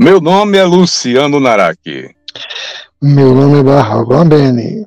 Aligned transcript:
Meu 0.00 0.20
nome 0.20 0.56
é 0.56 0.62
Luciano 0.62 1.40
Naraki. 1.40 2.14
Meu 3.02 3.34
nome 3.34 3.58
é 3.58 3.62
Barra 3.64 4.24
Beni. 4.24 4.86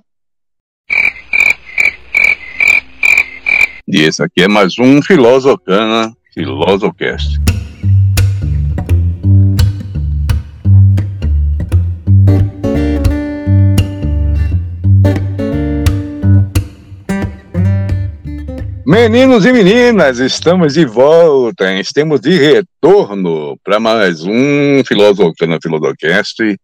E 3.86 3.97
esse 4.04 4.24
aqui 4.24 4.44
é 4.44 4.47
mais 4.47 4.79
um 4.79 5.02
Filosofana 5.02 6.14
Filosofcast. 6.34 7.42
Meninos 18.92 19.46
e 19.46 19.54
meninas, 19.54 20.20
estamos 20.20 20.74
de 20.74 20.84
volta, 20.84 21.74
estamos 21.79 22.20
de 22.20 22.38
retorno 22.38 23.57
para 23.64 23.79
mais 23.79 24.21
um 24.21 24.84
Filosofana 24.86 25.57
Filosofcast. 25.64 26.60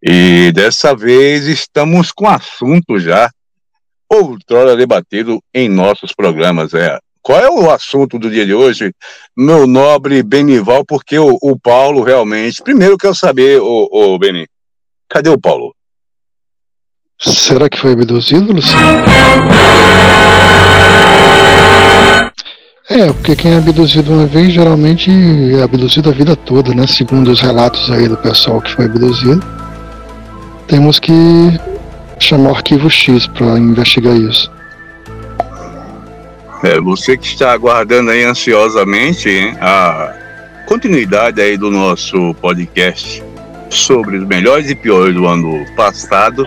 E 0.00 0.52
dessa 0.52 0.94
vez 0.94 1.48
estamos 1.48 2.12
com 2.12 2.28
assunto 2.28 3.00
já 3.00 3.28
outrora 4.08 4.76
debatido 4.76 5.42
em 5.52 5.68
nossos 5.68 6.12
programas. 6.12 6.72
É, 6.74 6.96
qual 7.20 7.40
é 7.40 7.50
o 7.50 7.68
assunto 7.72 8.20
do 8.20 8.30
dia 8.30 8.46
de 8.46 8.54
hoje, 8.54 8.92
meu 9.36 9.66
nobre 9.66 10.22
Benival? 10.22 10.84
Porque 10.84 11.18
o, 11.18 11.36
o 11.42 11.58
Paulo 11.58 12.04
realmente. 12.04 12.62
Primeiro 12.62 12.96
quero 12.96 13.16
saber, 13.16 13.60
o 13.60 14.16
Beni, 14.16 14.46
cadê 15.08 15.28
o 15.28 15.40
Paulo? 15.40 15.74
Será 17.18 17.68
que 17.68 17.80
foi 17.80 17.94
abduzido, 17.94 18.52
Luciano? 18.52 19.02
É, 22.98 23.12
porque 23.12 23.36
quem 23.36 23.52
é 23.52 23.58
abduzido 23.58 24.12
uma 24.12 24.26
vez 24.26 24.52
geralmente 24.52 25.08
é 25.56 25.62
abduzido 25.62 26.10
a 26.10 26.12
vida 26.12 26.34
toda, 26.34 26.74
né? 26.74 26.84
Segundo 26.84 27.30
os 27.30 27.40
relatos 27.40 27.88
aí 27.92 28.08
do 28.08 28.16
pessoal 28.16 28.60
que 28.60 28.74
foi 28.74 28.86
abduzido. 28.86 29.40
Temos 30.66 30.98
que 30.98 31.12
chamar 32.18 32.50
o 32.50 32.54
arquivo 32.56 32.90
X 32.90 33.28
para 33.28 33.56
investigar 33.56 34.16
isso. 34.16 34.50
É, 36.64 36.80
você 36.80 37.16
que 37.16 37.28
está 37.28 37.52
aguardando 37.52 38.10
aí 38.10 38.24
ansiosamente 38.24 39.28
hein, 39.28 39.56
a 39.60 40.12
continuidade 40.66 41.40
aí 41.40 41.56
do 41.56 41.70
nosso 41.70 42.34
podcast 42.42 43.22
sobre 43.70 44.16
os 44.16 44.26
melhores 44.26 44.68
e 44.70 44.74
piores 44.74 45.14
do 45.14 45.24
ano 45.24 45.64
passado, 45.76 46.44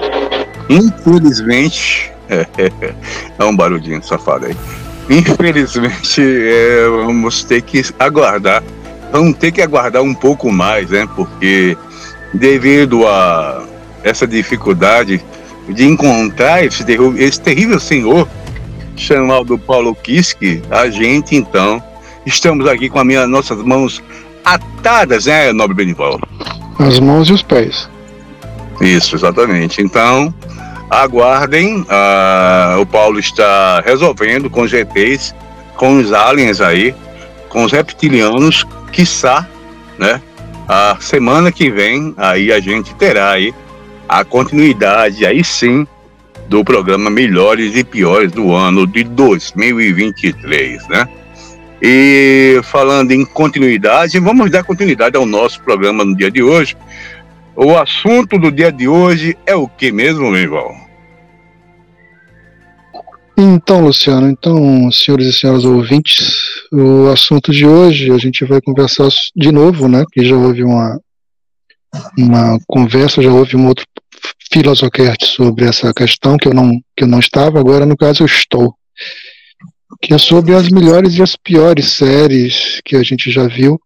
infelizmente, 0.69 2.11
é, 2.27 2.45
é 3.39 3.45
um 3.45 3.55
barulhinho 3.55 4.03
safado 4.03 4.47
aí. 4.47 4.80
Infelizmente, 5.11 6.21
é, 6.21 6.87
vamos 6.87 7.43
ter 7.43 7.61
que 7.61 7.83
aguardar, 7.99 8.63
vamos 9.11 9.37
ter 9.37 9.51
que 9.51 9.61
aguardar 9.61 10.01
um 10.01 10.13
pouco 10.13 10.49
mais, 10.49 10.89
né? 10.89 11.05
Porque 11.17 11.77
devido 12.33 13.05
a 13.05 13.61
essa 14.05 14.25
dificuldade 14.25 15.21
de 15.67 15.85
encontrar 15.85 16.63
esse, 16.63 16.85
esse 17.17 17.41
terrível 17.41 17.77
senhor 17.77 18.25
chamado 18.95 19.59
Paulo 19.59 19.93
Kiski, 19.93 20.61
a 20.71 20.89
gente 20.89 21.35
então 21.35 21.83
estamos 22.25 22.65
aqui 22.65 22.89
com 22.89 22.99
as 22.99 23.29
nossas 23.29 23.61
mãos 23.63 24.01
atadas, 24.45 25.25
né, 25.25 25.51
nobre 25.51 25.75
Benival? 25.75 26.21
As 26.79 27.01
mãos 27.01 27.27
e 27.27 27.33
os 27.33 27.43
pés. 27.43 27.89
Isso, 28.79 29.15
exatamente. 29.15 29.81
Então, 29.81 30.33
aguardem. 30.91 31.81
Uh, 31.81 32.81
o 32.81 32.85
Paulo 32.85 33.17
está 33.17 33.79
resolvendo 33.79 34.49
com 34.49 34.63
os 34.63 34.69
GTs, 34.69 35.33
com 35.77 35.97
os 35.97 36.11
aliens 36.11 36.59
aí, 36.59 36.93
com 37.47 37.63
os 37.63 37.71
reptilianos, 37.71 38.65
quiçá, 38.91 39.47
né? 39.97 40.21
A 40.67 40.97
semana 40.99 41.51
que 41.51 41.71
vem, 41.71 42.13
aí 42.17 42.51
a 42.51 42.59
gente 42.59 42.93
terá 42.95 43.31
aí 43.31 43.53
a 44.07 44.23
continuidade, 44.25 45.25
aí 45.25 45.43
sim, 45.43 45.87
do 46.47 46.63
programa 46.63 47.09
Melhores 47.09 47.75
e 47.77 47.83
Piores 47.83 48.31
do 48.31 48.53
ano 48.53 48.85
de 48.85 49.03
2023, 49.05 50.87
né? 50.89 51.07
E 51.81 52.59
falando 52.63 53.11
em 53.11 53.25
continuidade, 53.25 54.19
vamos 54.19 54.51
dar 54.51 54.63
continuidade 54.63 55.17
ao 55.17 55.25
nosso 55.25 55.61
programa 55.61 56.05
no 56.05 56.15
dia 56.15 56.29
de 56.29 56.43
hoje. 56.43 56.77
O 57.55 57.77
assunto 57.77 58.37
do 58.37 58.51
dia 58.51 58.71
de 58.71 58.87
hoje 58.87 59.37
é 59.45 59.55
o 59.55 59.67
que 59.67 59.91
mesmo, 59.91 60.29
meu 60.29 60.41
irmão? 60.41 60.80
Então, 63.43 63.83
Luciano, 63.83 64.29
então, 64.29 64.91
senhores 64.91 65.25
e 65.25 65.33
senhoras 65.33 65.65
ouvintes, 65.65 66.61
o 66.71 67.07
assunto 67.07 67.51
de 67.51 67.65
hoje 67.65 68.11
a 68.11 68.17
gente 68.19 68.45
vai 68.45 68.61
conversar 68.61 69.09
de 69.35 69.51
novo, 69.51 69.87
né? 69.87 70.05
Que 70.11 70.23
já 70.23 70.35
houve 70.35 70.63
uma, 70.63 71.01
uma 72.15 72.59
conversa, 72.67 73.19
já 73.19 73.31
houve 73.31 73.57
um 73.57 73.67
outro 73.67 73.83
filosocast 74.53 75.25
sobre 75.25 75.65
essa 75.65 75.91
questão 75.91 76.37
que 76.37 76.47
eu 76.47 76.53
não 76.53 76.69
que 76.95 77.03
eu 77.03 77.07
não 77.07 77.19
estava, 77.19 77.59
agora 77.59 77.83
no 77.83 77.97
caso 77.97 78.21
eu 78.21 78.27
estou, 78.27 78.75
que 79.99 80.13
é 80.13 80.19
sobre 80.19 80.53
as 80.53 80.69
melhores 80.69 81.15
e 81.15 81.23
as 81.23 81.35
piores 81.35 81.93
séries 81.93 82.79
que 82.85 82.95
a 82.95 83.01
gente 83.01 83.31
já 83.31 83.47
viu, 83.47 83.81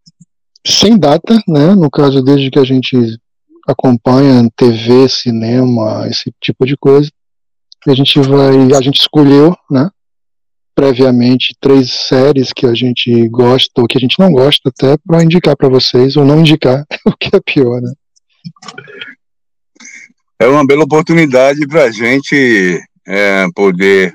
sem 0.67 0.97
data, 0.97 1.41
né? 1.47 1.73
No 1.75 1.89
caso 1.89 2.21
desde 2.21 2.51
que 2.51 2.59
a 2.59 2.65
gente 2.65 2.97
acompanha 3.65 4.49
TV, 4.53 5.07
cinema, 5.07 6.09
esse 6.09 6.29
tipo 6.41 6.65
de 6.65 6.75
coisa. 6.75 7.09
A 7.87 7.93
gente 7.93 8.19
vai, 8.19 8.73
a 8.77 8.81
gente 8.81 8.99
escolheu, 8.99 9.55
né? 9.69 9.89
previamente 10.75 11.55
três 11.59 11.89
séries 11.89 12.51
que 12.51 12.65
a 12.65 12.73
gente 12.73 13.29
gosta 13.29 13.81
ou 13.81 13.87
que 13.87 13.97
a 13.97 14.01
gente 14.01 14.19
não 14.19 14.29
gosta 14.33 14.67
até 14.67 14.97
para 14.97 15.23
indicar 15.23 15.55
para 15.55 15.69
vocês 15.69 16.17
ou 16.17 16.25
não 16.25 16.41
indicar 16.41 16.85
o 17.07 17.15
que 17.15 17.33
é 17.33 17.39
pior, 17.39 17.81
né? 17.81 17.93
é 20.39 20.47
uma 20.47 20.65
bela 20.65 20.83
oportunidade 20.83 21.65
para 21.67 21.85
a 21.85 21.91
gente 21.91 22.83
é, 23.07 23.45
poder 23.55 24.13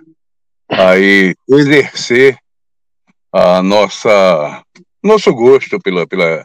aí 0.68 1.34
exercer 1.48 2.36
a 3.32 3.62
nossa 3.62 4.62
nosso 5.02 5.32
gosto 5.32 5.80
pela 5.80 6.06
pela 6.06 6.44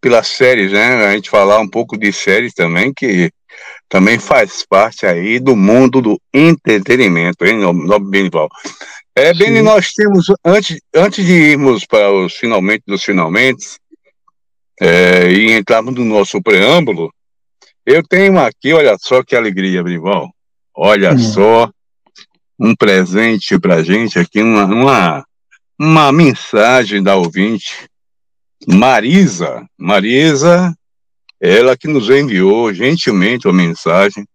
pelas 0.00 0.28
séries, 0.28 0.70
né? 0.72 1.06
A 1.06 1.12
gente 1.14 1.28
falar 1.28 1.58
um 1.58 1.68
pouco 1.68 1.98
de 1.98 2.12
séries 2.12 2.54
também 2.54 2.92
que 2.94 3.30
também 3.88 4.18
faz 4.18 4.64
parte 4.68 5.06
aí 5.06 5.38
do 5.38 5.54
mundo 5.56 6.00
do 6.00 6.20
entretenimento, 6.32 7.44
hein, 7.44 7.60
Benival? 8.00 8.48
É, 9.14 9.32
Beni, 9.32 9.62
nós 9.62 9.92
temos, 9.92 10.26
antes, 10.44 10.78
antes 10.94 11.24
de 11.24 11.32
irmos 11.32 11.86
para 11.86 12.12
os 12.12 12.34
finalmente 12.34 12.82
dos 12.86 13.02
finalmente, 13.02 13.78
é, 14.78 15.30
e 15.30 15.52
entrarmos 15.52 15.94
no 15.94 16.04
nosso 16.04 16.42
preâmbulo, 16.42 17.10
eu 17.86 18.02
tenho 18.02 18.38
aqui, 18.38 18.74
olha 18.74 18.96
só 18.98 19.22
que 19.22 19.34
alegria, 19.34 19.82
Brivão. 19.82 20.28
Olha 20.74 21.12
hum. 21.12 21.18
só, 21.18 21.70
um 22.58 22.74
presente 22.74 23.58
pra 23.58 23.82
gente 23.82 24.18
aqui, 24.18 24.42
uma, 24.42 24.64
uma, 24.64 25.24
uma 25.78 26.12
mensagem 26.12 27.02
da 27.02 27.16
ouvinte. 27.16 27.88
Marisa, 28.66 29.64
Marisa, 29.78 30.74
ela 31.40 31.76
que 31.76 31.88
nos 31.88 32.08
enviou 32.08 32.72
gentilmente 32.72 33.46
uma 33.46 33.54
mensagem 33.54 34.26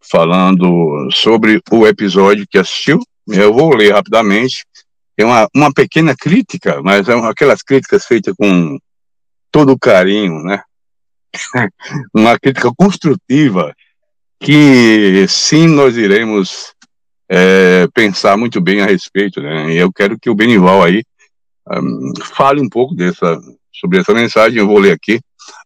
falando 0.00 1.08
sobre 1.12 1.60
o 1.70 1.86
episódio 1.86 2.46
que 2.48 2.58
assistiu. 2.58 3.00
Eu 3.26 3.52
vou 3.52 3.74
ler 3.74 3.92
rapidamente. 3.92 4.64
É 5.16 5.24
uma, 5.24 5.48
uma 5.54 5.72
pequena 5.72 6.14
crítica, 6.16 6.80
mas 6.82 7.08
é 7.08 7.14
aquelas 7.14 7.62
críticas 7.62 8.06
feitas 8.06 8.34
com 8.38 8.78
todo 9.50 9.78
carinho, 9.78 10.42
né? 10.42 10.62
uma 12.14 12.38
crítica 12.38 12.70
construtiva 12.76 13.74
que 14.40 15.26
sim 15.28 15.66
nós 15.66 15.96
iremos 15.96 16.72
é, 17.28 17.86
pensar 17.92 18.36
muito 18.36 18.60
bem 18.60 18.80
a 18.80 18.86
respeito, 18.86 19.40
né? 19.42 19.72
E 19.72 19.76
eu 19.76 19.92
quero 19.92 20.18
que 20.18 20.30
o 20.30 20.34
Benival 20.34 20.82
aí 20.82 21.02
um, 21.70 22.12
fale 22.22 22.60
um 22.60 22.68
pouco 22.68 22.94
dessa 22.94 23.38
sobre 23.78 24.00
essa 24.00 24.12
mensagem. 24.12 24.58
Eu 24.58 24.66
vou 24.66 24.78
ler 24.78 24.92
aqui. 24.92 25.20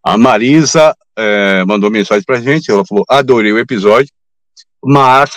A 0.05 0.17
Marisa 0.17 0.95
é, 1.17 1.65
mandou 1.65 1.91
mensagem 1.91 2.25
para 2.25 2.41
gente. 2.41 2.71
Ela 2.71 2.85
falou: 2.87 3.05
adorei 3.09 3.53
o 3.53 3.59
episódio, 3.59 4.13
mas 4.85 5.31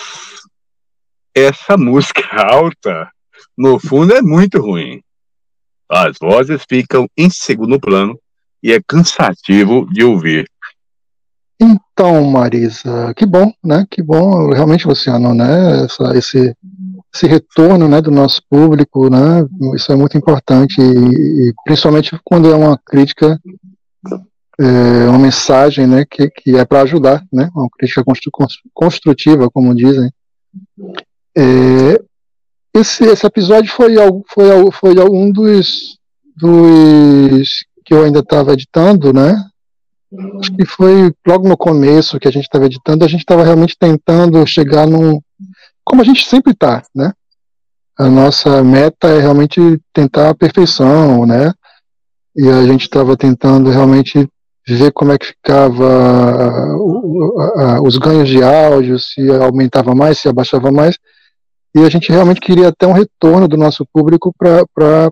essa 1.34 1.76
música 1.78 2.22
alta 2.34 3.10
no 3.56 3.78
fundo 3.78 4.14
é 4.14 4.22
muito 4.22 4.60
ruim. 4.60 5.00
As 5.88 6.16
vozes 6.20 6.64
ficam 6.68 7.08
em 7.16 7.30
segundo 7.30 7.78
plano 7.78 8.18
e 8.62 8.72
é 8.72 8.80
cansativo 8.86 9.86
de 9.92 10.02
ouvir. 10.02 10.50
Então, 11.60 12.22
Marisa, 12.24 13.14
que 13.14 13.24
bom, 13.24 13.50
né? 13.64 13.86
Que 13.90 14.02
bom, 14.02 14.50
realmente, 14.52 14.86
Luciano, 14.86 15.34
né? 15.34 15.84
Essa, 15.84 16.16
esse, 16.16 16.54
esse 17.16 17.26
retorno, 17.26 17.88
né, 17.88 18.00
do 18.00 18.10
nosso 18.10 18.42
público, 18.48 19.08
né? 19.08 19.46
Isso 19.74 19.90
é 19.90 19.96
muito 19.96 20.16
importante 20.16 20.80
e, 20.80 21.48
e 21.48 21.54
principalmente 21.64 22.18
quando 22.22 22.50
é 22.50 22.54
uma 22.54 22.78
crítica, 22.78 23.40
é, 24.58 25.08
uma 25.08 25.18
mensagem, 25.18 25.86
né, 25.86 26.04
que, 26.08 26.28
que 26.28 26.56
é 26.56 26.64
para 26.64 26.82
ajudar, 26.82 27.24
né? 27.32 27.48
Uma 27.54 27.68
crítica 27.78 28.04
construtiva, 28.74 29.50
como 29.50 29.74
dizem. 29.74 30.10
É, 31.36 32.00
esse, 32.74 33.04
esse 33.04 33.26
episódio 33.26 33.72
foi, 33.72 33.94
foi, 34.28 34.70
foi 34.70 34.94
um 35.10 35.32
dos, 35.32 35.98
dos 36.36 37.64
que 37.84 37.94
eu 37.94 38.04
ainda 38.04 38.20
estava 38.20 38.52
editando, 38.52 39.12
né? 39.12 39.42
acho 40.40 40.52
que 40.52 40.64
foi 40.64 41.12
logo 41.26 41.48
no 41.48 41.56
começo 41.56 42.18
que 42.18 42.28
a 42.28 42.30
gente 42.30 42.44
estava 42.44 42.66
editando, 42.66 43.04
a 43.04 43.08
gente 43.08 43.20
estava 43.20 43.44
realmente 43.44 43.76
tentando 43.78 44.46
chegar 44.46 44.86
num. 44.86 45.20
Como 45.86 46.02
a 46.02 46.04
gente 46.04 46.26
sempre 46.26 46.52
está, 46.52 46.82
né? 46.92 47.12
A 47.96 48.10
nossa 48.10 48.62
meta 48.64 49.06
é 49.06 49.20
realmente 49.20 49.80
tentar 49.92 50.30
a 50.30 50.34
perfeição, 50.34 51.24
né? 51.24 51.52
E 52.34 52.48
a 52.48 52.66
gente 52.66 52.82
estava 52.82 53.16
tentando 53.16 53.70
realmente 53.70 54.28
ver 54.66 54.90
como 54.90 55.12
é 55.12 55.18
que 55.18 55.26
ficava 55.26 56.74
os 57.82 57.96
ganhos 57.98 58.28
de 58.28 58.42
áudio, 58.42 58.98
se 58.98 59.30
aumentava 59.30 59.94
mais, 59.94 60.18
se 60.18 60.28
abaixava 60.28 60.72
mais. 60.72 60.98
E 61.72 61.78
a 61.84 61.88
gente 61.88 62.10
realmente 62.10 62.40
queria 62.40 62.72
ter 62.72 62.86
um 62.86 62.92
retorno 62.92 63.46
do 63.46 63.56
nosso 63.56 63.86
público 63.92 64.34
para 64.36 65.08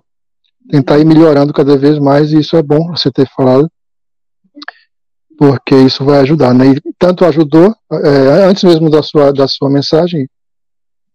tentar 0.69 0.99
ir 0.99 1.05
melhorando 1.05 1.53
cada 1.53 1.77
vez 1.77 1.97
mais, 1.99 2.33
e 2.33 2.39
isso 2.39 2.57
é 2.57 2.61
bom 2.61 2.89
você 2.89 3.09
ter 3.09 3.29
falado, 3.29 3.71
porque 5.37 5.75
isso 5.75 6.03
vai 6.03 6.19
ajudar. 6.19 6.53
Né? 6.53 6.73
E 6.73 6.81
tanto 6.99 7.23
ajudou, 7.23 7.73
é, 7.93 8.43
antes 8.43 8.63
mesmo 8.63 8.89
da 8.89 9.01
sua, 9.01 9.31
da 9.31 9.47
sua 9.47 9.69
mensagem, 9.69 10.27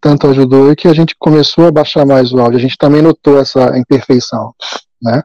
tanto 0.01 0.27
ajudou 0.29 0.75
que 0.75 0.89
a 0.89 0.95
gente 0.95 1.15
começou 1.19 1.67
a 1.67 1.73
baixar 1.73 2.07
mais 2.07 2.33
o 2.33 2.39
áudio. 2.39 2.59
A 2.59 2.61
gente 2.61 2.77
também 2.79 3.03
notou 3.03 3.39
essa 3.39 3.77
imperfeição, 3.79 4.55
né? 5.01 5.23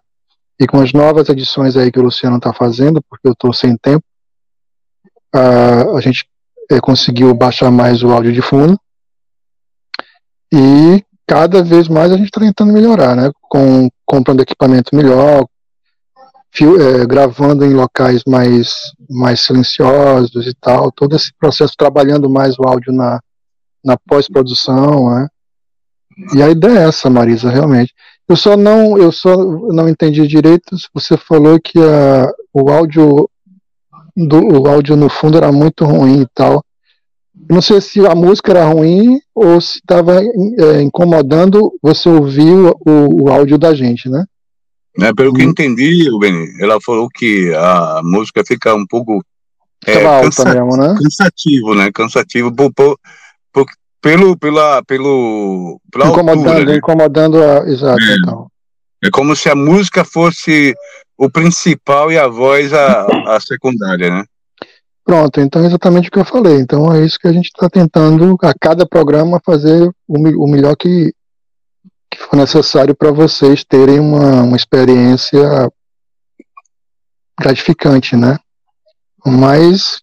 E 0.60 0.68
com 0.68 0.80
as 0.80 0.94
novas 0.94 1.30
edições 1.30 1.76
aí 1.76 1.92
que 1.92 2.00
o 2.00 2.04
Luciano 2.04 2.38
está 2.38 2.54
fazendo, 2.54 3.02
porque 3.10 3.28
eu 3.28 3.34
estou 3.34 3.54
sem 3.54 3.78
tempo, 3.78 4.04
a, 5.34 5.98
a 5.98 6.02
gente 6.02 6.26
é, 6.72 6.80
conseguiu 6.80 7.34
baixar 7.34 7.72
mais 7.72 8.04
o 8.04 8.12
áudio 8.12 8.34
de 8.34 8.42
fundo. 8.42 8.80
E 10.54 11.04
cada 11.28 11.64
vez 11.64 11.88
mais 11.88 12.12
a 12.12 12.18
gente 12.18 12.28
está 12.28 12.40
tentando 12.42 12.74
melhorar, 12.74 13.16
né? 13.16 13.32
Com 13.42 13.90
comprando 14.06 14.42
equipamento 14.42 14.96
melhor, 14.96 15.46
fio, 16.52 16.80
é, 16.82 17.06
gravando 17.06 17.66
em 17.66 17.74
locais 17.74 18.24
mais 18.28 18.74
mais 19.10 19.42
silenciosos 19.42 20.48
e 20.48 20.54
tal, 20.54 20.92
todo 20.92 21.16
esse 21.16 21.34
processo 21.40 21.74
trabalhando 21.78 22.30
mais 22.30 22.58
o 22.58 22.64
áudio 22.64 22.94
na 22.94 23.20
na 23.86 23.96
pós-produção, 23.98 25.12
né? 25.12 25.28
E 26.34 26.42
a 26.42 26.50
ideia 26.50 26.80
é 26.80 26.88
essa, 26.88 27.10
Marisa, 27.10 27.50
realmente. 27.50 27.94
Eu 28.28 28.36
só 28.36 28.58
não, 28.58 28.98
eu 28.98 29.12
só 29.12 29.36
não 29.36 29.88
entendi 29.88 30.26
direito. 30.28 30.76
Você 30.94 31.16
falou 31.16 31.60
que 31.60 31.78
a, 31.78 32.32
o 32.54 32.72
áudio 32.72 33.30
do 34.16 34.62
o 34.62 34.68
áudio 34.68 34.96
no 34.96 35.10
fundo 35.10 35.38
era 35.38 35.52
muito 35.52 35.86
ruim 35.86 36.22
e 36.22 36.28
tal. 36.34 36.64
Não 37.50 37.62
sei 37.62 37.82
se 37.82 38.00
a 38.08 38.16
música 38.16 38.52
era 38.52 38.66
ruim 38.66 39.20
ou 39.36 39.60
se 39.60 39.78
estava 39.78 40.24
é, 40.24 40.82
incomodando 40.82 41.72
você 41.82 42.10
ouvir 42.10 42.54
o, 42.86 43.24
o, 43.24 43.30
áudio 43.30 43.58
da 43.58 43.76
gente, 43.76 44.10
né? 44.10 44.24
É, 45.02 45.14
pelo 45.14 45.34
que 45.34 45.46
hum. 45.46 45.50
entendi, 45.50 46.10
Beni, 46.18 46.48
ela 46.62 46.80
falou 46.80 47.10
que 47.10 47.54
a 47.54 48.00
música 48.02 48.42
fica 48.46 48.74
um 48.74 48.88
pouco 48.88 49.22
é, 49.86 50.06
alta 50.06 50.46
mesmo, 50.46 50.78
né? 50.78 50.96
cansativo, 50.98 51.76
né? 51.76 51.92
Cansativo 51.92 52.56
por, 52.56 52.74
por, 52.74 52.98
por, 53.56 53.66
pelo, 54.02 54.38
pela, 54.38 54.84
pelo, 54.84 55.80
pela 55.90 56.08
incomodando, 56.08 56.48
altura, 56.50 56.66
né? 56.66 56.76
incomodando 56.76 57.42
a, 57.42 57.66
exato, 57.70 58.04
é. 58.04 58.16
então. 58.18 58.48
É 59.02 59.10
como 59.10 59.34
se 59.34 59.50
a 59.50 59.56
música 59.56 60.04
fosse 60.04 60.76
o 61.18 61.30
principal 61.30 62.12
e 62.12 62.18
a 62.18 62.28
voz 62.28 62.74
a, 62.74 63.06
a 63.28 63.40
secundária, 63.40 64.10
né? 64.10 64.26
Pronto, 65.06 65.40
então 65.40 65.64
é 65.64 65.68
exatamente 65.68 66.10
o 66.10 66.12
que 66.12 66.20
eu 66.20 66.26
falei. 66.26 66.60
Então 66.60 66.92
é 66.92 67.06
isso 67.06 67.18
que 67.18 67.28
a 67.28 67.32
gente 67.32 67.46
está 67.46 67.70
tentando 67.70 68.36
a 68.42 68.54
cada 68.60 68.86
programa 68.86 69.40
fazer 69.46 69.88
o, 70.08 70.44
o 70.44 70.48
melhor 70.50 70.76
que, 70.76 71.14
que 72.12 72.18
for 72.18 72.36
necessário 72.36 72.94
para 72.94 73.12
vocês 73.12 73.64
terem 73.64 74.00
uma, 74.00 74.42
uma 74.42 74.58
experiência 74.58 75.72
gratificante, 77.40 78.16
né? 78.18 78.38
Mas 79.26 80.02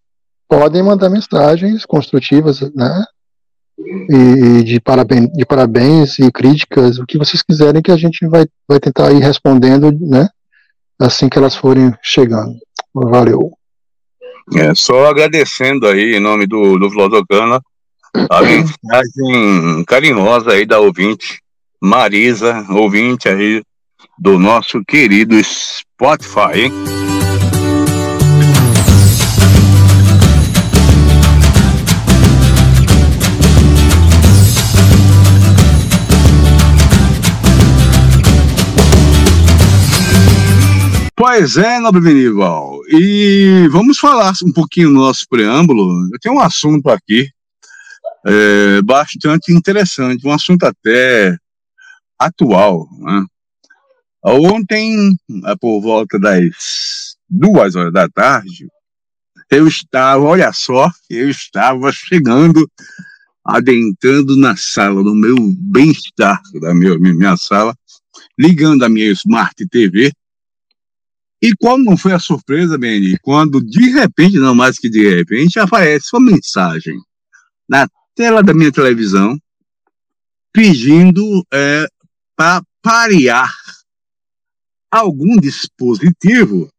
podem 0.49 0.83
mandar 0.83 1.11
mensagens 1.11 1.85
construtivas, 1.85 2.61
né? 2.75 3.05
E, 4.09 4.63
de, 4.65 4.81
parabéns, 4.81 5.29
de 5.33 5.45
parabéns 5.45 6.19
e 6.19 6.31
críticas, 6.31 6.99
o 6.99 7.07
que 7.07 7.19
vocês 7.19 7.43
quiserem 7.43 7.83
que 7.83 7.91
a 7.91 7.97
gente 7.97 8.27
vai, 8.27 8.47
vai 8.69 8.81
tentar 8.81 9.13
ir 9.13 9.21
respondendo, 9.21 9.91
né? 10.01 10.29
Assim 11.01 11.29
que 11.29 11.39
elas 11.39 11.57
forem 11.57 11.93
chegando. 12.03 12.55
Valeu. 12.95 13.53
É, 14.55 14.75
só 14.75 15.07
agradecendo 15.07 15.87
aí, 15.87 16.17
em 16.17 16.21
nome 16.21 16.47
do, 16.47 16.79
do 16.79 16.91
Filosofana, 16.91 17.61
a 18.31 18.43
mensagem 18.43 19.85
carinhosa 19.87 20.53
aí 20.53 20.67
da 20.67 20.79
ouvinte, 20.79 21.41
Marisa, 21.81 22.65
ouvinte 22.71 23.29
aí 23.29 23.63
do 24.19 24.39
nosso 24.39 24.85
querido 24.85 25.35
Spotify, 25.43 26.67
hein? 26.67 27.02
Pois 41.25 41.57
é, 41.57 41.79
Nobre 41.79 42.01
Benival. 42.01 42.81
E 42.89 43.69
vamos 43.71 43.97
falar 43.97 44.33
um 44.45 44.53
pouquinho 44.53 44.89
do 44.89 44.95
nosso 44.97 45.25
preâmbulo. 45.31 46.11
Eu 46.13 46.19
tenho 46.21 46.35
um 46.35 46.41
assunto 46.41 46.91
aqui 46.91 47.31
é, 48.27 48.83
bastante 48.83 49.53
interessante, 49.53 50.27
um 50.27 50.33
assunto 50.33 50.65
até 50.65 51.37
atual. 52.19 52.89
Né? 52.99 53.25
Ontem, 54.25 55.17
por 55.61 55.81
volta 55.81 56.19
das 56.19 57.15
duas 57.31 57.77
horas 57.77 57.93
da 57.93 58.09
tarde, 58.09 58.67
eu 59.49 59.69
estava, 59.69 60.25
olha 60.25 60.53
só, 60.53 60.91
eu 61.09 61.31
estava 61.31 61.93
chegando, 61.93 62.69
adentrando 63.45 64.37
na 64.37 64.57
sala, 64.57 65.01
no 65.05 65.15
meu 65.15 65.37
bem-estar 65.57 66.43
da 66.61 66.75
minha, 66.75 66.99
minha 66.99 67.37
sala, 67.37 67.77
ligando 68.37 68.83
a 68.83 68.89
minha 68.89 69.13
Smart 69.13 69.55
TV 69.71 70.11
e 71.43 71.53
qual 71.57 71.77
não 71.77 71.97
foi 71.97 72.13
a 72.13 72.21
surpresa, 72.21 72.79
Benny, 72.79 73.19
quando 73.19 73.61
de 73.61 73.91
repente, 73.91 74.39
não 74.39 74.55
mais 74.55 74.79
que 74.79 74.89
de 74.89 75.09
repente, 75.13 75.59
aparece 75.59 76.11
uma 76.13 76.31
mensagem 76.31 76.97
na 77.69 77.89
tela 78.15 78.45
da 78.45 78.55
minha 78.55 78.71
televisão 78.71 79.37
pedindo 80.53 81.45
é, 81.53 81.89
para 82.37 82.63
parear 82.81 83.53
algum 84.89 85.37
dispositivo 85.37 86.71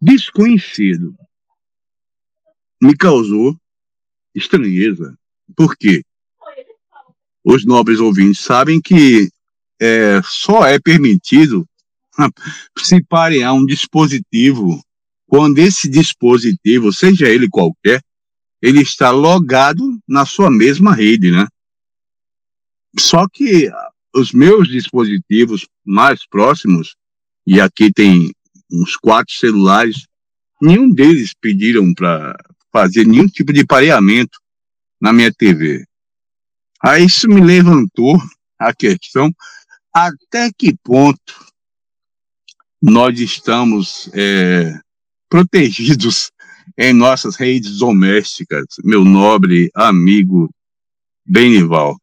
desconhecido. 0.00 1.16
Me 2.80 2.96
causou 2.96 3.58
estranheza. 4.32 5.18
Por 5.56 5.76
quê? 5.76 6.04
Os 7.42 7.64
nobres 7.64 7.98
ouvintes 7.98 8.40
sabem 8.40 8.80
que 8.80 9.28
é, 9.80 10.20
só 10.22 10.66
é 10.66 10.78
permitido 10.78 11.66
se 12.78 13.02
parear 13.02 13.54
um 13.54 13.64
dispositivo, 13.64 14.82
quando 15.26 15.58
esse 15.58 15.88
dispositivo, 15.88 16.92
seja 16.92 17.28
ele 17.28 17.48
qualquer, 17.48 18.00
ele 18.62 18.80
está 18.80 19.10
logado 19.10 19.98
na 20.08 20.24
sua 20.24 20.50
mesma 20.50 20.94
rede, 20.94 21.30
né? 21.30 21.46
Só 22.98 23.26
que 23.28 23.70
os 24.14 24.32
meus 24.32 24.68
dispositivos 24.68 25.66
mais 25.84 26.26
próximos, 26.26 26.96
e 27.46 27.60
aqui 27.60 27.92
tem 27.92 28.32
uns 28.72 28.96
quatro 28.96 29.34
celulares, 29.34 30.06
nenhum 30.60 30.90
deles 30.90 31.34
pediram 31.38 31.92
para 31.92 32.36
fazer 32.72 33.06
nenhum 33.06 33.28
tipo 33.28 33.52
de 33.52 33.64
pareamento 33.64 34.38
na 35.00 35.12
minha 35.12 35.32
TV. 35.32 35.84
Aí 36.82 37.04
isso 37.04 37.28
me 37.28 37.40
levantou 37.40 38.20
a 38.58 38.74
questão 38.74 39.30
até 39.92 40.50
que 40.56 40.74
ponto 40.82 41.45
nós 42.82 43.18
estamos 43.18 44.10
é, 44.14 44.72
protegidos 45.28 46.30
em 46.78 46.92
nossas 46.92 47.36
redes 47.36 47.78
domésticas, 47.78 48.66
meu 48.84 49.04
nobre 49.04 49.70
amigo 49.74 50.50
Benival. 51.24 51.96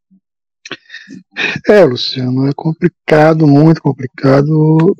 É, 1.67 1.83
Luciano, 1.83 2.47
é 2.47 2.53
complicado, 2.55 3.45
muito 3.45 3.81
complicado. 3.81 4.95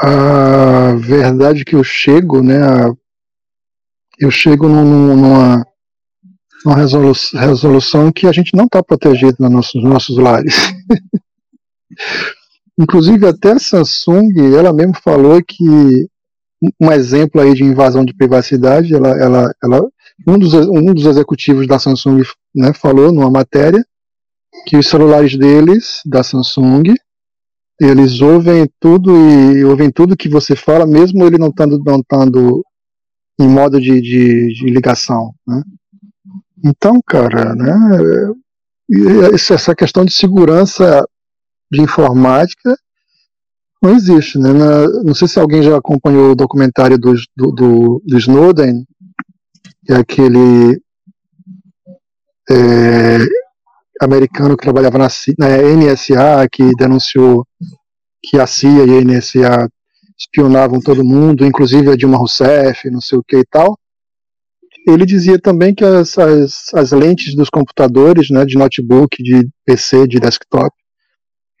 A, 0.00 0.90
a 0.90 0.94
verdade 0.96 1.64
que 1.64 1.74
eu 1.74 1.84
chego, 1.84 2.42
né? 2.42 2.62
A, 2.62 2.92
eu 4.18 4.30
chego 4.30 4.68
num, 4.68 5.16
numa, 5.16 5.66
numa 6.64 6.76
resolução, 6.76 7.40
resolução 7.40 8.12
que 8.12 8.26
a 8.26 8.32
gente 8.32 8.56
não 8.56 8.64
está 8.64 8.82
protegido 8.82 9.36
nos 9.38 9.50
nossos, 9.50 9.82
nossos 9.82 10.18
lares. 10.18 10.54
Inclusive 12.78 13.26
até 13.26 13.52
a 13.52 13.58
Samsung, 13.58 14.54
ela 14.56 14.72
mesmo 14.72 14.94
falou 15.02 15.42
que 15.42 16.08
um 16.80 16.92
exemplo 16.92 17.40
aí 17.40 17.54
de 17.54 17.64
invasão 17.64 18.04
de 18.04 18.14
privacidade, 18.14 18.94
ela, 18.94 19.10
ela, 19.10 19.52
ela 19.62 19.88
um, 20.26 20.38
dos, 20.38 20.54
um 20.54 20.92
dos 20.94 21.06
executivos 21.06 21.66
da 21.66 21.78
Samsung 21.78 22.22
né, 22.54 22.72
falou 22.72 23.12
numa 23.12 23.30
matéria 23.30 23.84
que 24.66 24.76
os 24.76 24.88
celulares 24.88 25.36
deles, 25.36 26.00
da 26.06 26.22
Samsung, 26.22 26.94
eles 27.80 28.20
ouvem 28.20 28.68
tudo 28.80 29.12
e 29.16 29.64
ouvem 29.64 29.90
tudo 29.90 30.16
que 30.16 30.28
você 30.28 30.56
fala, 30.56 30.86
mesmo 30.86 31.24
ele 31.24 31.38
não 31.38 31.48
estando 31.48 31.78
não 31.84 32.00
estando 32.00 32.64
em 33.40 33.48
modo 33.48 33.80
de, 33.80 34.00
de, 34.00 34.52
de 34.52 34.70
ligação, 34.70 35.32
né? 35.46 35.62
Então, 36.64 37.00
cara, 37.06 37.54
né? 37.54 37.72
Essa 39.32 39.76
questão 39.76 40.04
de 40.04 40.12
segurança 40.12 41.06
de 41.70 41.80
informática 41.82 42.76
não 43.80 43.94
existe, 43.94 44.38
né? 44.38 44.50
Não 45.04 45.14
sei 45.14 45.28
se 45.28 45.38
alguém 45.38 45.62
já 45.62 45.76
acompanhou 45.76 46.32
o 46.32 46.36
documentário 46.36 46.98
do, 46.98 47.14
do, 47.36 47.52
do, 47.52 48.02
do 48.04 48.18
Snowden, 48.18 48.84
que 49.84 49.92
é 49.92 49.96
aquele 49.96 50.80
é, 52.50 53.18
americano 54.00 54.56
que 54.56 54.64
trabalhava 54.64 54.98
na, 54.98 55.08
na 55.38 55.48
NSA, 55.48 56.48
que 56.50 56.74
denunciou 56.76 57.46
que 58.22 58.38
a 58.38 58.46
CIA 58.46 58.84
e 58.84 58.98
a 58.98 59.00
NSA 59.00 59.68
espionavam 60.18 60.80
todo 60.80 61.04
mundo, 61.04 61.46
inclusive 61.46 61.90
a 61.90 61.96
Dilma 61.96 62.18
Rousseff, 62.18 62.90
não 62.90 63.00
sei 63.00 63.18
o 63.18 63.22
que 63.22 63.36
e 63.36 63.44
tal. 63.44 63.78
Ele 64.88 65.06
dizia 65.06 65.38
também 65.38 65.72
que 65.72 65.84
as, 65.84 66.18
as, 66.18 66.74
as 66.74 66.90
lentes 66.90 67.36
dos 67.36 67.48
computadores, 67.48 68.28
né, 68.30 68.44
de 68.44 68.56
notebook, 68.56 69.22
de 69.22 69.48
PC, 69.64 70.08
de 70.08 70.18
desktop, 70.18 70.74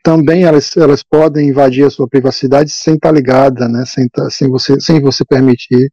também 0.08 0.44
elas, 0.44 0.74
elas 0.74 1.02
podem 1.02 1.50
invadir 1.50 1.84
a 1.84 1.90
sua 1.90 2.08
privacidade 2.08 2.70
sem 2.70 2.94
estar 2.94 3.12
ligada, 3.12 3.68
né, 3.68 3.84
sem, 3.84 4.08
tá, 4.08 4.30
sem, 4.30 4.48
você, 4.48 4.80
sem 4.80 5.02
você 5.02 5.22
permitir. 5.22 5.92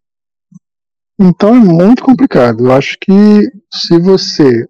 Então 1.20 1.54
é 1.54 1.60
muito 1.60 2.02
complicado. 2.02 2.68
Eu 2.68 2.72
acho 2.72 2.98
que 2.98 3.12
se 3.70 4.00
você 4.00 4.66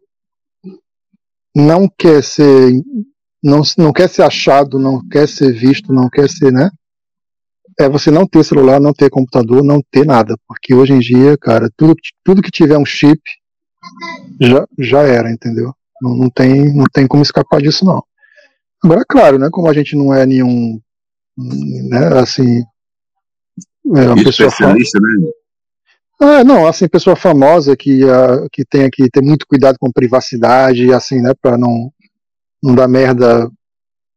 não 1.55 1.87
quer 1.87 2.23
ser 2.23 2.73
não, 3.43 3.61
não 3.77 3.93
quer 3.93 4.09
ser 4.09 4.23
achado, 4.23 4.79
não 4.79 5.07
quer 5.07 5.27
ser 5.27 5.53
visto, 5.53 5.93
não 5.93 6.09
quer 6.09 6.27
ser, 6.27 6.51
né? 6.51 6.71
É 7.79 7.87
você 7.87 8.09
não 8.09 8.25
ter 8.25 8.43
celular, 8.43 8.79
não 8.79 8.93
ter 8.93 9.11
computador, 9.11 9.63
não 9.63 9.79
ter 9.91 10.07
nada. 10.07 10.35
Porque 10.47 10.73
hoje 10.73 10.93
em 10.93 10.99
dia, 10.99 11.37
cara, 11.37 11.69
tudo, 11.77 11.93
tudo 12.23 12.41
que 12.41 12.49
tiver 12.49 12.79
um 12.79 12.85
chip 12.85 13.21
já, 14.41 14.65
já 14.79 15.01
era, 15.03 15.31
entendeu? 15.31 15.71
Não, 16.01 16.17
não, 16.17 16.29
tem, 16.31 16.73
não 16.73 16.85
tem 16.91 17.05
como 17.05 17.21
escapar 17.21 17.61
disso, 17.61 17.85
não. 17.85 18.03
Agora, 18.85 19.03
claro, 19.07 19.39
né? 19.39 19.49
Como 19.51 19.67
a 19.67 19.73
gente 19.73 19.95
não 19.95 20.13
é 20.13 20.27
nenhum, 20.27 20.79
né, 21.35 22.19
assim, 22.19 22.61
é 23.95 24.01
uma 24.07 24.15
pessoa 24.23 24.47
especialista, 24.47 24.99
né? 25.01 25.31
Ah, 26.21 26.43
não, 26.43 26.67
assim, 26.67 26.87
pessoa 26.87 27.15
famosa 27.15 27.75
que, 27.75 28.05
uh, 28.05 28.47
que 28.51 28.63
tem 28.63 28.89
que 28.91 29.09
ter 29.09 29.21
muito 29.21 29.45
cuidado 29.47 29.77
com 29.79 29.91
privacidade, 29.91 30.93
assim, 30.93 31.19
né, 31.19 31.33
para 31.41 31.57
não, 31.57 31.91
não 32.63 32.75
dar 32.75 32.87
merda 32.87 33.49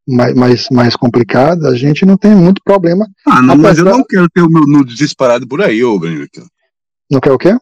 mais, 0.07 0.35
mais, 0.35 0.69
mais 0.71 0.97
complicada, 0.97 1.69
a 1.71 1.75
gente 1.75 2.05
não 2.05 2.19
tem 2.19 2.35
muito 2.35 2.63
problema. 2.63 3.07
Ah, 3.27 3.41
não, 3.41 3.57
mas 3.57 3.79
eu 3.79 3.87
não 3.87 4.05
quero 4.05 4.29
ter 4.29 4.43
o 4.43 4.51
meu 4.51 4.67
nudes 4.67 4.97
disparado 4.97 5.49
por 5.49 5.63
aí, 5.63 5.83
ô 5.83 5.99
Benito. 5.99 6.47
Não 7.11 7.21
quer 7.21 7.33
o 7.33 7.39
quê? 7.39 7.57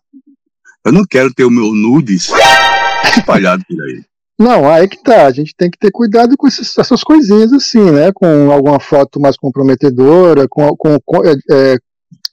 Eu 0.85 0.93
não 0.93 1.05
quero 1.09 1.33
ter 1.33 1.45
o 1.45 1.51
meu 1.51 1.73
nudes 1.73 2.31
espalhado 3.17 3.65
por 3.67 3.81
aí. 3.85 4.05
Não, 4.39 4.69
aí 4.71 4.87
que 4.87 5.03
tá. 5.03 5.27
A 5.27 5.33
gente 5.33 5.55
tem 5.57 5.71
que 5.71 5.79
ter 5.79 5.91
cuidado 5.91 6.37
com 6.37 6.47
esses, 6.47 6.77
essas 6.77 7.03
coisinhas 7.03 7.53
assim, 7.53 7.91
né? 7.91 8.13
Com 8.13 8.51
alguma 8.51 8.79
foto 8.79 9.19
mais 9.19 9.37
comprometedora, 9.37 10.47
com, 10.49 10.69
com, 10.77 10.99
com 11.05 11.25
é, 11.25 11.35
é, 11.51 11.77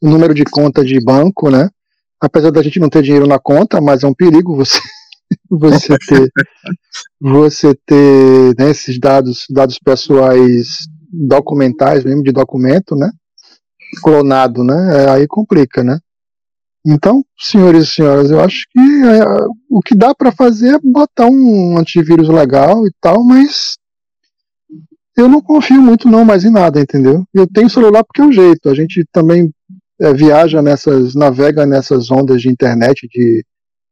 número 0.02 0.34
de 0.34 0.44
conta 0.44 0.84
de 0.84 1.00
banco, 1.04 1.50
né? 1.50 1.70
apesar 2.24 2.52
da 2.52 2.62
gente 2.62 2.80
não 2.80 2.90
ter 2.90 3.04
dinheiro 3.04 3.28
na 3.28 3.38
conta, 3.38 3.82
mas 3.82 4.02
é 4.04 4.08
um 4.08 4.14
perigo 4.14 4.56
você 4.56 4.80
você 5.50 5.98
ter 5.98 6.32
você 7.20 7.76
ter 7.86 8.56
né, 8.58 8.72
esses 8.72 8.98
dados 8.98 9.46
dados 9.50 9.78
pessoais 9.78 10.88
documentais 11.12 12.06
mesmo 12.06 12.24
de 12.24 12.32
documento, 12.32 12.96
né? 12.96 13.12
Clonado, 14.02 14.64
né? 14.64 15.04
É, 15.04 15.10
aí 15.10 15.28
complica, 15.28 15.84
né? 15.84 16.00
Então, 16.86 17.24
senhores 17.40 17.84
e 17.84 17.92
senhoras, 17.92 18.30
eu 18.30 18.42
acho 18.42 18.66
que 18.70 18.80
é, 18.80 19.24
o 19.70 19.82
que 19.82 19.96
dá 19.96 20.14
para 20.14 20.34
fazer 20.34 20.76
é 20.76 20.80
botar 20.84 21.28
um 21.28 21.78
antivírus 21.78 22.28
legal 22.28 22.86
e 22.86 22.92
tal, 23.00 23.24
mas 23.24 23.78
eu 25.16 25.30
não 25.30 25.42
confio 25.42 25.82
muito 25.82 26.10
não 26.10 26.26
mais 26.26 26.44
em 26.44 26.52
nada, 26.52 26.82
entendeu? 26.82 27.26
Eu 27.34 27.48
tenho 27.48 27.70
celular 27.70 28.04
porque 28.04 28.22
é 28.22 28.26
o 28.26 28.32
jeito. 28.32 28.70
A 28.70 28.76
gente 28.76 29.06
também 29.12 29.54
é, 30.02 30.14
viaja 30.14 30.62
nessas, 30.62 31.16
navega 31.16 31.66
nessas 31.66 32.12
ondas 32.12 32.42
de 32.42 32.50
internet, 32.50 33.08
de 33.08 33.46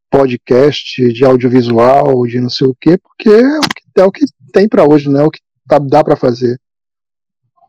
podcast, 0.10 1.14
de 1.14 1.24
audiovisual, 1.24 2.26
de 2.28 2.42
não 2.42 2.50
sei 2.50 2.68
o 2.68 2.76
quê, 2.80 2.98
porque 2.98 3.30
é 3.30 3.58
o 3.58 3.62
que, 3.62 4.02
é 4.02 4.04
o 4.04 4.12
que 4.12 4.26
tem 4.52 4.68
para 4.68 4.84
hoje, 4.84 5.10
né? 5.10 5.22
É 5.22 5.24
o 5.24 5.32
que 5.32 5.40
tá, 5.68 5.80
dá 5.80 6.04
para 6.04 6.18
fazer. 6.18 6.60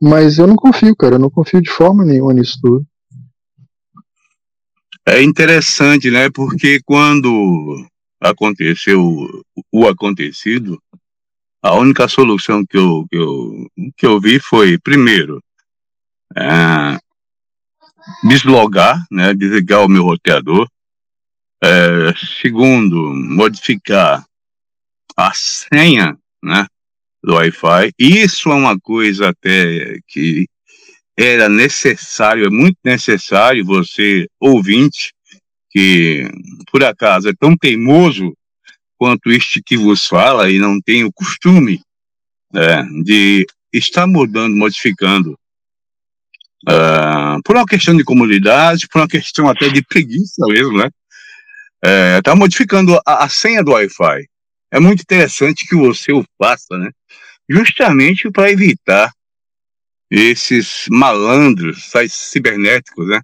Mas 0.01 0.39
eu 0.39 0.49
não 0.49 0.57
confio, 0.57 0.97
cara, 0.97 1.15
eu 1.15 1.21
não 1.21 1.31
confio 1.31 1.63
de 1.63 1.71
forma 1.71 2.05
nenhuma 2.05 2.35
nisso 2.35 2.59
tudo. 2.61 2.85
É 5.07 5.21
interessante, 5.23 6.11
né? 6.11 6.31
Porque 6.31 6.81
quando 6.85 7.85
aconteceu 8.21 9.03
o 9.73 9.89
acontecido, 9.89 10.81
a 11.61 11.75
única 11.75 12.07
solução 12.09 12.65
que 12.65 12.77
eu, 12.77 13.07
que 13.11 13.17
eu, 13.17 13.71
que 13.97 14.07
eu 14.07 14.21
vi 14.21 14.39
foi, 14.39 14.79
primeiro, 14.79 15.43
é, 16.37 16.99
deslogar, 18.29 19.05
né, 19.11 19.35
desligar 19.35 19.85
o 19.85 19.89
meu 19.89 20.05
roteador. 20.05 20.69
É, 21.65 22.13
segundo, 22.41 23.13
modificar 23.15 24.25
a 25.17 25.33
senha, 25.33 26.19
né, 26.43 26.67
do 27.23 27.35
Wi-Fi. 27.35 27.93
Isso 27.99 28.51
é 28.51 28.55
uma 28.55 28.79
coisa 28.79 29.29
até 29.29 29.99
que 30.09 30.47
era 31.17 31.49
necessário, 31.49 32.47
é 32.47 32.51
muito 32.51 32.79
necessário 32.85 33.65
você, 33.65 34.27
ouvinte, 34.41 35.13
que 35.71 36.29
por 36.71 36.83
acaso 36.85 37.29
é 37.29 37.33
tão 37.39 37.57
teimoso 37.57 38.35
quanto 38.99 39.31
este 39.31 39.63
que 39.63 39.77
vos 39.77 40.07
fala 40.07 40.51
e 40.51 40.59
não 40.59 40.81
tem 40.81 41.05
o 41.05 41.13
costume 41.13 41.81
é, 42.55 42.83
de 43.03 43.47
estar 43.73 44.07
mudando, 44.07 44.55
modificando 44.57 45.37
Uh, 46.65 47.43
por 47.45 47.57
uma 47.57 47.67
questão 47.67 47.97
de 47.97 48.05
comunidade, 48.05 48.87
por 48.87 49.01
uma 49.01 49.09
questão 49.09 49.49
até 49.49 49.69
de 49.69 49.83
preguiça 49.83 50.47
mesmo, 50.47 50.79
né? 50.79 50.89
Está 52.17 52.31
é, 52.31 52.35
modificando 52.37 52.97
a, 53.05 53.25
a, 53.25 53.29
senha 53.29 53.65
do 53.65 53.73
Wi-Fi. 53.73 54.29
É 54.71 54.79
muito 54.79 55.01
interessante 55.01 55.67
que 55.67 55.75
você 55.75 56.13
o 56.13 56.25
faça, 56.41 56.79
né? 56.79 56.91
Justamente 57.51 58.31
para 58.31 58.53
evitar 58.53 59.11
esses 60.13 60.87
malandros, 60.91 61.95
esses 61.95 62.31
cibernéticos, 62.31 63.09
né? 63.09 63.21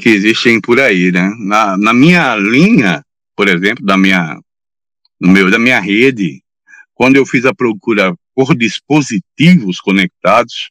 Que 0.00 0.10
existem 0.10 0.60
por 0.60 0.78
aí, 0.78 1.10
né? 1.10 1.30
Na, 1.38 1.76
na 1.76 1.94
minha 1.94 2.36
linha, 2.36 3.02
por 3.36 3.48
exemplo, 3.48 3.84
da 3.84 3.96
minha, 3.96 4.38
no 5.20 5.28
meu, 5.28 5.50
da 5.50 5.58
minha 5.58 5.80
rede, 5.80 6.42
quando 6.94 7.16
eu 7.16 7.24
fiz 7.24 7.44
a 7.44 7.54
procura 7.54 8.14
por 8.34 8.56
dispositivos 8.56 9.80
conectados, 9.80 10.70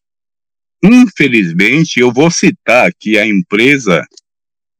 Infelizmente, 0.84 2.02
eu 2.02 2.12
vou 2.12 2.30
citar 2.30 2.88
aqui 2.88 3.18
a 3.18 3.26
empresa 3.26 4.06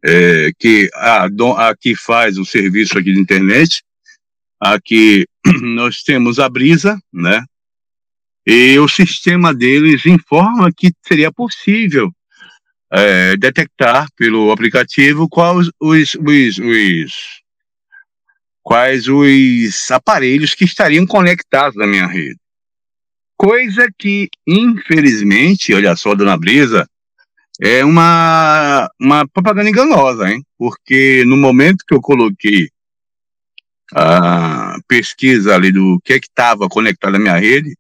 é, 0.04 0.52
que, 0.60 0.90
a, 0.94 1.24
a 1.26 1.78
que 1.78 1.96
faz 1.96 2.38
o 2.38 2.44
serviço 2.44 3.00
aqui 3.00 3.14
de 3.14 3.20
internet. 3.20 3.82
Aqui 4.60 5.26
nós 5.62 6.04
temos 6.04 6.40
a 6.40 6.50
Brisa, 6.50 7.00
né? 7.12 7.46
E 8.46 8.78
o 8.78 8.88
sistema 8.88 9.54
deles 9.54 10.06
informa 10.06 10.72
que 10.76 10.92
seria 11.08 11.32
possível 11.32 12.12
é, 12.92 13.38
detectar 13.38 14.08
pelo 14.16 14.52
aplicativo 14.52 15.30
quais 15.30 15.70
os, 15.80 16.16
os, 16.16 16.60
os, 16.60 17.14
quais 18.62 19.08
os 19.08 19.92
aparelhos 19.92 20.54
que 20.54 20.66
estariam 20.66 21.06
conectados 21.06 21.76
na 21.76 21.88
minha 21.88 22.06
rede. 22.06 22.38
Coisa 23.36 23.88
que, 23.98 24.30
infelizmente, 24.46 25.74
olha 25.74 25.96
só, 25.96 26.14
dona 26.14 26.38
Brisa, 26.38 26.88
é 27.60 27.84
uma, 27.84 28.90
uma 29.00 29.28
propaganda 29.28 29.70
enganosa, 29.70 30.30
hein? 30.30 30.44
Porque 30.58 31.24
no 31.26 31.38
momento 31.38 31.84
que 31.88 31.94
eu 31.94 32.02
coloquei 32.02 32.70
a 33.94 34.78
pesquisa 34.88 35.56
ali 35.56 35.72
do 35.72 36.00
que 36.04 36.14
é 36.14 36.20
que 36.20 36.28
estava 36.28 36.68
conectado 36.68 37.16
à 37.16 37.20
minha 37.20 37.38
rede, 37.38 37.76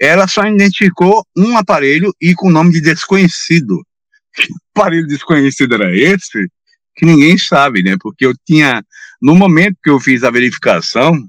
ela 0.00 0.28
só 0.28 0.44
identificou 0.46 1.26
um 1.36 1.56
aparelho 1.56 2.14
e 2.20 2.34
com 2.34 2.48
o 2.48 2.52
nome 2.52 2.72
de 2.72 2.80
desconhecido. 2.80 3.82
Que 4.34 4.48
aparelho 4.74 5.06
desconhecido 5.06 5.74
era 5.74 5.94
esse? 5.94 6.48
Que 6.94 7.06
ninguém 7.06 7.38
sabe, 7.38 7.82
né? 7.82 7.96
Porque 7.98 8.26
eu 8.26 8.34
tinha, 8.46 8.84
no 9.20 9.34
momento 9.34 9.78
que 9.82 9.90
eu 9.90 9.98
fiz 9.98 10.22
a 10.22 10.30
verificação, 10.30 11.26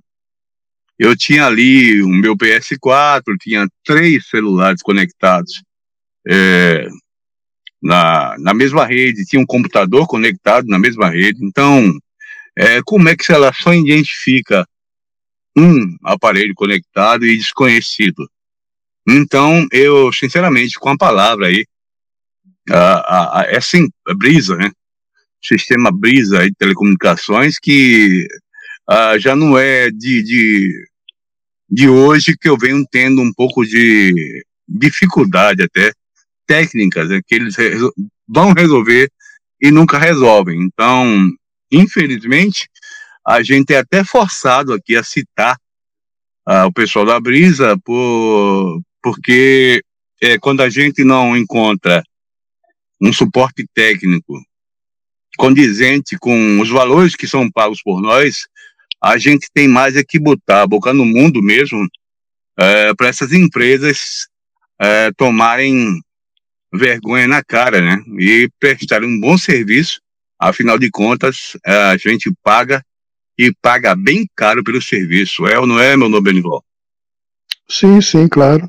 eu 1.00 1.16
tinha 1.16 1.46
ali 1.46 2.02
o 2.02 2.10
meu 2.10 2.36
PS4, 2.36 3.22
tinha 3.40 3.68
três 3.86 4.28
celulares 4.28 4.82
conectados 4.82 5.62
é, 6.28 6.88
na, 7.82 8.36
na 8.40 8.54
mesma 8.54 8.86
rede, 8.86 9.26
tinha 9.26 9.42
um 9.42 9.46
computador 9.46 10.08
conectado 10.08 10.68
na 10.68 10.80
mesma 10.80 11.10
rede. 11.10 11.46
Então, 11.46 11.94
é, 12.58 12.82
como 12.84 13.08
é 13.08 13.16
que 13.16 13.32
ela 13.32 13.54
só 13.54 13.74
identifica 13.74 14.68
um 15.56 15.96
aparelho 16.04 16.54
conectado 16.56 17.26
e 17.26 17.38
desconhecido? 17.38 18.28
Então, 19.08 19.66
eu, 19.72 20.12
sinceramente, 20.12 20.78
com 20.78 20.90
a 20.90 20.98
palavra 20.98 21.48
aí, 21.48 21.66
a, 22.70 23.40
a, 23.40 23.46
essa 23.48 23.78
brisa, 24.18 24.56
né? 24.58 24.70
Sistema 25.42 25.92
brisa 25.92 26.46
de 26.46 26.54
telecomunicações 26.56 27.58
que 27.58 28.28
uh, 28.90 29.18
já 29.18 29.36
não 29.36 29.58
é 29.58 29.90
de, 29.90 30.24
de, 30.24 30.88
de 31.70 31.88
hoje 31.88 32.36
que 32.38 32.50
eu 32.50 32.58
venho 32.58 32.84
tendo 32.92 33.22
um 33.22 33.32
pouco 33.34 33.66
de 33.66 34.44
dificuldade 34.68 35.64
até 35.64 35.94
técnicas 36.46 37.10
né, 37.10 37.22
que 37.26 37.36
eles 37.36 37.56
resol 37.56 37.94
vão 38.28 38.52
resolver 38.52 39.10
e 39.62 39.72
nunca 39.72 39.98
resolvem. 39.98 40.62
Então, 40.62 41.30
infelizmente, 41.72 42.70
a 43.26 43.42
gente 43.42 43.74
é 43.74 43.78
até 43.78 44.04
forçado 44.04 44.74
aqui 44.74 44.96
a 44.98 45.04
citar 45.04 45.56
uh, 46.50 46.66
o 46.66 46.74
pessoal 46.74 47.06
da 47.06 47.20
Brisa 47.20 47.78
por, 47.86 48.82
porque 49.08 49.82
é, 50.22 50.38
quando 50.38 50.60
a 50.60 50.70
gente 50.70 51.02
não 51.06 51.38
encontra 51.38 52.04
um 53.02 53.14
suporte 53.14 53.66
técnico 53.74 54.34
condizente 55.38 56.18
com 56.20 56.60
os 56.60 56.70
valores 56.70 57.16
que 57.16 57.26
são 57.26 57.50
pagos 57.50 57.82
por 57.82 58.02
nós, 58.02 58.48
a 59.02 59.18
gente 59.18 59.48
tem 59.54 59.66
mais 59.66 59.96
é 59.96 60.04
que 60.04 60.20
botar 60.20 60.64
a 60.64 60.68
boca 60.68 60.92
no 60.94 61.06
mundo 61.06 61.42
mesmo 61.42 61.88
é, 62.60 62.94
para 62.96 63.08
essas 63.08 63.32
empresas 63.32 64.28
é, 64.78 65.10
tomarem 65.16 66.02
vergonha 66.74 67.30
na 67.30 67.42
cara, 67.42 67.80
né? 67.80 68.04
E 68.20 68.50
prestarem 68.60 69.08
um 69.08 69.22
bom 69.22 69.38
serviço. 69.38 70.02
Afinal 70.38 70.78
de 70.78 70.92
contas, 70.92 71.56
é, 71.66 71.74
a 71.74 71.96
gente 71.96 72.30
paga 72.44 72.84
e 73.38 73.54
paga 73.62 73.96
bem 73.96 74.28
caro 74.36 74.62
pelo 74.66 74.82
serviço. 74.82 75.48
É 75.48 75.58
ou 75.58 75.66
não 75.66 75.80
é, 75.80 75.96
meu 75.96 76.10
nome? 76.10 76.30
Sim, 77.70 78.02
sim, 78.02 78.28
claro. 78.28 78.68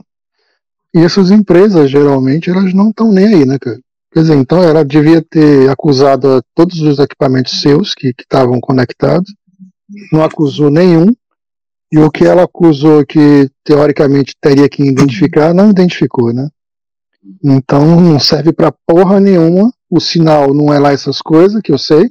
E 0.94 1.00
essas 1.00 1.30
empresas, 1.30 1.90
geralmente, 1.90 2.50
elas 2.50 2.72
não 2.72 2.90
estão 2.90 3.12
nem 3.12 3.26
aí, 3.26 3.44
né, 3.44 3.58
cara? 3.58 3.78
Quer 4.12 4.20
dizer, 4.20 4.36
então 4.36 4.62
ela 4.62 4.84
devia 4.84 5.22
ter 5.22 5.68
acusado 5.68 6.42
todos 6.54 6.80
os 6.80 6.98
equipamentos 6.98 7.60
seus 7.60 7.94
que 7.94 8.14
estavam 8.18 8.58
conectados, 8.58 9.32
não 10.10 10.24
acusou 10.24 10.70
nenhum, 10.70 11.14
e 11.92 11.98
o 11.98 12.10
que 12.10 12.24
ela 12.24 12.44
acusou 12.44 13.04
que 13.04 13.50
teoricamente 13.64 14.34
teria 14.40 14.68
que 14.68 14.82
identificar, 14.82 15.54
não 15.54 15.70
identificou, 15.70 16.32
né? 16.32 16.48
Então 17.44 18.00
não 18.00 18.18
serve 18.18 18.52
para 18.52 18.74
porra 18.86 19.20
nenhuma, 19.20 19.70
o 19.90 20.00
sinal 20.00 20.54
não 20.54 20.72
é 20.72 20.78
lá 20.78 20.92
essas 20.92 21.20
coisas, 21.20 21.60
que 21.62 21.72
eu 21.72 21.78
sei, 21.78 22.10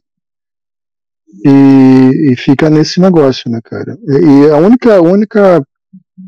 e, 1.46 2.32
e 2.32 2.36
fica 2.36 2.70
nesse 2.70 3.00
negócio, 3.00 3.50
né, 3.50 3.60
cara? 3.64 3.98
E, 4.08 4.50
a 4.50 4.58
única, 4.58 5.02
única 5.02 5.64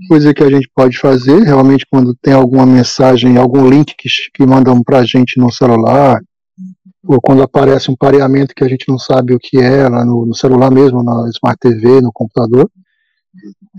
coisa 0.08 0.34
que 0.34 0.44
a 0.44 0.50
gente 0.50 0.70
pode 0.74 0.98
fazer, 0.98 1.44
realmente, 1.44 1.86
quando 1.90 2.16
tem 2.16 2.34
alguma 2.34 2.66
mensagem, 2.66 3.38
algum 3.38 3.68
link 3.68 3.96
que, 3.98 4.10
que 4.34 4.46
mandam 4.46 4.84
para 4.84 5.00
a 5.00 5.06
gente 5.06 5.40
no 5.40 5.52
celular, 5.52 6.20
ou 7.04 7.20
quando 7.22 7.42
aparece 7.42 7.90
um 7.90 7.96
pareamento 7.96 8.54
que 8.54 8.64
a 8.64 8.68
gente 8.68 8.88
não 8.88 9.00
sabe 9.00 9.34
o 9.34 9.40
que 9.40 9.58
é, 9.58 9.88
lá 9.88 10.06
no, 10.06 10.26
no 10.26 10.36
celular 10.36 10.70
mesmo, 10.70 11.02
na 11.04 11.28
Smart 11.30 11.58
TV, 11.60 12.02
no 12.02 12.12
computador, 12.14 12.70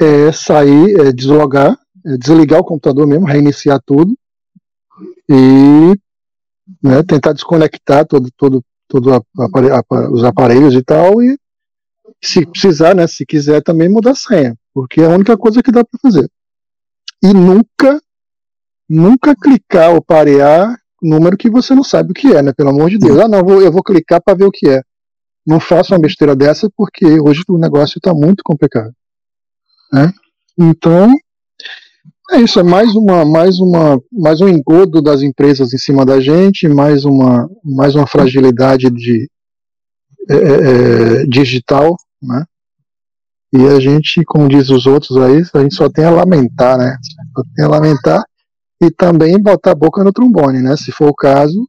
é 0.00 0.32
sair, 0.32 0.98
é 1.00 1.12
deslogar, 1.12 1.76
é 2.06 2.16
desligar 2.16 2.60
o 2.60 2.64
computador 2.64 3.06
mesmo, 3.06 3.26
reiniciar 3.26 3.80
tudo 3.84 4.16
e 5.28 5.94
né, 6.82 7.02
tentar 7.02 7.32
desconectar 7.32 8.06
todo, 8.06 8.28
todo, 8.36 8.64
todo 8.88 9.24
os 10.12 10.24
aparelhos 10.24 10.74
e 10.74 10.82
tal 10.82 11.22
e 11.22 11.38
se 12.22 12.46
precisar, 12.46 12.94
né, 12.94 13.06
se 13.06 13.24
quiser 13.24 13.62
também 13.62 13.88
mudar 13.88 14.12
a 14.12 14.14
senha 14.14 14.54
porque 14.72 15.00
é 15.00 15.06
a 15.06 15.10
única 15.10 15.36
coisa 15.36 15.62
que 15.62 15.72
dá 15.72 15.84
para 15.84 16.00
fazer. 16.00 16.30
E 17.22 17.32
nunca, 17.32 18.00
nunca 18.88 19.34
clicar 19.36 19.92
ou 19.92 20.02
parear 20.02 20.74
número 21.02 21.36
que 21.36 21.50
você 21.50 21.74
não 21.74 21.82
sabe 21.82 22.12
o 22.12 22.14
que 22.14 22.28
é, 22.28 22.42
né? 22.42 22.52
Pelo 22.52 22.70
amor 22.70 22.90
de 22.90 22.98
Deus. 22.98 23.18
Ah, 23.18 23.28
não, 23.28 23.38
eu 23.60 23.72
vou 23.72 23.82
clicar 23.82 24.22
para 24.22 24.36
ver 24.36 24.44
o 24.44 24.50
que 24.50 24.68
é. 24.68 24.82
Não 25.46 25.58
faça 25.58 25.94
uma 25.94 26.00
besteira 26.00 26.36
dessa, 26.36 26.68
porque 26.76 27.20
hoje 27.20 27.42
o 27.48 27.58
negócio 27.58 27.98
está 27.98 28.12
muito 28.12 28.42
complicado. 28.44 28.92
Né? 29.92 30.12
Então, 30.58 31.10
é 32.32 32.40
isso, 32.40 32.60
é 32.60 32.62
mais 32.62 32.94
uma, 32.94 33.24
mais 33.24 33.58
uma, 33.58 34.00
mais 34.12 34.40
um 34.40 34.48
engodo 34.48 35.00
das 35.00 35.22
empresas 35.22 35.72
em 35.72 35.78
cima 35.78 36.04
da 36.04 36.20
gente, 36.20 36.68
mais 36.68 37.04
uma, 37.04 37.48
mais 37.64 37.94
uma 37.94 38.06
fragilidade 38.06 38.90
de 38.90 39.28
é, 40.28 40.34
é, 40.34 41.22
é 41.22 41.26
digital, 41.26 41.96
né? 42.22 42.44
E 43.52 43.66
a 43.66 43.80
gente, 43.80 44.22
como 44.24 44.48
diz 44.48 44.70
os 44.70 44.86
outros 44.86 45.16
aí, 45.16 45.42
a 45.54 45.62
gente 45.62 45.74
só 45.74 45.88
tem 45.88 46.04
a 46.04 46.10
lamentar, 46.10 46.78
né? 46.78 46.96
Só 47.34 47.42
tem 47.54 47.64
a 47.64 47.68
lamentar 47.68 48.22
e 48.80 48.90
também 48.90 49.38
botar 49.38 49.72
a 49.72 49.74
boca 49.74 50.04
no 50.04 50.12
trombone, 50.12 50.62
né? 50.62 50.76
Se 50.76 50.92
for 50.92 51.08
o 51.08 51.14
caso, 51.14 51.68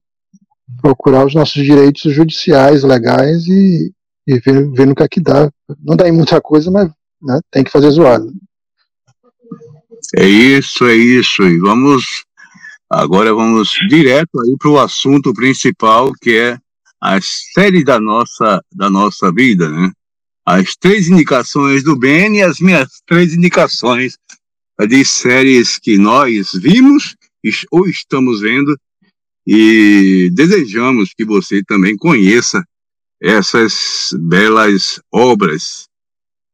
procurar 0.82 1.26
os 1.26 1.34
nossos 1.34 1.64
direitos 1.64 2.14
judiciais, 2.14 2.84
legais 2.84 3.46
e, 3.48 3.92
e 4.28 4.40
ver, 4.40 4.70
ver 4.72 4.88
no 4.88 4.96
que 4.96 5.04
é 5.04 5.08
que 5.08 5.20
dá. 5.20 5.50
Não 5.84 5.96
dá 5.96 6.08
em 6.08 6.12
muita 6.12 6.40
coisa, 6.40 6.70
mas 6.70 6.90
né, 7.22 7.40
tem 7.52 7.64
que 7.64 7.72
fazer 7.72 7.90
zoado. 7.92 8.32
É 10.16 10.26
isso, 10.26 10.86
é 10.86 10.96
isso. 10.96 11.44
E 11.44 11.60
vamos 11.60 12.04
agora 12.90 13.34
vamos 13.34 13.70
direto 13.90 14.40
aí 14.42 14.56
para 14.60 14.70
o 14.70 14.80
assunto 14.80 15.34
principal, 15.34 16.12
que 16.22 16.38
é 16.38 16.58
a 17.02 17.20
série 17.22 17.84
da 17.84 18.00
nossa 18.00 18.62
da 18.72 18.90
nossa 18.90 19.32
vida, 19.32 19.70
né? 19.70 19.92
As 20.46 20.76
três 20.76 21.08
indicações 21.08 21.84
do 21.84 21.96
Ben 21.96 22.38
e 22.38 22.42
as 22.42 22.60
minhas 22.60 23.02
três 23.06 23.34
indicações 23.34 24.18
de 24.88 25.06
séries 25.06 25.78
que 25.78 25.98
nós 25.98 26.52
vimos 26.54 27.16
ou 27.72 27.88
estamos 27.88 28.42
vendo 28.42 28.78
e 29.46 30.30
desejamos 30.34 31.14
que 31.16 31.26
você 31.26 31.64
também 31.64 31.96
conheça 31.96 32.64
essas 33.20 34.10
belas 34.18 35.00
obras 35.12 35.88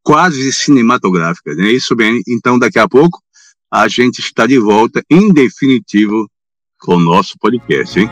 quase 0.03 0.51
cinematográficas, 0.53 1.57
não 1.57 1.65
é 1.65 1.71
isso, 1.71 1.95
Ben? 1.95 2.21
Então, 2.27 2.57
daqui 2.57 2.79
a 2.79 2.87
pouco, 2.87 3.21
a 3.69 3.89
gente 3.89 4.19
está 4.19 4.47
de 4.47 4.57
volta, 4.57 5.03
em 5.09 5.33
definitivo, 5.33 6.29
com 6.79 6.95
o 6.95 6.99
nosso 6.99 7.37
podcast, 7.39 7.99
hein? 7.99 8.07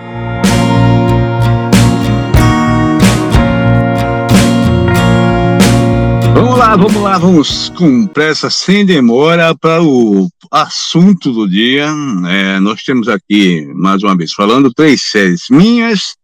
Vamos 6.36 6.58
lá, 6.58 6.76
vamos 6.76 7.02
lá, 7.02 7.18
vamos 7.18 7.70
com 7.70 8.06
pressa, 8.08 8.50
sem 8.50 8.86
demora, 8.86 9.56
para 9.56 9.82
o 9.82 10.28
assunto 10.52 11.32
do 11.32 11.48
dia. 11.48 11.88
É, 12.28 12.60
nós 12.60 12.84
temos 12.84 13.08
aqui, 13.08 13.66
mais 13.74 14.04
uma 14.04 14.18
vez, 14.18 14.34
falando 14.34 14.70
três 14.74 15.02
séries 15.02 15.44
minhas, 15.50 16.18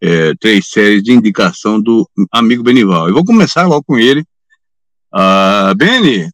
é, 0.00 0.32
três 0.40 0.66
séries 0.68 1.02
de 1.02 1.12
indicação 1.12 1.78
do 1.78 2.08
amigo 2.32 2.62
Benival. 2.62 3.06
Eu 3.06 3.12
vou 3.12 3.22
começar 3.22 3.66
logo 3.66 3.84
com 3.84 3.98
ele. 3.98 4.24
Uh, 5.14 5.74
Beni, 5.76 6.30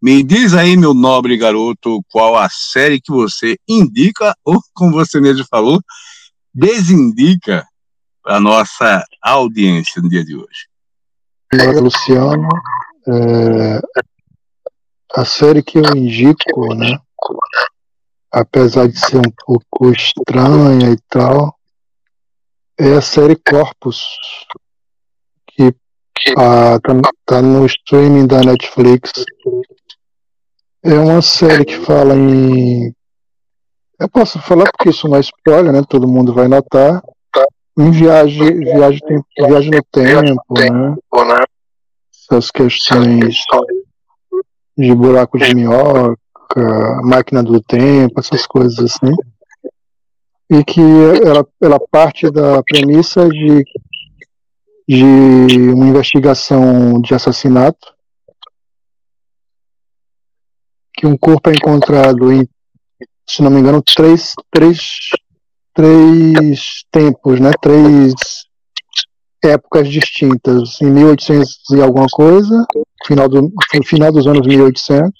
me 0.00 0.22
diz 0.22 0.54
aí, 0.54 0.76
meu 0.76 0.94
nobre 0.94 1.36
garoto, 1.36 2.04
qual 2.08 2.36
a 2.36 2.48
série 2.48 3.00
que 3.00 3.10
você 3.10 3.56
indica, 3.68 4.32
ou 4.44 4.60
como 4.72 4.92
você 4.92 5.20
mesmo 5.20 5.44
falou, 5.50 5.80
desindica 6.54 7.66
a 8.24 8.38
nossa 8.38 9.04
audiência 9.20 10.00
no 10.00 10.08
dia 10.08 10.24
de 10.24 10.36
hoje. 10.36 10.72
Luciano. 11.80 12.48
É, 13.06 13.80
a 15.14 15.24
série 15.24 15.62
que 15.62 15.78
eu 15.78 15.96
indico, 15.96 16.74
né? 16.74 16.98
Apesar 18.30 18.88
de 18.88 18.98
ser 18.98 19.18
um 19.18 19.32
pouco 19.46 19.90
estranha 19.90 20.90
e 20.90 20.96
tal, 21.08 21.56
é 22.78 22.94
a 22.94 23.00
série 23.00 23.36
Corpus, 23.36 24.04
que 25.46 25.74
ah, 26.36 26.78
tá, 26.80 27.10
tá 27.24 27.42
no 27.42 27.64
streaming 27.66 28.26
da 28.26 28.40
Netflix. 28.40 29.12
É 30.82 30.94
uma 30.98 31.22
série 31.22 31.64
que 31.64 31.78
fala 31.78 32.14
em. 32.14 32.92
Eu 34.00 34.08
posso 34.08 34.40
falar 34.40 34.70
porque 34.72 34.90
isso 34.90 35.08
não 35.08 35.16
é 35.16 35.20
spoiler, 35.20 35.72
né? 35.72 35.82
Todo 35.88 36.08
mundo 36.08 36.34
vai 36.34 36.48
notar 36.48 37.02
em 37.76 37.90
viagem, 37.90 38.60
viagem, 38.60 39.00
tempo, 39.00 39.26
viagem 39.36 39.70
no 39.70 39.84
tempo, 39.92 41.24
né? 41.24 41.44
Essas 42.12 42.50
questões 42.50 43.36
de 44.76 44.94
buraco 44.94 45.38
de 45.38 45.54
minhoca, 45.54 46.16
máquina 47.02 47.42
do 47.42 47.60
tempo, 47.60 48.18
essas 48.18 48.46
coisas 48.46 48.78
assim. 48.78 49.12
E 50.50 50.62
que 50.64 50.80
ela, 51.24 51.46
ela 51.60 51.80
parte 51.90 52.30
da 52.30 52.62
premissa 52.62 53.28
de, 53.28 53.64
de 54.88 55.04
uma 55.72 55.86
investigação 55.86 57.00
de 57.00 57.14
assassinato, 57.14 57.94
que 60.96 61.06
um 61.06 61.16
corpo 61.16 61.50
é 61.50 61.54
encontrado 61.54 62.32
em, 62.32 62.48
se 63.26 63.42
não 63.42 63.50
me 63.50 63.58
engano, 63.58 63.82
três, 63.82 64.32
três 64.52 64.78
três 65.74 66.84
tempos, 66.90 67.40
né? 67.40 67.50
Três 67.60 68.14
épocas 69.44 69.88
distintas. 69.88 70.80
Em 70.80 70.90
1800 70.90 71.58
e 71.72 71.82
alguma 71.82 72.06
coisa, 72.10 72.64
final 73.06 73.28
do, 73.28 73.52
final 73.84 74.12
dos 74.12 74.26
anos 74.26 74.46
1800, 74.46 75.10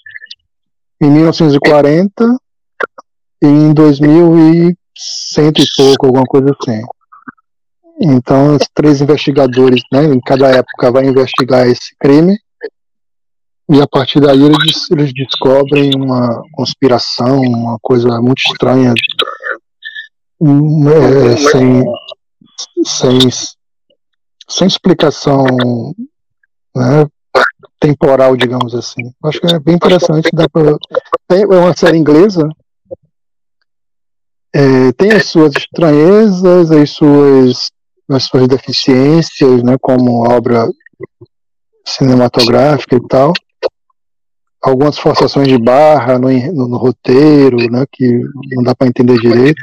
em 1.01 1.09
1940 1.11 2.37
em 3.43 3.73
2100 3.73 4.69
e 4.69 5.65
pouco, 5.75 6.05
alguma 6.07 6.23
coisa 6.25 6.55
assim. 6.59 6.81
Então, 8.01 8.55
os 8.55 8.67
três 8.73 9.01
investigadores, 9.01 9.81
né, 9.91 10.03
em 10.05 10.19
cada 10.19 10.49
época, 10.49 10.91
vai 10.91 11.05
investigar 11.05 11.67
esse 11.67 11.95
crime. 11.99 12.37
E 13.69 13.81
a 13.81 13.87
partir 13.87 14.19
daí 14.19 14.43
eles, 14.43 14.91
eles 14.91 15.11
descobrem 15.13 15.91
uma 15.95 16.41
conspiração, 16.53 17.39
uma 17.41 17.79
coisa 17.81 18.21
muito 18.21 18.39
estranha, 18.39 18.93
é, 20.45 21.37
sem, 21.37 21.83
sem, 22.85 23.19
sem 24.47 24.67
explicação 24.67 25.45
né, 26.75 27.07
temporal, 27.79 28.35
digamos 28.35 28.73
assim. 28.75 29.11
Acho 29.23 29.39
que 29.39 29.47
é 29.47 29.59
bem 29.59 29.75
interessante. 29.75 30.29
Dá 30.33 30.47
pra, 30.49 30.77
é 31.29 31.45
uma 31.45 31.75
série 31.75 31.97
inglesa, 31.97 32.49
é, 34.57 34.93
tem 34.93 35.11
as 35.11 35.25
suas 35.25 35.51
estranhezas, 35.53 36.71
as 36.71 36.89
suas, 36.91 37.71
as 38.09 38.23
suas 38.23 38.47
deficiências, 38.47 39.61
né, 39.61 39.75
como 39.81 40.25
obra 40.25 40.65
cinematográfica 41.85 42.95
e 42.95 43.05
tal. 43.05 43.33
Algumas 44.63 44.97
forçações 44.97 45.49
de 45.49 45.57
barra 45.57 46.17
no, 46.17 46.29
no, 46.29 46.69
no 46.69 46.77
roteiro, 46.77 47.57
né, 47.69 47.83
que 47.91 48.07
não 48.53 48.63
dá 48.63 48.73
para 48.73 48.87
entender 48.87 49.19
direito. 49.19 49.61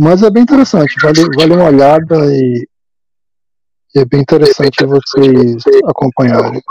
Mas 0.00 0.22
é 0.22 0.30
bem 0.30 0.44
interessante, 0.44 0.94
vale, 1.02 1.26
vale 1.36 1.52
uma 1.52 1.66
olhada 1.66 2.16
e, 2.34 2.66
e 3.94 4.00
é 4.00 4.04
bem 4.06 4.22
interessante 4.22 4.86
vocês 4.86 5.62
acompanharem. 5.86 6.62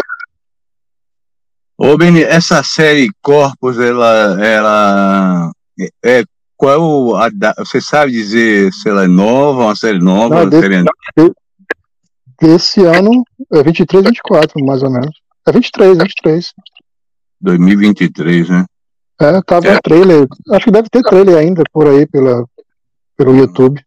Ô, 1.77 1.95
Beni, 1.95 2.23
essa 2.23 2.63
série 2.63 3.11
Corpus, 3.21 3.77
ela, 3.77 4.43
ela 4.43 5.51
é, 6.03 6.23
qual 6.57 7.17
a, 7.17 7.29
você 7.59 7.79
sabe 7.79 8.13
dizer 8.13 8.73
se 8.73 8.89
ela 8.89 9.03
é 9.03 9.07
nova, 9.07 9.65
uma 9.65 9.75
série 9.75 9.99
nova? 9.99 10.45
Não, 10.45 10.49
desse, 10.49 10.67
série... 10.67 11.33
desse 12.41 12.83
ano 12.83 13.23
é 13.53 13.61
23, 13.61 14.05
24, 14.05 14.65
mais 14.65 14.81
ou 14.81 14.89
menos. 14.89 15.15
É 15.47 15.51
23, 15.51 15.99
23. 15.99 16.53
2023, 17.39 18.49
né? 18.49 18.65
É, 19.21 19.39
tava 19.43 19.67
é. 19.67 19.79
trailer. 19.81 20.27
Acho 20.51 20.65
que 20.65 20.71
deve 20.71 20.89
ter 20.89 21.03
trailer 21.03 21.37
ainda 21.37 21.61
por 21.71 21.87
aí 21.87 22.07
pela, 22.07 22.43
pelo 23.19 23.36
YouTube. 23.36 23.84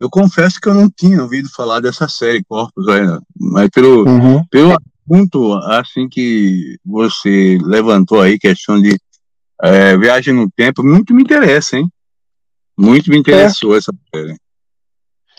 Eu 0.00 0.08
confesso 0.08 0.58
que 0.58 0.66
eu 0.66 0.72
não 0.72 0.88
tinha 0.88 1.22
ouvido 1.22 1.50
falar 1.50 1.78
dessa 1.80 2.08
série 2.08 2.42
Corpus 2.42 2.88
ainda, 2.88 3.20
mas 3.38 3.68
pelo, 3.68 4.08
uhum. 4.08 4.42
pelo 4.46 4.72
assunto 4.72 5.52
assim 5.52 6.08
que 6.08 6.78
você 6.82 7.58
levantou 7.62 8.22
aí, 8.22 8.38
questão 8.38 8.80
de 8.80 8.98
é, 9.62 9.94
viagem 9.98 10.32
no 10.32 10.50
tempo, 10.50 10.82
muito 10.82 11.12
me 11.12 11.22
interessa, 11.22 11.76
hein? 11.76 11.86
Muito 12.78 13.10
me 13.10 13.18
interessou 13.18 13.74
é. 13.74 13.78
essa 13.78 13.92
série. 14.14 14.36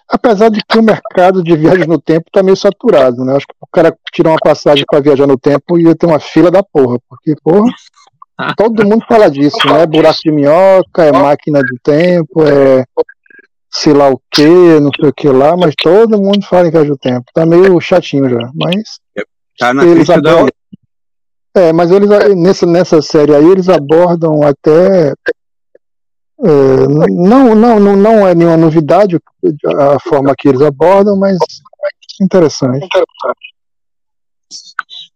Apesar 0.07 0.49
de 0.49 0.61
que 0.63 0.77
o 0.77 0.83
mercado 0.83 1.41
de 1.41 1.55
viagem 1.55 1.87
no 1.87 1.99
tempo 1.99 2.29
tá 2.31 2.43
meio 2.43 2.55
saturado, 2.55 3.25
né? 3.25 3.35
Acho 3.35 3.47
que 3.47 3.55
o 3.59 3.67
cara 3.71 3.97
tirar 4.13 4.29
uma 4.29 4.39
passagem 4.39 4.85
para 4.85 4.99
viajar 4.99 5.25
no 5.25 5.39
tempo 5.39 5.79
ia 5.79 5.95
ter 5.95 6.05
uma 6.05 6.19
fila 6.19 6.51
da 6.51 6.61
porra, 6.61 6.99
porque, 7.09 7.33
porra, 7.41 7.73
todo 8.57 8.85
mundo 8.85 9.05
fala 9.07 9.29
disso, 9.29 9.57
né? 9.65 9.85
Buraco 9.85 10.19
de 10.23 10.31
minhoca, 10.31 11.03
é 11.03 11.11
máquina 11.11 11.61
do 11.61 11.77
tempo, 11.83 12.43
é 12.43 12.83
sei 13.71 13.93
lá 13.93 14.09
o 14.09 14.21
que, 14.29 14.45
não 14.81 14.91
sei 14.99 15.09
o 15.09 15.13
que 15.13 15.29
lá, 15.29 15.55
mas 15.55 15.73
todo 15.81 16.21
mundo 16.21 16.45
fala 16.45 16.67
em 16.67 16.71
viagem 16.71 16.89
no 16.89 16.97
tempo. 16.97 17.25
Tá 17.33 17.45
meio 17.45 17.79
chatinho 17.79 18.29
já, 18.29 18.51
mas. 18.53 18.99
Tá 19.57 19.73
na 19.73 19.85
eles 19.85 20.09
abordam, 20.09 20.49
É, 21.55 21.71
mas 21.71 21.89
eles 21.89 22.09
nessa, 22.35 22.65
nessa 22.65 23.01
série 23.01 23.33
aí 23.33 23.45
eles 23.45 23.69
abordam 23.69 24.43
até. 24.43 25.13
É, 26.43 26.87
não, 26.87 27.55
não, 27.55 27.79
não, 27.79 27.95
não 27.95 28.27
é 28.27 28.35
nenhuma 28.35 28.57
novidade 28.57 29.17
a 29.77 29.99
forma 29.99 30.33
que 30.37 30.49
eles 30.49 30.61
abordam, 30.61 31.15
mas 31.15 31.37
interessante. 32.19 32.87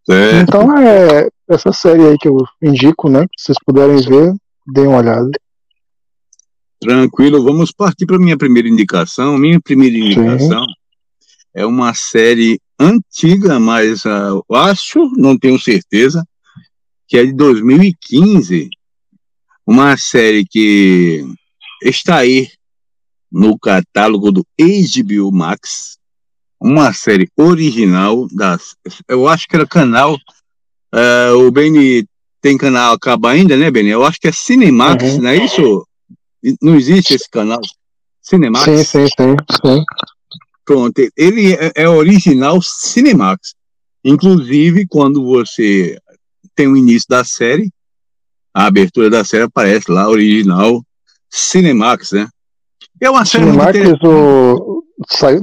É. 0.10 0.42
Então 0.42 0.78
é 0.78 1.28
essa 1.48 1.72
série 1.72 2.06
aí 2.08 2.18
que 2.18 2.28
eu 2.28 2.38
indico, 2.62 3.10
né? 3.10 3.22
Se 3.38 3.46
vocês 3.46 3.58
puderem 3.66 3.98
ver, 4.02 4.34
deem 4.68 4.88
uma 4.88 4.98
olhada. 4.98 5.32
Tranquilo, 6.80 7.44
vamos 7.44 7.72
partir 7.72 8.06
para 8.06 8.20
minha 8.20 8.38
primeira 8.38 8.68
indicação. 8.68 9.38
Minha 9.38 9.60
primeira 9.60 9.98
indicação 9.98 10.64
Sim. 10.64 10.74
é 11.56 11.66
uma 11.66 11.94
série 11.94 12.60
antiga, 12.80 13.60
mas 13.60 14.04
uh, 14.06 14.44
acho, 14.54 15.12
não 15.18 15.38
tenho 15.38 15.60
certeza, 15.60 16.24
que 17.08 17.18
é 17.18 17.26
de 17.26 17.34
2015, 17.34 18.70
uma 19.66 19.98
série 19.98 20.46
que 20.46 21.26
está 21.82 22.18
aí 22.18 22.50
no 23.32 23.58
catálogo 23.58 24.32
do 24.32 24.46
HBO 24.60 25.32
Max, 25.32 25.98
uma 26.66 26.92
série 26.94 27.30
original 27.38 28.28
das, 28.32 28.76
eu 29.08 29.28
acho 29.28 29.48
que 29.48 29.56
era 29.56 29.68
canal, 29.68 30.16
uh, 30.16 31.38
o 31.46 31.52
Beni 31.52 32.08
tem 32.42 32.58
canal 32.58 32.96
acaba 32.96 33.30
ainda, 33.30 33.56
né, 33.56 33.70
Beni? 33.70 33.90
Eu 33.90 34.04
acho 34.04 34.20
que 34.20 34.28
é 34.28 34.32
Cinemax, 34.32 35.04
uhum. 35.04 35.22
não 35.22 35.30
é 35.30 35.36
isso? 35.36 35.88
Não 36.60 36.76
existe 36.76 37.14
esse 37.14 37.30
canal? 37.30 37.62
Cinemax? 38.20 38.66
Sim, 38.66 38.84
sim, 38.84 39.06
sim. 39.08 39.36
sim. 39.64 39.84
Pronto, 40.66 41.00
ele 41.16 41.54
é, 41.54 41.72
é 41.76 41.88
original 41.88 42.60
Cinemax. 42.64 43.54
Inclusive, 44.04 44.88
quando 44.88 45.24
você 45.24 46.00
tem 46.56 46.68
o 46.68 46.76
início 46.76 47.08
da 47.08 47.24
série, 47.24 47.70
a 48.52 48.66
abertura 48.66 49.08
da 49.08 49.24
série 49.24 49.44
aparece 49.44 49.92
lá, 49.92 50.10
original 50.10 50.84
Cinemax, 51.30 52.14
né? 52.14 52.28
É 53.00 53.08
uma 53.08 53.24
série 53.24 53.46
Cinemax 53.46 53.78
o... 54.04 54.84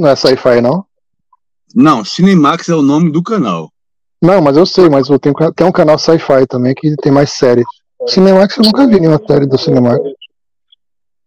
não 0.01 0.09
é 0.09 0.17
sci-fi, 0.17 0.61
não? 0.61 0.85
Não, 1.75 2.05
Cinemax 2.05 2.69
é 2.69 2.75
o 2.75 2.83
nome 2.83 3.11
do 3.11 3.23
canal. 3.23 3.73
Não, 4.21 4.41
mas 4.41 4.57
eu 4.57 4.65
sei, 4.65 4.89
mas 4.89 5.09
tem, 5.09 5.33
tem 5.57 5.67
um 5.67 5.73
canal 5.73 5.99
sci-fi 5.99 6.47
também 6.49 6.75
que 6.75 6.95
tem 6.97 7.11
mais 7.11 7.31
séries. 7.31 7.67
Cinemax 8.07 8.57
eu 8.57 8.65
nunca 8.65 8.87
vi 8.87 9.01
nenhuma 9.01 9.21
série 9.27 9.47
do 9.47 9.59
Cinemax. 9.59 10.01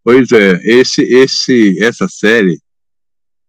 Pois 0.04 0.32
é, 0.32 0.60
esse, 0.64 1.02
esse, 1.02 1.84
essa 1.84 2.08
série 2.08 2.60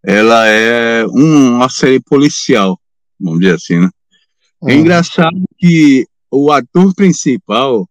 ela 0.03 0.47
é 0.47 1.05
uma 1.07 1.69
série 1.69 2.01
policial, 2.01 2.79
vamos 3.19 3.41
dizer 3.41 3.55
assim, 3.55 3.81
né? 3.81 3.91
É 4.63 4.73
uhum. 4.73 4.81
engraçado 4.81 5.37
que 5.59 6.07
o 6.31 6.53
ator 6.53 6.95
principal 6.95 7.89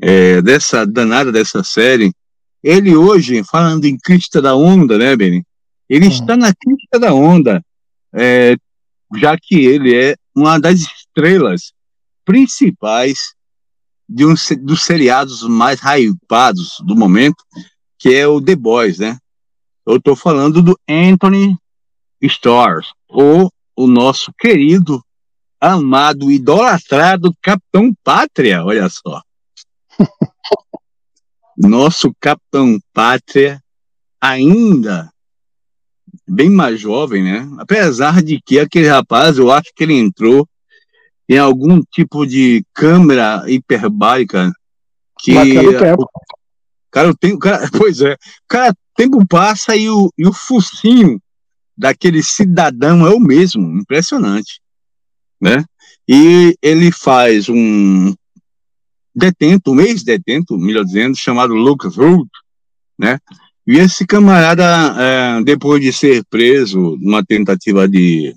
é, 0.00 0.40
dessa 0.40 0.86
danada 0.86 1.32
dessa 1.32 1.64
série, 1.64 2.12
ele 2.62 2.94
hoje, 2.94 3.42
falando 3.44 3.84
em 3.84 3.98
crista 3.98 4.40
da 4.40 4.54
onda, 4.54 4.96
né, 4.96 5.14
Beni? 5.16 5.44
Ele 5.88 6.06
uhum. 6.06 6.12
está 6.12 6.36
na 6.36 6.52
crista 6.54 6.98
da 6.98 7.12
onda, 7.12 7.60
é, 8.14 8.56
já 9.16 9.36
que 9.36 9.66
ele 9.66 9.94
é 9.94 10.16
uma 10.34 10.58
das 10.58 10.80
estrelas 10.80 11.72
principais 12.24 13.34
de 14.08 14.24
um 14.24 14.34
dos 14.60 14.82
seriados 14.82 15.42
mais 15.42 15.80
hypados 15.80 16.76
do 16.80 16.96
momento, 16.96 17.42
que 17.98 18.14
é 18.14 18.26
o 18.26 18.40
The 18.40 18.54
Boys, 18.54 18.98
né? 18.98 19.18
Eu 19.86 19.96
estou 19.96 20.16
falando 20.16 20.62
do 20.62 20.78
Anthony 20.88 21.56
Stars, 22.22 22.92
ou 23.08 23.50
o 23.76 23.86
nosso 23.86 24.32
querido, 24.38 25.02
amado, 25.60 26.30
idolatrado 26.30 27.34
Capitão 27.42 27.92
Pátria, 28.02 28.64
olha 28.64 28.88
só. 28.88 29.20
nosso 31.56 32.12
Capitão 32.20 32.78
Pátria, 32.92 33.62
ainda 34.20 35.13
bem 36.28 36.50
mais 36.50 36.80
jovem, 36.80 37.22
né? 37.22 37.48
Apesar 37.58 38.22
de 38.22 38.40
que 38.40 38.58
aquele 38.58 38.88
rapaz, 38.88 39.38
eu 39.38 39.50
acho 39.50 39.72
que 39.74 39.84
ele 39.84 39.94
entrou 39.94 40.48
em 41.28 41.38
algum 41.38 41.80
tipo 41.80 42.26
de 42.26 42.64
câmera 42.72 43.44
hiperbárica 43.48 44.52
que 45.18 45.34
cara 46.90 47.14
tem, 47.14 47.32
o 47.32 47.38
cara, 47.38 47.68
pois 47.76 48.00
é, 48.00 48.16
cara 48.46 48.74
tempo 48.94 49.26
passa 49.26 49.74
e 49.76 49.88
o, 49.88 50.12
e 50.16 50.26
o 50.26 50.32
focinho 50.32 51.20
daquele 51.76 52.22
cidadão 52.22 53.06
é 53.06 53.10
o 53.10 53.18
mesmo, 53.18 53.78
impressionante, 53.78 54.60
né? 55.40 55.64
E 56.08 56.56
ele 56.62 56.92
faz 56.92 57.48
um 57.48 58.14
detento, 59.14 59.72
um 59.72 59.80
ex-detento, 59.80 60.56
melhor 60.56 60.84
dizendo, 60.84 61.16
chamado 61.16 61.54
Lucas 61.54 61.96
Hood, 61.96 62.28
né? 62.98 63.18
E 63.66 63.78
esse 63.78 64.06
camarada, 64.06 64.64
é, 64.98 65.42
depois 65.42 65.80
de 65.80 65.92
ser 65.92 66.24
preso 66.26 66.98
numa 67.00 67.24
tentativa 67.24 67.88
de, 67.88 68.34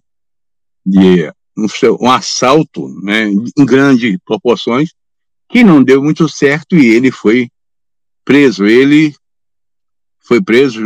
de 0.86 1.32
um, 1.58 1.66
um 2.02 2.12
assalto, 2.12 2.88
né, 3.02 3.30
em 3.30 3.66
grandes 3.66 4.18
proporções, 4.24 4.92
que 5.50 5.64
não 5.64 5.84
deu 5.84 6.02
muito 6.02 6.28
certo 6.30 6.76
e 6.76 6.88
ele 6.88 7.12
foi 7.12 7.50
preso. 8.24 8.66
Ele 8.66 9.14
foi 10.20 10.42
preso, 10.42 10.82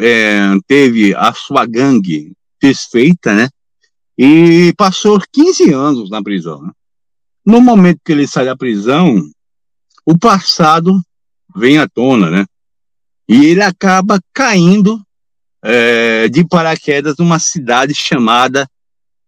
é, 0.00 0.40
teve 0.66 1.14
a 1.14 1.32
sua 1.32 1.64
gangue 1.64 2.32
desfeita, 2.60 3.34
né? 3.34 3.48
E 4.16 4.72
passou 4.76 5.20
15 5.32 5.72
anos 5.72 6.10
na 6.10 6.22
prisão. 6.22 6.62
Né? 6.62 6.72
No 7.44 7.60
momento 7.60 8.00
que 8.04 8.12
ele 8.12 8.26
sai 8.26 8.44
da 8.44 8.56
prisão, 8.56 9.22
o 10.04 10.18
passado 10.18 11.00
vem 11.54 11.78
à 11.78 11.88
tona, 11.88 12.30
né? 12.30 12.46
E 13.28 13.46
ele 13.46 13.62
acaba 13.62 14.20
caindo 14.32 15.00
é, 15.62 16.28
de 16.28 16.46
paraquedas 16.46 17.16
numa 17.18 17.38
cidade 17.38 17.94
chamada 17.94 18.68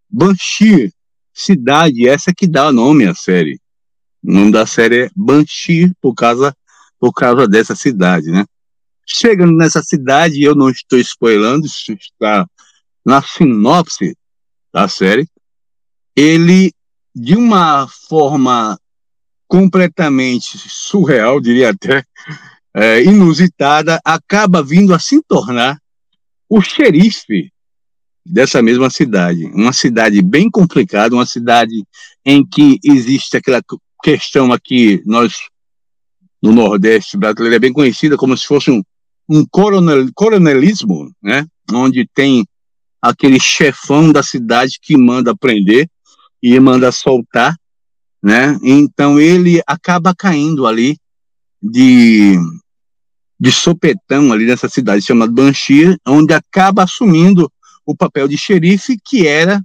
Banshee. 0.09 0.93
Cidade 1.33 2.09
essa 2.09 2.33
que 2.35 2.47
dá 2.47 2.73
nome 2.73 3.07
à 3.07 3.15
série. 3.15 3.61
O 4.23 4.33
nome 4.33 4.53
da 4.53 4.67
série 4.67 5.05
é 5.05 5.11
Banshee 5.15 5.93
por 6.01 6.15
causa, 6.15 6.55
por 6.99 7.13
causa 7.13 7.47
dessa 7.47 7.75
cidade, 7.75 8.31
né? 8.31 8.45
Chegando 9.07 9.57
nessa 9.57 9.83
cidade, 9.83 10.43
eu 10.43 10.55
não 10.55 10.69
estou 10.69 10.99
spoilando, 10.99 11.67
isso 11.67 11.93
está 11.93 12.47
na 13.05 13.23
sinopse 13.23 14.17
da 14.73 14.89
série, 14.89 15.29
ele, 16.17 16.73
de 17.15 17.37
uma 17.37 17.87
forma 18.09 18.77
completamente 19.47 20.59
surreal, 20.59 21.41
diria 21.41 21.71
até, 21.71 22.05
é, 22.77 23.03
inusitada, 23.03 23.99
acaba 24.05 24.62
vindo 24.62 24.93
a 24.93 24.99
se 24.99 25.23
tornar 25.27 25.81
o 26.47 26.61
xerife 26.61 27.51
dessa 28.25 28.61
mesma 28.61 28.91
cidade. 28.91 29.47
Uma 29.47 29.73
cidade 29.73 30.21
bem 30.21 30.51
complicada, 30.51 31.15
uma 31.15 31.25
cidade 31.25 31.85
em 32.23 32.45
que 32.45 32.79
existe 32.85 33.35
aquela 33.35 33.62
questão 34.03 34.53
aqui, 34.53 35.03
nós 35.07 35.37
no 36.43 36.53
Nordeste 36.53 37.17
brasileiro 37.17 37.57
é 37.57 37.59
bem 37.59 37.73
conhecida 37.73 38.15
como 38.17 38.37
se 38.37 38.47
fosse 38.47 38.71
um, 38.71 38.83
um 39.27 39.45
coronel, 39.47 40.07
coronelismo, 40.15 41.11
né? 41.23 41.47
onde 41.73 42.07
tem 42.15 42.47
aquele 43.01 43.41
chefão 43.41 44.12
da 44.12 44.23
cidade 44.23 44.79
que 44.83 44.99
manda 44.99 45.35
prender 45.35 45.89
e 46.43 46.61
manda 46.61 46.93
soltar, 46.93 47.57
né? 48.23 48.59
Então 48.62 49.19
ele 49.19 49.62
acaba 49.67 50.15
caindo 50.15 50.67
ali 50.67 50.99
de 51.62 52.37
de 53.38 53.53
sopetão 53.53 54.33
ali 54.33 54.46
nessa 54.46 54.68
cidade 54.68 55.05
chamada 55.05 55.33
Banshee, 55.33 55.96
onde 56.07 56.33
acaba 56.33 56.85
assumindo 56.85 57.51
o 57.85 57.94
papel 57.94 58.27
de 58.27 58.37
xerife 58.37 58.96
que 59.05 59.27
era 59.27 59.62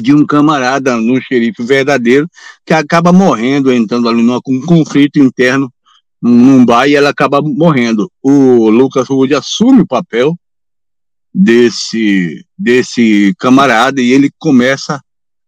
de 0.00 0.14
um 0.14 0.26
camarada, 0.26 0.96
um 0.96 1.20
xerife 1.20 1.62
verdadeiro, 1.62 2.28
que 2.66 2.74
acaba 2.74 3.12
morrendo, 3.12 3.72
entrando 3.72 4.08
ali 4.08 4.22
num 4.22 4.40
conflito 4.66 5.18
interno 5.18 5.72
num 6.20 6.64
bar 6.64 6.86
e 6.86 6.94
ela 6.94 7.10
acaba 7.10 7.40
morrendo. 7.40 8.10
O 8.22 8.68
Lucas 8.68 9.08
Wood 9.08 9.34
assume 9.34 9.82
o 9.82 9.86
papel 9.86 10.38
desse, 11.32 12.44
desse 12.58 13.34
camarada 13.38 14.02
e 14.02 14.12
ele 14.12 14.30
começa, 14.38 15.00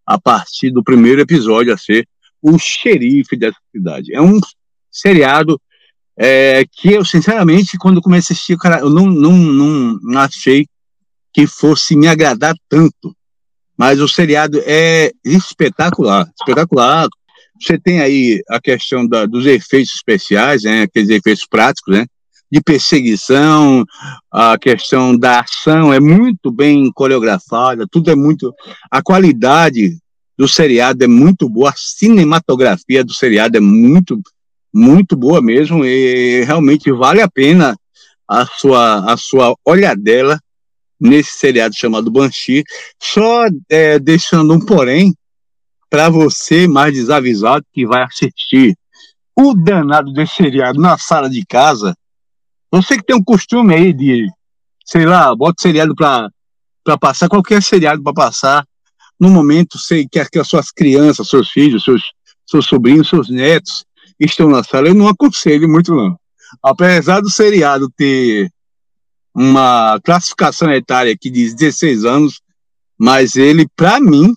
a 0.07 0.19
partir 0.19 0.71
do 0.71 0.83
primeiro 0.83 1.21
episódio, 1.21 1.73
a 1.73 1.77
ser 1.77 2.09
o 2.41 2.59
xerife 2.59 3.37
dessa 3.37 3.59
cidade. 3.71 4.15
É 4.15 4.21
um 4.21 4.41
seriado 4.91 5.61
é, 6.17 6.65
que 6.71 6.93
eu, 6.93 7.05
sinceramente, 7.05 7.79
quando 7.79 8.03
comecei 8.03 8.35
a 8.35 8.37
assistir, 8.37 8.57
cara, 8.57 8.81
eu 8.81 8.91
não, 8.91 9.07
não, 9.07 9.99
não 10.03 10.21
achei 10.21 10.67
que 11.33 11.47
fosse 11.47 11.97
me 11.97 12.07
agradar 12.07 12.55
tanto. 12.69 13.17
Mas 13.77 14.01
o 14.01 14.09
seriado 14.09 14.61
é 14.65 15.11
espetacular, 15.25 16.31
espetacular. 16.39 17.09
Você 17.61 17.79
tem 17.79 18.01
aí 18.01 18.43
a 18.49 18.61
questão 18.61 19.07
da, 19.07 19.25
dos 19.25 19.47
efeitos 19.47 19.95
especiais, 19.95 20.65
né, 20.65 20.83
aqueles 20.83 21.09
efeitos 21.09 21.47
práticos, 21.47 21.95
né? 21.95 22.07
de 22.53 22.61
perseguição, 22.61 23.83
a 24.31 24.59
questão 24.59 25.17
da 25.17 25.41
ação 25.41 25.91
é 25.91 25.99
muito 25.99 26.51
bem 26.51 26.93
coreografada, 26.93 27.87
tudo 27.91 28.11
é 28.11 28.15
muito. 28.15 28.55
A 28.91 29.03
qualidade 29.03 29.97
do 30.37 30.47
seriado 30.47 31.03
é 31.03 31.07
muito 31.07 31.49
boa, 31.49 31.71
a 31.71 31.75
cinematografia 31.75 33.03
do 33.03 33.15
seriado 33.15 33.57
é 33.57 33.61
muito, 33.61 34.21
muito 34.73 35.17
boa 35.17 35.43
mesmo, 35.43 35.85
e 35.85 36.45
realmente 36.45 36.91
vale 36.93 37.21
a 37.21 37.29
pena 37.29 37.77
a 38.29 38.47
sua, 38.47 39.13
a 39.13 39.17
sua 39.17 39.55
olhadela 39.65 40.41
nesse 41.01 41.39
seriado 41.39 41.75
chamado 41.77 42.11
Banshee. 42.11 42.65
Só 43.03 43.47
é, 43.69 43.99
deixando 43.99 44.55
um 44.55 44.65
porém 44.65 45.15
para 45.91 46.09
você 46.09 46.67
mais 46.67 46.95
desavisado 46.95 47.65
que 47.73 47.87
vai 47.87 48.03
assistir 48.03 48.75
o 49.37 49.55
danado 49.55 50.13
desse 50.13 50.37
seriado 50.37 50.81
na 50.81 50.97
sala 50.97 51.29
de 51.29 51.45
casa 51.45 51.95
você 52.73 52.97
que 52.97 53.05
tem 53.05 53.15
um 53.15 53.23
costume 53.23 53.75
aí 53.75 53.93
de, 53.93 54.27
sei 54.87 55.05
lá, 55.05 55.37
bota 55.37 55.61
seriado 55.61 55.95
para 55.95 56.31
passar, 56.99 57.29
qualquer 57.29 57.63
seriado 57.63 58.03
para 58.03 58.15
passar, 58.15 58.67
no 59.21 59.29
momento, 59.29 59.79
sei 59.79 60.09
que, 60.11 60.25
que 60.25 60.39
as 60.39 60.49
suas 60.49 60.71
crianças, 60.71 61.29
seus 61.29 61.51
filhos, 61.51 61.85
seus, 61.85 62.01
seus 62.47 62.65
sobrinhos, 62.65 63.11
seus 63.11 63.29
netos 63.29 63.85
estão 64.25 64.49
na 64.49 64.63
sala, 64.63 64.89
eu 64.89 64.95
não 64.95 65.09
aconselho 65.09 65.69
muito, 65.69 65.95
não. 65.95 66.19
Apesar 66.63 67.21
do 67.21 67.31
seriado 67.31 67.91
ter 67.97 68.51
uma 69.35 69.99
classificação 70.05 70.71
etária 70.73 71.17
que 71.19 71.31
diz 71.31 71.55
16 71.55 72.05
anos, 72.05 72.41
mas 72.99 73.37
ele, 73.37 73.67
para 73.75 74.01
mim, 74.01 74.35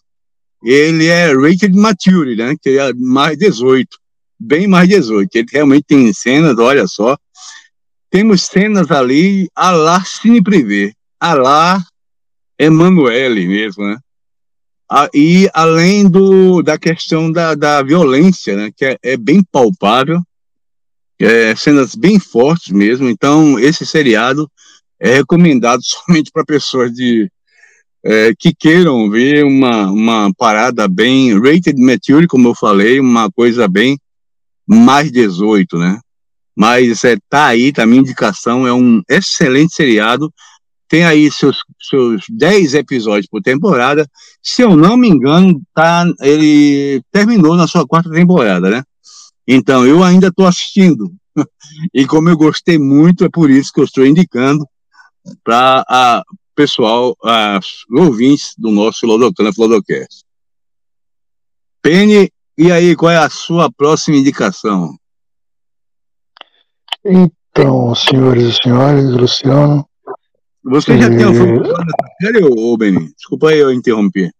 ele 0.64 1.08
é 1.08 1.34
rated 1.34 1.76
mature, 1.76 2.36
né? 2.36 2.56
Que 2.62 2.80
é 2.80 2.94
mais 2.94 3.38
18, 3.38 3.88
bem 4.40 4.68
mais 4.68 4.88
18. 4.88 5.30
Ele 5.36 5.48
realmente 5.52 5.86
tem 5.88 6.14
cenas, 6.14 6.58
olha 6.58 6.88
só, 6.88 7.18
temos 8.10 8.44
cenas 8.44 8.90
ali 8.92 9.50
a 9.56 9.72
lá 9.72 10.04
Cine 10.04 10.42
Privé, 10.42 10.94
a 11.20 11.34
lá 11.34 11.84
Emanuele 12.58 13.48
mesmo, 13.48 13.86
né? 13.86 13.98
E 15.14 15.50
além 15.54 16.08
do, 16.08 16.62
da 16.62 16.78
questão 16.78 17.32
da, 17.32 17.56
da 17.56 17.82
violência, 17.82 18.56
né, 18.56 18.72
que 18.76 18.86
é, 18.86 18.98
é 19.02 19.18
bem 19.18 19.44
palpável, 19.52 20.22
é, 21.20 21.56
cenas 21.56 21.96
bem 21.96 22.20
fortes 22.20 22.72
mesmo. 22.72 23.10
Então, 23.10 23.58
esse 23.60 23.86
seriado 23.86 24.50
é 25.00 25.16
recomendado 25.16 25.82
somente 25.84 26.32
para 26.32 26.46
pessoas 26.46 26.92
de, 26.92 27.30
é, 28.04 28.34
que 28.38 28.54
queiram 28.54 29.10
ver 29.10 29.44
uma, 29.44 29.90
uma 29.92 30.34
parada 30.38 30.88
bem 30.88 31.40
rated 31.40 31.80
mature, 31.82 32.28
como 32.28 32.50
eu 32.50 32.56
falei, 32.56 33.00
uma 33.00 33.32
coisa 33.32 33.68
bem 33.68 33.98
mais 34.68 35.12
18, 35.12 35.78
né? 35.78 36.00
Mas 36.56 37.04
é, 37.04 37.18
tá 37.30 37.48
aí, 37.48 37.74
tá 37.74 37.84
a 37.84 37.86
minha 37.86 38.00
indicação, 38.00 38.66
é 38.66 38.74
um 38.74 39.02
excelente 39.10 39.74
seriado. 39.74 40.32
Tem 40.88 41.06
aí 41.06 41.32
seus, 41.32 41.58
seus 41.82 42.24
10 42.30 42.76
episódios 42.76 43.28
por 43.28 43.42
temporada. 43.42 44.08
Se 44.42 44.62
eu 44.62 44.76
não 44.76 44.96
me 44.96 45.08
engano, 45.08 45.62
tá, 45.74 46.06
ele 46.22 47.02
terminou 47.12 47.56
na 47.56 47.68
sua 47.68 47.88
quarta 47.88 48.10
temporada, 48.10 48.70
né? 48.70 48.84
Então, 49.48 49.86
eu 49.86 50.04
ainda 50.04 50.28
estou 50.28 50.46
assistindo. 50.46 51.12
e 51.94 52.06
como 52.06 52.30
eu 52.30 52.38
gostei 52.38 52.78
muito, 52.78 53.26
é 53.26 53.30
por 53.30 53.50
isso 53.50 53.72
que 53.74 53.80
eu 53.80 53.86
estou 53.86 54.06
indicando 54.06 54.68
para 55.44 55.84
a 55.90 56.24
pessoal, 56.56 57.16
os 57.22 57.86
ouvintes 57.92 58.54
do 58.58 58.72
nosso 58.72 59.06
Lodocana 59.06 59.54
Flodocast. 59.54 60.24
Penny, 61.82 62.32
e 62.58 62.72
aí, 62.72 62.96
qual 62.96 63.12
é 63.12 63.18
a 63.18 63.30
sua 63.30 63.70
próxima 63.70 64.18
indicação? 64.18 64.98
Então, 67.04 67.94
senhores 67.94 68.46
e 68.46 68.64
senhores, 68.64 69.12
Luciano. 69.12 69.88
Você 70.66 70.98
já 70.98 71.08
e... 71.08 71.18
tem 71.18 71.26
ouvido 71.26 71.66
falar 71.66 71.86
dessa 71.86 72.16
série, 72.22 72.44
ô 72.44 72.78
Beni? 72.78 73.14
Desculpa 73.16 73.50
aí 73.50 73.60
eu 73.60 73.72
interromper. 73.72 74.32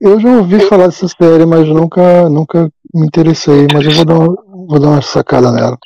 Eu 0.00 0.20
já 0.20 0.28
ouvi 0.36 0.60
falar 0.68 0.86
dessa 0.86 1.08
série, 1.08 1.46
mas 1.46 1.66
nunca, 1.68 2.28
nunca 2.28 2.70
me 2.92 3.06
interessei. 3.06 3.66
Mas 3.72 3.86
eu 3.86 3.92
vou 3.92 4.04
dar, 4.04 4.18
uma, 4.18 4.66
vou 4.66 4.80
dar 4.80 4.88
uma 4.88 5.02
sacada 5.02 5.50
nela. 5.52 5.78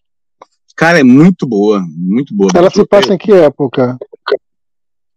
Cara, 0.75 0.99
é 0.99 1.05
muito 1.05 1.47
boa, 1.47 1.83
muito 1.97 2.35
boa. 2.35 2.51
Ela 2.55 2.71
se 2.71 2.85
passa 2.87 3.15
em 3.15 3.19
que 3.19 3.33
época? 3.33 3.97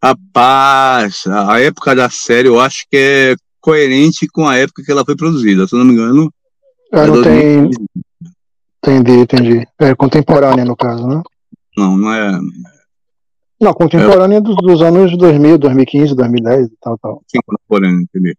Rapaz, 0.02 1.24
a 1.28 1.60
época 1.60 1.96
da 1.96 2.10
série 2.10 2.48
eu 2.48 2.60
acho 2.60 2.86
que 2.90 2.98
é 2.98 3.36
coerente 3.60 4.28
com 4.28 4.48
a 4.48 4.58
época 4.58 4.84
que 4.84 4.92
ela 4.92 5.04
foi 5.04 5.16
produzida. 5.16 5.68
Se 5.68 5.76
eu 5.76 5.80
não 5.80 5.86
me 5.86 5.94
engano. 5.94 6.32
Ela 6.92 7.04
é 7.04 7.08
não 7.08 7.24
tem, 7.24 7.70
Entendi, 8.82 9.12
entendi. 9.20 9.68
É 9.80 9.94
contemporânea, 9.94 10.64
no 10.64 10.76
caso, 10.76 11.06
né? 11.06 11.22
Não, 11.78 11.98
não 11.98 12.14
é. 12.14 12.40
Não, 13.60 13.74
contemporânea 13.74 14.38
é... 14.38 14.42
dos, 14.42 14.56
dos 14.58 14.82
anos 14.82 15.18
2000, 15.18 15.58
2015, 15.58 16.16
2010 16.16 16.68
e 16.68 16.78
tal, 16.82 16.98
tal. 16.98 17.24
Sim, 17.28 17.40
contemporânea, 17.46 18.02
entendi. 18.02 18.38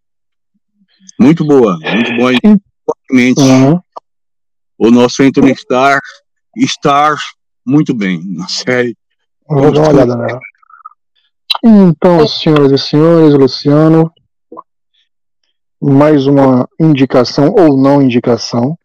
Muito 1.19 1.45
boa, 1.45 1.79
muito 1.79 2.17
boa. 2.17 2.33
Fortemente. 2.85 3.41
Uhum. 3.43 3.81
O 4.79 4.91
nosso 4.91 5.23
Anthony 5.23 5.55
Star, 5.55 7.19
muito 7.67 7.95
bem 7.95 8.23
na 8.25 8.49
série. 8.49 8.97
Vou 9.47 9.71
dar 9.71 9.81
uma 9.81 9.89
olhada 9.91 10.17
nela. 10.17 10.41
Então, 11.63 12.27
senhoras 12.27 12.73
e 12.73 12.79
senhores, 12.79 13.35
Luciano, 13.35 14.11
mais 15.81 16.27
uma 16.27 16.67
indicação 16.81 17.55
ou 17.59 17.77
não 17.77 18.01
indicação 18.01 18.79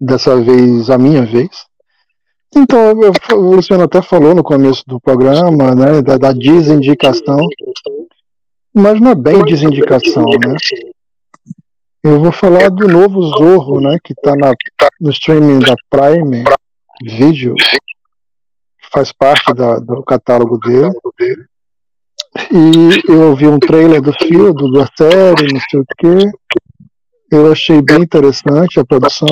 dessa 0.00 0.40
vez 0.42 0.90
a 0.90 0.98
minha 0.98 1.24
vez. 1.24 1.48
Então, 2.54 2.92
o 3.32 3.54
Luciano 3.56 3.84
até 3.84 4.02
falou 4.02 4.34
no 4.34 4.42
começo 4.42 4.84
do 4.86 5.00
programa, 5.00 5.74
né, 5.74 6.02
da, 6.02 6.18
da 6.18 6.32
desindicação, 6.32 7.38
mas 8.74 9.00
não 9.00 9.10
é 9.10 9.14
bem 9.14 9.42
desindicação, 9.44 10.24
né? 10.24 10.56
Eu 12.02 12.20
vou 12.20 12.32
falar 12.32 12.68
do 12.68 12.88
novo 12.88 13.22
Zorro, 13.22 13.80
né? 13.80 13.96
Que 14.02 14.12
tá 14.14 14.34
na, 14.34 14.52
no 15.00 15.10
streaming 15.10 15.60
da 15.60 15.76
Prime 15.88 16.42
Video. 17.00 17.54
Faz 18.92 19.12
parte 19.12 19.54
da, 19.54 19.78
do 19.78 20.02
catálogo 20.02 20.58
dele. 20.58 20.92
E 22.50 23.10
eu 23.10 23.28
ouvi 23.28 23.46
um 23.46 23.58
trailer 23.58 24.02
do 24.02 24.12
filme, 24.14 24.72
da 24.72 24.88
série, 24.96 25.52
não 25.52 25.60
sei 25.70 25.80
o 25.80 25.86
quê. 25.96 26.30
Eu 27.30 27.52
achei 27.52 27.80
bem 27.80 28.02
interessante 28.02 28.80
a 28.80 28.84
produção. 28.84 29.28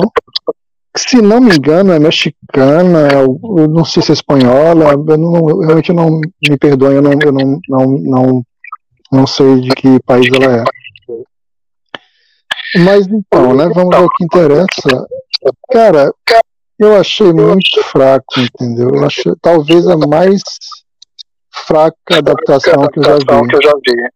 Se 0.95 1.21
não 1.21 1.39
me 1.39 1.55
engano, 1.55 1.93
é 1.93 1.99
mexicana, 1.99 3.13
eu 3.13 3.67
não 3.69 3.85
sei 3.85 4.03
se 4.03 4.11
é 4.11 4.13
espanhola, 4.13 4.91
eu 4.91 5.17
não, 5.17 5.59
realmente 5.59 5.93
não 5.93 6.19
me 6.19 6.57
perdoe, 6.57 6.95
eu, 6.95 7.01
não, 7.01 7.11
eu 7.13 7.31
não, 7.31 7.59
não, 7.69 7.85
não, 7.99 8.43
não 9.11 9.27
sei 9.27 9.61
de 9.61 9.69
que 9.69 9.99
país 10.01 10.27
ela 10.33 10.57
é. 10.57 10.63
Mas 12.83 13.07
então, 13.07 13.53
né, 13.53 13.69
vamos 13.73 13.95
ao 13.95 14.09
que 14.09 14.23
interessa. 14.23 15.07
Cara, 15.71 16.13
eu 16.77 16.95
achei 16.95 17.31
muito 17.31 17.83
fraco, 17.83 18.39
entendeu? 18.39 18.89
Eu 18.93 19.05
achei 19.05 19.33
talvez 19.41 19.87
a 19.87 19.95
mais 19.95 20.41
fraca 21.67 22.17
adaptação 22.17 22.87
que 22.87 22.99
eu 22.99 23.03
já 23.03 23.15
vi. 23.17 24.09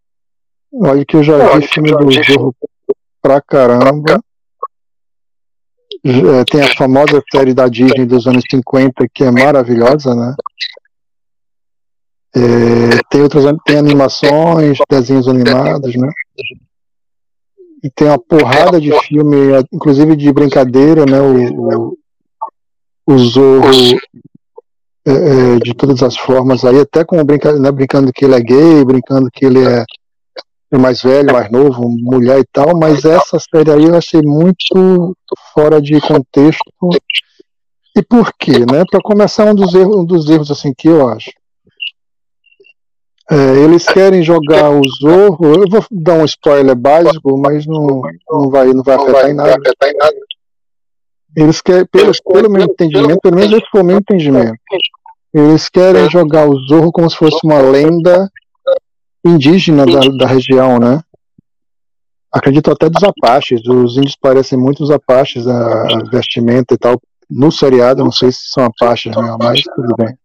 Olha 0.73 1.05
que 1.05 1.15
eu 1.15 1.23
já 1.23 1.38
vi 1.57 1.67
filme 1.67 1.91
do 1.91 2.11
Zorro 2.11 2.55
pra 3.21 3.41
caramba. 3.41 4.19
É, 6.03 6.43
tem 6.45 6.62
a 6.62 6.75
famosa 6.75 7.21
série 7.31 7.53
da 7.53 7.67
Disney 7.67 8.05
dos 8.05 8.27
anos 8.27 8.43
50 8.49 9.08
que 9.13 9.23
é 9.23 9.31
maravilhosa, 9.31 10.13
né? 10.13 10.36
É, 12.36 12.99
tem 13.10 13.21
outras 13.21 13.45
tem 13.65 13.77
animações, 13.77 14.77
desenhos 14.89 15.27
animados, 15.27 15.95
né? 15.95 16.10
E 17.84 17.89
tem 17.89 18.08
uma 18.08 18.19
porrada 18.19 18.81
de 18.81 18.91
filme, 19.03 19.38
inclusive 19.71 20.15
de 20.15 20.31
brincadeira, 20.34 21.05
né? 21.05 21.21
O, 21.21 21.91
o, 21.91 21.97
o 23.08 23.17
Zorro 23.17 23.71
é, 25.05 25.60
de 25.63 25.73
todas 25.73 26.01
as 26.01 26.17
formas 26.17 26.65
aí, 26.65 26.79
até 26.79 27.05
com 27.05 27.23
brincando, 27.23 27.60
né, 27.60 27.71
brincando 27.71 28.12
que 28.12 28.25
ele 28.25 28.36
é 28.36 28.41
gay, 28.41 28.84
brincando 28.84 29.29
que 29.31 29.45
ele 29.45 29.63
é 29.63 29.86
mais 30.79 31.01
velho, 31.01 31.31
mais 31.31 31.49
novo, 31.51 31.89
mulher 31.89 32.39
e 32.39 32.45
tal, 32.51 32.77
mas 32.77 33.05
essa 33.05 33.38
série 33.39 33.71
aí 33.71 33.85
eu 33.85 33.95
achei 33.95 34.21
muito 34.21 35.15
fora 35.53 35.81
de 35.81 35.99
contexto. 36.01 36.63
E 37.97 38.01
por 38.03 38.31
quê, 38.38 38.59
né? 38.59 38.83
Para 38.89 38.99
começar, 39.01 39.45
um 39.45 39.55
dos 39.55 39.73
erros, 39.73 39.95
um 39.95 40.05
dos 40.05 40.29
erros 40.29 40.51
assim 40.51 40.73
que 40.77 40.88
eu 40.88 41.07
acho. 41.07 41.31
É, 43.31 43.35
eles 43.63 43.85
querem 43.85 44.21
jogar 44.21 44.69
o 44.69 44.81
Zorro. 45.01 45.45
Eu 45.45 45.65
vou 45.69 45.83
dar 45.89 46.15
um 46.15 46.25
spoiler 46.25 46.75
básico, 46.75 47.38
mas 47.39 47.65
não, 47.65 48.01
não 48.29 48.49
vai, 48.49 48.67
não 48.67 48.83
vai 48.83 48.95
afetar 48.95 49.29
em 49.29 49.33
nada. 49.33 49.59
Eles 51.35 51.61
querem, 51.61 51.85
pelo, 51.88 52.11
pelo 52.31 52.49
meu 52.49 52.63
entendimento, 52.63 53.19
pelo 53.21 53.35
menos 53.35 53.51
esse 53.51 53.69
foi 53.71 53.81
o 53.81 53.85
meu 53.85 53.97
entendimento. 53.97 54.55
Eles 55.33 55.67
querem 55.67 56.09
jogar 56.09 56.47
o 56.47 56.57
Zorro 56.67 56.91
como 56.91 57.09
se 57.09 57.17
fosse 57.17 57.39
uma 57.43 57.59
lenda 57.59 58.29
indígena 59.25 59.85
da, 59.85 59.99
da 60.19 60.27
região, 60.27 60.77
né? 60.79 61.01
Acredito 62.31 62.69
até 62.69 62.89
dos 62.89 63.03
Apaches. 63.03 63.65
Os 63.65 63.97
índios 63.97 64.15
parecem 64.15 64.57
muito 64.57 64.83
os 64.83 64.91
Apaches, 64.91 65.47
a, 65.47 65.88
vestimenta 66.11 66.73
e 66.73 66.77
tal. 66.77 66.99
No 67.29 67.51
seriado, 67.51 68.03
não 68.03 68.11
sei 68.11 68.31
se 68.31 68.49
são 68.51 68.65
Apaches, 68.65 69.15
né? 69.15 69.35
mas 69.39 69.61
tudo 69.63 69.95
bem. 69.97 70.15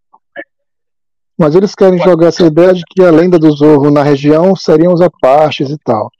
Mas 1.38 1.54
eles 1.54 1.74
querem 1.74 1.98
jogar 1.98 2.26
essa 2.26 2.44
ideia 2.44 2.74
de 2.74 2.82
que 2.84 3.02
a 3.02 3.10
lenda 3.10 3.38
do 3.38 3.50
Zorro 3.50 3.90
na 3.90 4.02
região 4.02 4.54
seriam 4.54 4.92
os 4.92 5.00
Apaches 5.00 5.70
e 5.70 5.78
tal. 5.78 6.10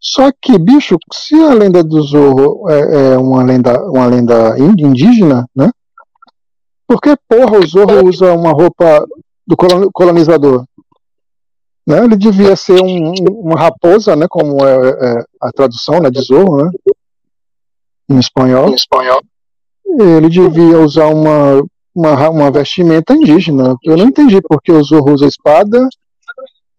Só 0.00 0.30
que, 0.40 0.58
bicho, 0.58 0.96
se 1.12 1.34
a 1.34 1.52
lenda 1.52 1.82
do 1.82 2.00
Zorro 2.02 2.70
é, 2.70 3.12
é 3.12 3.18
uma 3.18 3.42
lenda, 3.42 3.82
uma 3.90 4.06
lenda 4.06 4.54
indígena, 4.58 5.48
né? 5.54 5.70
Por 6.86 7.00
que 7.00 7.16
porra 7.28 7.58
o 7.58 7.66
Zorro 7.66 8.06
usa 8.06 8.32
uma 8.34 8.52
roupa 8.52 9.04
do 9.46 9.56
colonizador? 9.92 10.64
Né? 11.86 12.02
Ele 12.04 12.16
devia 12.16 12.56
ser 12.56 12.80
um, 12.82 13.12
uma 13.30 13.58
raposa, 13.58 14.16
né? 14.16 14.26
Como 14.28 14.64
é, 14.64 14.88
é, 14.88 15.24
a 15.40 15.52
tradução 15.52 16.00
né, 16.00 16.10
de 16.10 16.20
Zorro, 16.22 16.64
né? 16.64 16.70
Em 18.08 18.18
espanhol. 18.18 18.70
Em 18.70 18.74
espanhol. 18.74 19.20
Ele 19.84 20.28
devia 20.28 20.78
usar 20.80 21.06
uma, 21.08 21.62
uma, 21.94 22.30
uma 22.30 22.50
vestimenta 22.50 23.12
indígena. 23.12 23.76
Eu 23.84 23.96
não 23.96 24.06
entendi 24.06 24.40
porque 24.42 24.72
o 24.72 24.82
Zorro 24.82 25.12
usa 25.12 25.26
espada, 25.26 25.86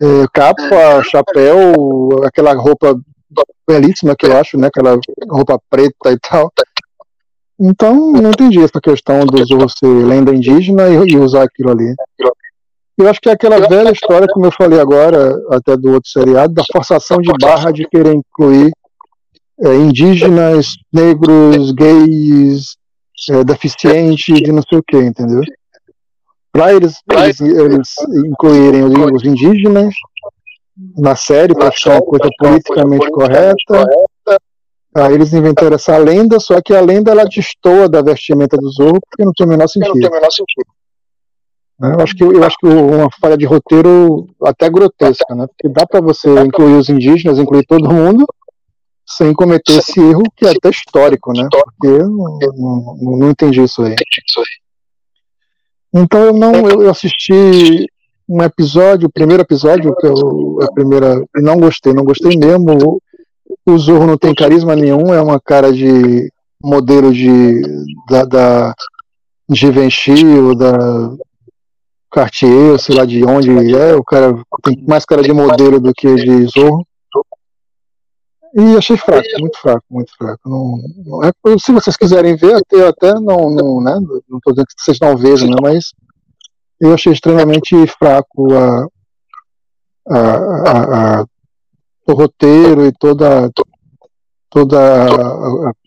é, 0.02 0.26
capa, 0.34 1.04
chapéu, 1.04 2.10
aquela 2.24 2.54
roupa 2.54 3.00
belíssima 3.68 4.15
que 4.15 4.26
eu 4.26 4.38
acho, 4.38 4.58
né? 4.58 4.68
Aquela 4.68 5.00
roupa 5.30 5.60
preta 5.70 6.12
e 6.12 6.20
tal. 6.20 6.52
Então, 7.60 8.12
não 8.12 8.32
entendi 8.32 8.62
essa 8.62 8.82
questão 8.82 9.26
do 9.26 9.46
Zorro 9.46 9.70
ser 9.70 9.88
lenda 9.88 10.34
indígena 10.34 10.89
e, 10.89 11.12
e 11.12 11.18
usar 11.18 11.44
aquilo 11.44 11.72
ali. 11.72 11.96
Eu 12.97 13.10
acho 13.10 13.19
que 13.19 13.29
é 13.29 13.34
aquela 13.34 13.60
velha 13.67 13.91
história, 13.91 14.27
como 14.31 14.45
eu 14.45 14.51
falei 14.51 14.79
agora, 14.79 15.36
até 15.51 15.75
do 15.75 15.91
outro 15.91 16.10
seriado, 16.10 16.53
da 16.53 16.63
forçação 16.71 17.17
de 17.17 17.31
barra 17.39 17.71
de 17.71 17.86
querer 17.88 18.13
incluir 18.13 18.71
é, 19.63 19.75
indígenas, 19.75 20.75
negros, 20.93 21.71
gays, 21.71 22.77
é, 23.29 23.43
deficientes, 23.43 24.39
de 24.39 24.51
não 24.51 24.62
sei 24.62 24.79
o 24.79 24.84
que, 24.84 24.97
entendeu? 24.97 25.41
Para 26.53 26.73
eles, 26.73 27.01
eles, 27.12 27.41
eles, 27.41 27.93
incluírem 28.25 28.84
os 28.86 29.23
indígenas 29.25 29.93
na 30.97 31.15
série, 31.15 31.53
para 31.53 31.71
ficar 31.71 31.95
uma 31.95 32.01
coisa 32.01 32.29
politicamente 32.38 33.12
correta, 33.12 33.89
aí 34.95 35.13
eles 35.13 35.34
inventaram 35.34 35.75
essa 35.75 35.97
lenda, 35.97 36.39
só 36.39 36.62
que 36.62 36.73
a 36.73 36.79
lenda 36.79 37.12
ela 37.12 37.25
destoa 37.25 37.89
da 37.89 38.01
vestimenta 38.01 38.55
dos 38.55 38.79
outros, 38.79 39.01
porque 39.10 39.25
não 39.25 39.34
tem 39.34 39.45
o 39.45 39.49
menor 39.49 39.67
sentido. 39.67 40.10
Né? 41.79 41.93
Eu 41.93 42.01
acho 42.01 42.15
que, 42.15 42.23
eu 42.23 42.43
acho 42.43 42.57
que 42.57 42.67
uma 42.67 43.09
falha 43.19 43.38
de 43.38 43.45
roteiro 43.45 44.27
até 44.43 44.69
grotesca, 44.69 45.35
né? 45.35 45.45
Porque 45.47 45.73
dá 45.73 45.85
para 45.85 46.01
você 46.01 46.29
incluir 46.41 46.75
os 46.75 46.89
indígenas, 46.89 47.38
incluir 47.38 47.65
todo 47.65 47.93
mundo, 47.93 48.25
sem 49.05 49.33
cometer 49.33 49.77
esse 49.77 49.99
erro 49.99 50.23
que 50.35 50.45
é 50.45 50.51
até 50.51 50.69
histórico, 50.69 51.33
né? 51.33 51.47
Porque 51.51 51.88
eu 51.88 52.09
não, 52.09 52.39
não, 53.01 53.17
não 53.17 53.29
entendi 53.29 53.61
isso 53.61 53.83
aí. 53.83 53.95
Então 55.93 56.19
eu 56.21 56.33
não 56.33 56.53
eu 56.69 56.89
assisti 56.89 57.88
um 58.27 58.41
episódio, 58.41 59.07
o 59.07 59.11
primeiro 59.11 59.43
episódio, 59.43 59.95
que 59.95 60.07
eu, 60.07 60.59
a 60.61 60.71
primeira, 60.73 61.23
não 61.35 61.57
gostei, 61.57 61.93
não 61.93 62.03
gostei 62.03 62.38
mesmo. 62.38 62.99
O 63.65 63.77
Zorro 63.77 64.07
não 64.07 64.17
tem 64.17 64.33
carisma 64.33 64.75
nenhum, 64.75 65.13
é 65.13 65.21
uma 65.21 65.39
cara 65.39 65.71
de 65.71 66.29
modelo 66.61 67.13
de 67.13 67.61
da, 68.09 68.25
da 68.25 68.75
Givenchy 69.51 70.25
ou 70.25 70.55
da 70.55 71.11
Cartier, 72.15 72.80
sei 72.80 72.95
lá 72.95 73.04
de 73.04 73.25
onde 73.25 73.75
é, 73.75 73.93
o 73.93 74.01
cara 74.01 74.34
tem 74.63 74.82
mais 74.88 75.04
cara 75.04 75.21
de 75.21 75.34
modelo 75.34 75.82
do 75.82 75.93
que 75.93 76.15
de 76.15 76.45
Zorro. 76.45 76.88
E 78.54 78.78
achei 78.78 78.95
fraco, 78.95 79.28
muito 79.38 79.60
fraco, 79.60 79.84
muito 79.91 80.15
fraco. 80.17 80.49
Não, 80.49 80.78
não 81.06 81.23
é, 81.25 81.32
se 81.60 81.73
vocês 81.73 81.97
quiserem 81.97 82.38
ver, 82.38 82.56
até, 82.56 82.88
até 82.88 83.13
não, 83.15 83.49
não, 83.49 83.82
né, 83.82 83.99
não 84.30 84.39
tô 84.41 84.51
dizendo 84.51 84.67
que 84.67 84.82
vocês 84.82 84.97
não 85.01 85.17
vejam, 85.17 85.49
né, 85.49 85.58
mas 85.62 85.91
eu 86.80 86.93
achei 86.93 87.12
extremamente 87.12 87.75
fraco 87.88 88.54
a, 88.54 88.88
a, 90.10 91.19
a, 91.19 91.25
o 92.08 92.13
roteiro 92.13 92.86
e 92.86 92.93
toda 92.93 93.51
toda 94.49 94.78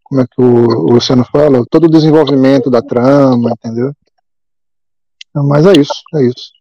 como 0.03 0.21
é 0.21 0.27
que 0.27 0.43
o 0.43 0.93
Luciano 0.93 1.25
fala, 1.25 1.64
todo 1.71 1.85
o 1.85 1.91
desenvolvimento 1.91 2.69
da 2.69 2.83
trama, 2.83 3.51
entendeu? 3.53 3.95
Mas 5.44 5.66
é 5.66 5.72
isso, 5.72 6.03
é 6.14 6.24
isso. 6.24 6.53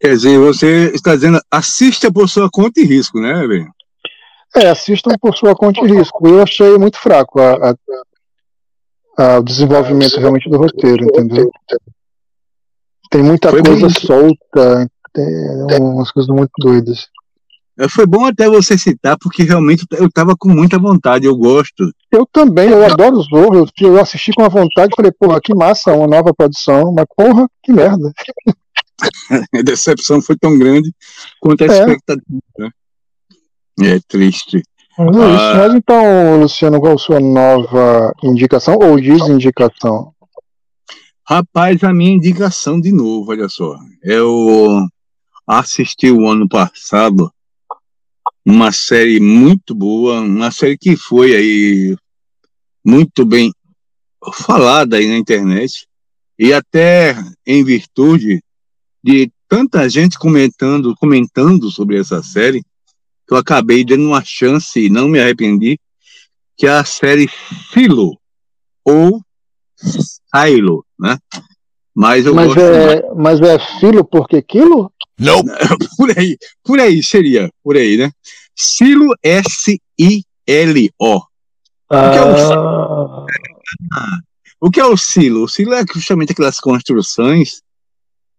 Quer 0.00 0.14
dizer, 0.14 0.38
você 0.38 0.92
está 0.94 1.14
dizendo, 1.14 1.40
assista 1.50 2.12
por 2.12 2.28
sua 2.28 2.48
conta 2.48 2.80
e 2.80 2.84
risco, 2.84 3.20
né, 3.20 3.46
velho? 3.46 3.68
É, 4.54 4.68
assistam 4.68 5.14
por 5.20 5.36
sua 5.36 5.54
conta 5.54 5.80
e 5.80 5.88
risco. 5.88 6.26
Eu 6.26 6.42
achei 6.42 6.78
muito 6.78 6.98
fraco 6.98 7.40
a, 7.40 7.70
a, 7.70 7.74
a 9.18 9.38
o 9.38 9.42
desenvolvimento 9.42 10.18
realmente 10.18 10.48
do 10.48 10.56
roteiro, 10.56 11.04
entendeu? 11.04 11.50
Tem 13.10 13.22
muita 13.22 13.50
Foi 13.50 13.62
coisa 13.62 13.86
muito... 13.86 14.06
solta, 14.06 14.90
tem 15.12 15.80
umas 15.80 16.10
coisas 16.12 16.34
muito 16.34 16.52
doidas. 16.58 17.08
É, 17.78 17.88
foi 17.88 18.04
bom 18.06 18.26
até 18.26 18.48
você 18.48 18.76
citar, 18.76 19.16
porque 19.20 19.44
realmente 19.44 19.86
eu 19.92 20.06
estava 20.06 20.34
com 20.36 20.48
muita 20.48 20.80
vontade, 20.80 21.26
eu 21.26 21.36
gosto. 21.36 21.92
Eu 22.10 22.26
também, 22.26 22.68
eu 22.70 22.84
adoro 22.84 23.18
os 23.18 23.28
Zorro, 23.28 23.68
eu 23.80 24.00
assisti 24.00 24.32
com 24.32 24.42
a 24.42 24.48
vontade, 24.48 24.94
falei, 24.96 25.12
porra, 25.12 25.40
que 25.40 25.54
massa, 25.54 25.92
uma 25.92 26.08
nova 26.08 26.34
produção, 26.34 26.92
mas 26.92 27.06
porra, 27.16 27.48
que 27.62 27.72
merda. 27.72 28.12
a 29.54 29.62
decepção 29.62 30.20
foi 30.20 30.36
tão 30.36 30.58
grande 30.58 30.92
quanto 31.40 31.62
a 31.62 31.66
é. 31.66 31.68
expectativa. 31.68 32.40
Né? 32.58 32.70
É 33.80 34.00
triste. 34.08 34.60
Mas, 34.98 35.16
é 35.16 35.20
ah, 35.20 35.54
mas 35.58 35.74
então, 35.74 36.40
Luciano, 36.40 36.80
qual 36.80 36.94
a 36.94 36.98
sua 36.98 37.20
nova 37.20 38.12
indicação 38.24 38.74
ou 38.74 39.00
desindicação? 39.00 40.12
Rapaz, 41.24 41.84
a 41.84 41.94
minha 41.94 42.10
indicação 42.10 42.80
de 42.80 42.90
novo, 42.90 43.30
olha 43.30 43.48
só. 43.48 43.76
Eu 44.02 44.84
assisti 45.46 46.10
o 46.10 46.26
ano 46.26 46.48
passado 46.48 47.30
uma 48.50 48.72
série 48.72 49.20
muito 49.20 49.74
boa, 49.74 50.22
uma 50.22 50.50
série 50.50 50.78
que 50.78 50.96
foi 50.96 51.36
aí 51.36 51.96
muito 52.82 53.26
bem 53.26 53.52
falada 54.32 54.96
aí 54.96 55.06
na 55.06 55.18
internet 55.18 55.86
e 56.38 56.54
até 56.54 57.14
em 57.46 57.62
virtude 57.62 58.42
de 59.04 59.30
tanta 59.46 59.86
gente 59.86 60.18
comentando, 60.18 60.96
comentando 60.96 61.70
sobre 61.70 62.00
essa 62.00 62.22
série, 62.22 62.62
que 63.26 63.34
eu 63.34 63.36
acabei 63.36 63.84
dando 63.84 64.06
uma 64.06 64.24
chance 64.24 64.80
e 64.80 64.88
não 64.88 65.08
me 65.08 65.20
arrependi, 65.20 65.78
que 66.56 66.66
é 66.66 66.70
a 66.70 66.86
série 66.86 67.28
Filo 67.70 68.18
ou 68.82 69.20
Silo, 69.76 70.86
né? 70.98 71.18
Mas 71.94 72.24
eu 72.24 72.34
mas 72.34 72.56
é, 72.56 73.02
de... 73.02 73.14
mas 73.14 73.40
é 73.42 73.58
filo 73.78 74.04
porque 74.04 74.40
quilo? 74.40 74.90
Não. 75.18 75.42
por 75.98 76.16
aí, 76.16 76.38
por 76.64 76.78
aí 76.78 77.02
seria, 77.02 77.50
por 77.62 77.76
aí, 77.76 77.96
né? 77.96 78.10
Silo 78.58 79.14
S-I-L-O. 79.22 80.22
Ah. 81.90 82.08
O, 82.08 82.10
que 82.10 82.18
é 82.18 82.24
o... 82.24 83.26
Ah. 83.92 84.18
o 84.60 84.70
que 84.70 84.80
é 84.80 84.84
o 84.84 84.96
silo? 84.96 85.44
O 85.44 85.48
silo 85.48 85.74
é 85.74 85.84
justamente 85.94 86.32
aquelas 86.32 86.58
construções 86.58 87.62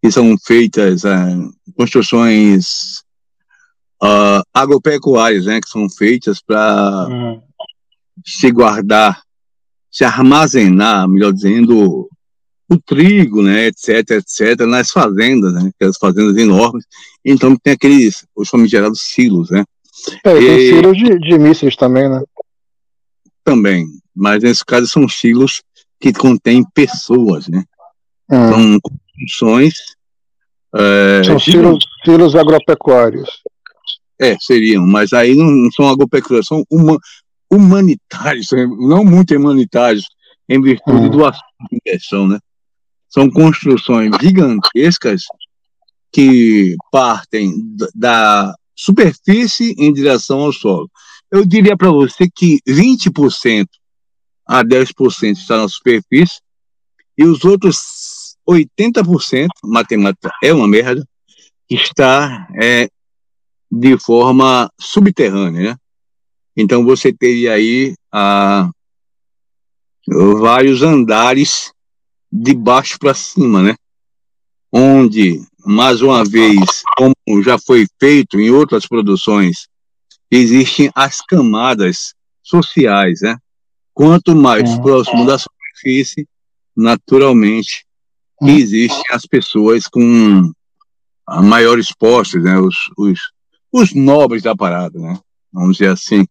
que 0.01 0.11
são 0.11 0.38
feitas, 0.45 1.03
uh, 1.03 1.53
construções 1.78 2.99
uh, 4.03 4.43
agropecuárias, 4.53 5.45
né, 5.45 5.59
que 5.61 5.70
são 5.70 5.89
feitas 5.89 6.41
para 6.41 7.07
hum. 7.09 7.41
se 8.26 8.51
guardar, 8.51 9.22
se 9.91 10.03
armazenar, 10.03 11.07
melhor 11.07 11.34
dizendo, 11.34 12.09
o 12.70 12.78
trigo, 12.86 13.41
né, 13.41 13.67
etc, 13.67 14.11
etc, 14.11 14.59
nas 14.65 14.89
fazendas, 14.89 15.53
né, 15.53 15.72
aquelas 15.76 15.97
fazendas 15.97 16.38
enormes. 16.38 16.86
Então 17.26 17.57
tem 17.57 17.74
aqueles, 17.74 18.26
os 18.36 18.49
famigerados 18.49 19.01
silos, 19.01 19.49
né. 19.49 19.65
É, 20.24 20.38
e 20.38 20.45
tem 20.45 20.60
silos 20.70 20.97
de, 20.97 21.20
de 21.20 21.38
mísseis 21.38 21.76
também, 21.76 22.10
né. 22.10 22.22
Também, 23.43 23.86
mas 24.16 24.43
nesse 24.43 24.64
caso 24.64 24.88
são 24.88 25.08
silos 25.08 25.62
que 26.00 26.14
contêm 26.14 26.64
pessoas, 26.74 27.47
né. 27.47 27.64
Hum. 28.32 28.50
São 28.50 28.80
construções. 28.82 29.74
É, 30.76 31.24
são 31.24 31.39
silos, 31.39 31.84
silos 32.06 32.36
agropecuários. 32.36 33.30
É, 34.22 34.36
seriam, 34.39 34.86
mas 34.86 35.14
aí 35.14 35.34
não, 35.36 35.50
não 35.50 35.72
são 35.72 35.88
agropecuários, 35.88 36.47
são 36.47 36.64
uma, 36.70 36.97
humanitários, 37.52 38.47
não 38.80 39.04
muito 39.04 39.36
humanitários, 39.36 40.06
em 40.47 40.62
virtude 40.62 41.08
hum. 41.08 41.10
do 41.10 41.26
assunto 41.26 41.43
em 41.72 41.80
questão, 41.84 42.28
né? 42.28 42.39
São 43.08 43.30
construções 43.30 44.12
gigantescas 44.22 45.24
que 46.12 46.76
partem 46.91 47.54
da 47.95 48.54
superfície 48.80 49.75
em 49.77 49.91
direção 49.91 50.39
ao 50.39 50.53
solo. 50.53 50.89
Eu 51.30 51.45
diria 51.45 51.75
para 51.75 51.91
você 51.91 52.30
que 52.34 52.61
20% 52.65 53.67
a 54.47 54.63
10% 54.63 55.34
está 55.34 55.57
na 55.57 55.67
superfície 55.67 56.39
e 57.17 57.25
os 57.25 57.43
outros 57.43 58.38
80%, 58.49 59.47
matemática 59.65 60.32
é 60.41 60.53
uma 60.53 60.67
merda, 60.67 61.05
está 61.69 62.47
é, 62.59 62.89
de 63.69 63.97
forma 63.99 64.71
subterrânea, 64.80 65.71
né? 65.71 65.77
Então 66.55 66.86
você 66.86 67.11
teria 67.11 67.53
aí 67.53 67.93
vários 70.07 70.82
andares 70.82 71.73
de 72.32 72.53
baixo 72.53 72.97
para 72.97 73.13
cima, 73.13 73.61
né? 73.61 73.75
Onde, 74.71 75.41
mais 75.70 76.01
uma 76.01 76.26
vez, 76.26 76.82
como 76.97 77.43
já 77.43 77.59
foi 77.59 77.86
feito 77.99 78.39
em 78.39 78.49
outras 78.49 78.88
produções, 78.88 79.67
existem 80.32 80.89
as 80.95 81.22
camadas 81.22 82.15
sociais, 82.41 83.20
né? 83.22 83.38
Quanto 83.93 84.36
mais 84.36 84.67
é. 84.67 84.82
próximo 84.82 85.28
da 85.28 85.38
superfície, 85.38 86.28
naturalmente, 86.76 87.86
hum. 88.41 88.47
existem 88.49 89.03
as 89.11 89.28
pessoas 89.28 89.84
com 89.84 90.51
maiores 91.43 91.89
postos, 91.95 92.43
né? 92.43 92.57
Os, 92.57 92.76
os, 92.97 93.20
os 93.72 93.93
nobres 93.93 94.41
da 94.41 94.55
parada, 94.55 94.97
né? 94.97 95.20
Vamos 95.53 95.78
dizer 95.78 95.91
assim. 95.91 96.26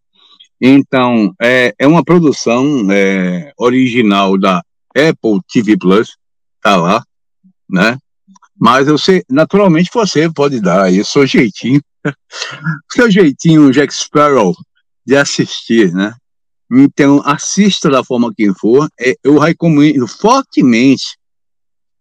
Então, 0.61 1.33
é, 1.41 1.73
é 1.79 1.87
uma 1.87 2.03
produção 2.03 2.91
é, 2.91 3.53
original 3.57 4.37
da 4.37 4.65
Apple 4.97 5.41
TV 5.49 5.77
Plus, 5.77 6.17
tá 6.61 6.75
lá, 6.75 7.05
né? 7.71 7.97
Mas 8.61 8.89
eu 8.89 8.99
sei, 8.99 9.23
naturalmente 9.29 9.91
você 9.93 10.31
pode 10.31 10.61
dar 10.61 10.85
aí 10.85 11.01
o 11.01 11.05
seu 11.05 11.27
jeitinho, 11.27 11.81
seu 12.91 13.11
jeitinho 13.11 13.71
Jack 13.71 13.95
Sparrow 13.95 14.55
de 15.07 15.17
assistir, 15.17 15.93
né? 15.93 16.15
Então, 16.71 17.23
assista 17.25 17.89
da 17.89 18.05
forma 18.05 18.33
que 18.35 18.53
for. 18.53 18.89
É, 19.01 19.15
eu 19.25 19.39
recomendo 19.39 20.07
fortemente 20.07 21.17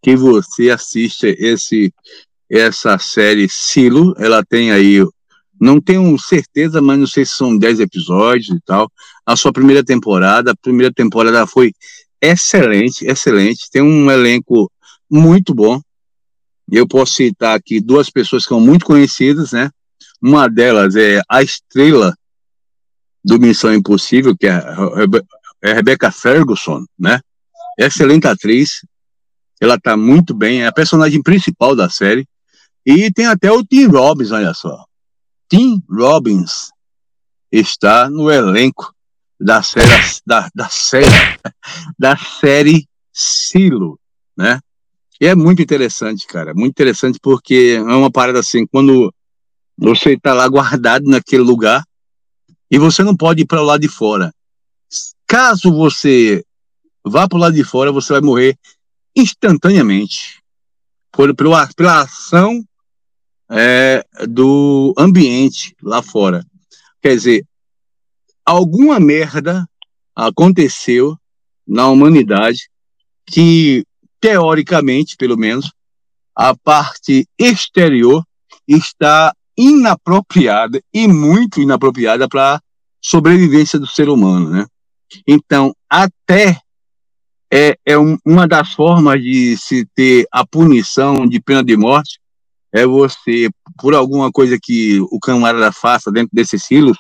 que 0.01 0.16
você 0.16 0.70
assista 0.70 1.28
esse 1.28 1.93
essa 2.49 2.97
série 2.97 3.47
Silo. 3.49 4.14
Ela 4.18 4.43
tem 4.43 4.72
aí, 4.72 5.05
não 5.60 5.80
tenho 5.80 6.18
certeza, 6.20 6.82
mas 6.82 6.99
não 6.99 7.08
sei 7.08 7.26
se 7.26 7.34
são 7.34 7.58
10 7.58 7.80
episódios 7.80 8.49
e 8.49 8.60
tal. 8.66 8.91
A 9.26 9.36
sua 9.36 9.51
primeira 9.51 9.84
temporada, 9.84 10.51
a 10.51 10.55
primeira 10.55 10.93
temporada 10.93 11.45
foi 11.47 11.72
excelente, 12.22 13.05
excelente. 13.05 13.70
Tem 13.72 13.82
um 13.82 14.10
elenco 14.12 14.72
muito 15.10 15.53
bom. 15.53 15.80
Eu 16.72 16.88
posso 16.88 17.13
citar 17.13 17.55
aqui 17.55 17.80
duas 17.80 18.09
pessoas 18.09 18.43
que 18.43 18.49
são 18.49 18.59
muito 18.59 18.86
conhecidas, 18.86 19.51
né? 19.51 19.70
Uma 20.22 20.49
delas 20.49 20.95
é 20.95 21.22
a 21.30 21.41
estrela 21.41 22.15
do 23.24 23.39
Missão 23.39 23.74
Impossível, 23.74 24.36
que 24.36 24.47
é 24.47 24.53
a 24.53 25.74
Rebecca 25.74 26.11
Ferguson, 26.11 26.86
né? 26.97 27.20
Excelente 27.78 28.28
atriz. 28.28 28.86
Ela 29.59 29.76
está 29.76 29.95
muito 29.95 30.34
bem, 30.34 30.63
é 30.63 30.68
a 30.68 30.72
personagem 30.72 31.22
principal 31.22 31.76
da 31.76 31.89
série. 31.89 32.28
E 32.86 33.11
tem 33.11 33.28
até 33.28 33.51
o 33.51 33.63
Tim 33.63 33.88
Robbins, 33.88 34.32
olha 34.32 34.53
só. 34.53 34.86
Tim 35.49 35.82
Robbins 35.89 36.70
está 37.51 38.09
no 38.09 38.30
elenco 38.30 38.93
da 39.39 39.61
série, 39.61 39.91
da, 40.26 40.49
da 40.53 40.70
série, 40.70 41.05
da 41.97 42.18
série 42.18 42.88
Silo, 43.13 43.99
né? 44.36 44.59
E 45.20 45.26
é 45.26 45.36
muito 45.36 45.61
interessante, 45.61 46.28
cara, 46.28 46.53
muito 46.53 46.72
interessante 46.72 47.20
porque 47.22 47.76
é 47.78 47.82
uma 47.82 48.11
parada 48.11 48.39
assim, 48.39 48.65
quando 48.68 49.13
você 49.78 50.13
está 50.13 50.34
lá 50.34 50.47
guardado 50.47 51.05
naquele 51.05 51.43
lugar 51.43 51.84
e 52.70 52.78
você 52.78 53.03
não 53.03 53.15
pode 53.15 53.41
ir 53.41 53.45
para 53.45 53.61
o 53.61 53.65
lado 53.65 53.82
de 53.82 53.88
fora. 53.88 54.34
Caso 55.26 55.72
você 55.72 56.43
vá 57.03 57.28
para 57.28 57.38
o 57.38 57.41
lado 57.41 57.55
de 57.55 57.63
fora, 57.63 57.91
você 57.91 58.13
vai 58.13 58.22
morrer 58.22 58.57
instantaneamente 59.15 60.41
por, 61.11 61.36
pela, 61.36 61.68
pela 61.76 62.01
ação 62.01 62.63
é, 63.49 64.05
do 64.28 64.93
ambiente 64.97 65.76
lá 65.82 66.01
fora. 66.01 66.45
Quer 67.01 67.15
dizer, 67.15 67.45
alguma 68.45 68.99
merda 68.99 69.68
aconteceu 70.15 71.18
na 71.68 71.88
humanidade 71.88 72.70
que, 73.26 73.84
teoricamente, 74.20 75.15
pelo 75.18 75.38
menos, 75.38 75.72
a 76.36 76.55
parte 76.55 77.28
exterior 77.38 78.24
está 78.68 79.34
inapropriada 79.57 80.82
e 80.93 81.07
muito 81.07 81.61
inapropriada 81.61 82.28
para 82.28 82.61
sobrevivência 83.01 83.80
do 83.80 83.88
ser 83.88 84.09
humano, 84.09 84.49
né? 84.49 84.65
Então, 85.26 85.74
até 85.89 86.59
é, 87.51 87.78
é 87.86 87.97
um, 87.97 88.18
uma 88.26 88.47
das 88.47 88.74
formas 88.74 89.22
de 89.22 89.57
se 89.57 89.86
ter 89.95 90.28
a 90.32 90.45
punição 90.45 91.26
de 91.26 91.39
pena 91.39 91.63
de 91.63 91.78
morte 91.78 92.20
é 92.74 92.86
você, 92.86 93.49
por 93.80 93.95
alguma 93.95 94.32
coisa 94.32 94.59
que 94.61 94.99
o 95.09 95.20
camarada 95.20 95.72
faça 95.72 96.11
dentro 96.11 96.30
desses 96.34 96.63
silos, 96.63 96.97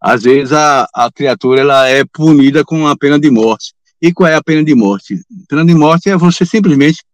às 0.00 0.22
vezes 0.22 0.52
a, 0.52 0.86
a 0.94 1.10
criatura 1.10 1.60
ela 1.60 1.88
é 1.88 2.04
punida 2.04 2.64
com 2.64 2.86
a 2.86 2.96
pena 2.96 3.18
de 3.18 3.30
morte. 3.30 3.72
E 4.02 4.12
qual 4.12 4.28
é 4.28 4.34
a 4.34 4.42
pena 4.42 4.64
de 4.64 4.74
morte? 4.74 5.14
A 5.14 5.46
pena 5.48 5.64
de 5.64 5.74
morte 5.74 6.10
é 6.10 6.16
você 6.16 6.44
simplesmente 6.44 7.04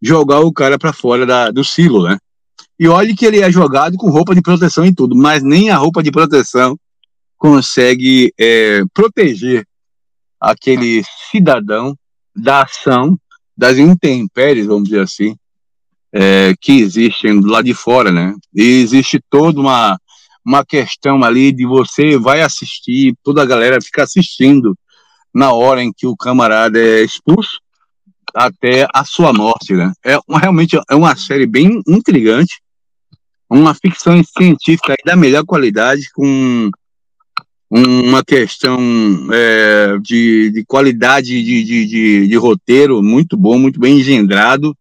jogar 0.00 0.40
o 0.40 0.52
cara 0.52 0.78
para 0.78 0.92
fora 0.92 1.24
da, 1.24 1.50
do 1.50 1.64
silo, 1.64 2.06
né? 2.06 2.18
E 2.78 2.86
olhe 2.86 3.16
que 3.16 3.24
ele 3.24 3.40
é 3.40 3.50
jogado 3.50 3.96
com 3.96 4.10
roupa 4.10 4.34
de 4.34 4.42
proteção 4.42 4.84
e 4.84 4.94
tudo, 4.94 5.16
mas 5.16 5.42
nem 5.42 5.70
a 5.70 5.76
roupa 5.76 6.02
de 6.02 6.12
proteção 6.12 6.78
consegue 7.38 8.32
é, 8.38 8.82
proteger 8.92 9.66
aquele 10.38 11.02
cidadão 11.30 11.96
da 12.36 12.62
ação 12.62 13.18
das 13.56 13.78
intempéries, 13.78 14.66
vamos 14.66 14.84
dizer 14.84 15.00
assim, 15.00 15.34
é, 16.12 16.54
que 16.60 16.80
existem 16.80 17.40
lá 17.40 17.62
de 17.62 17.72
fora, 17.72 18.12
né? 18.12 18.34
E 18.54 18.82
existe 18.82 19.18
toda 19.30 19.58
uma 19.58 19.98
uma 20.44 20.64
questão 20.64 21.22
ali 21.22 21.52
de 21.52 21.66
você 21.66 22.16
vai 22.16 22.40
assistir, 22.40 23.14
toda 23.22 23.42
a 23.42 23.46
galera 23.46 23.82
fica 23.82 24.04
assistindo 24.04 24.74
na 25.38 25.52
hora 25.52 25.82
em 25.82 25.92
que 25.92 26.06
o 26.06 26.16
camarada 26.16 26.78
é 26.78 27.02
expulso 27.02 27.60
até 28.34 28.86
a 28.92 29.04
sua 29.04 29.32
morte, 29.32 29.72
né? 29.72 29.92
É 30.04 30.18
realmente 30.40 30.76
é 30.90 30.94
uma 30.94 31.16
série 31.16 31.46
bem 31.46 31.80
intrigante 31.86 32.60
uma 33.50 33.74
ficção 33.74 34.22
científica 34.36 34.94
da 35.04 35.16
melhor 35.16 35.44
qualidade, 35.44 36.10
com 36.12 36.70
uma 37.70 38.22
questão 38.24 38.78
é, 39.32 39.98
de, 40.02 40.50
de, 40.50 40.64
qualidade 40.64 41.42
de, 41.42 41.64
de, 41.64 41.86
de, 41.86 42.28
de, 42.28 42.36
roteiro 42.36 43.02
muito 43.02 43.36
bom, 43.36 43.58
muito 43.58 43.80
bem 43.80 43.98
engendrado, 43.98 44.76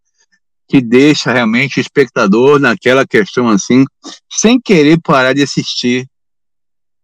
que 0.68 0.82
deixa 0.82 1.32
realmente 1.32 1.80
o 1.80 1.82
espectador 1.82 2.60
naquela 2.60 3.08
questão 3.08 3.48
assim, 3.48 3.86
sem 4.30 4.60
querer 4.60 5.00
parar 5.02 5.34
de 5.34 5.44
assistir 5.44 6.06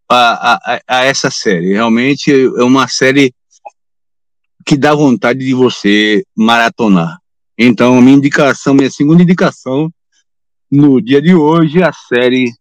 a, 0.09 0.53
a, 0.53 0.81
a 0.87 1.05
essa 1.05 1.31
série. 1.31 1.73
Realmente 1.73 2.31
é 2.31 2.63
uma 2.63 2.87
série 2.87 3.33
que 4.65 4.77
dá 4.77 4.93
vontade 4.93 5.39
de 5.39 5.53
você 5.53 6.23
maratonar. 6.35 7.19
Então, 7.57 8.01
minha 8.01 8.17
indicação, 8.17 8.73
minha 8.73 8.89
segunda 8.89 9.23
indicação 9.23 9.91
no 10.71 11.01
dia 11.01 11.21
de 11.21 11.35
hoje, 11.35 11.81
é 11.81 11.85
a 11.85 11.93
série 11.93 12.51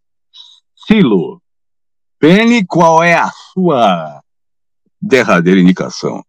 Silo. 0.87 1.41
Penny, 2.19 2.65
qual 2.65 3.03
é 3.03 3.15
a 3.15 3.31
sua 3.53 4.21
derradeira 5.01 5.61
indicação? 5.61 6.23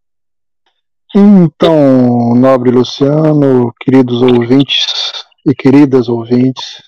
Então, 1.15 2.33
nobre 2.35 2.71
Luciano, 2.71 3.71
queridos 3.79 4.21
ouvintes 4.21 4.85
e 5.45 5.53
queridas 5.53 6.09
ouvintes, 6.09 6.81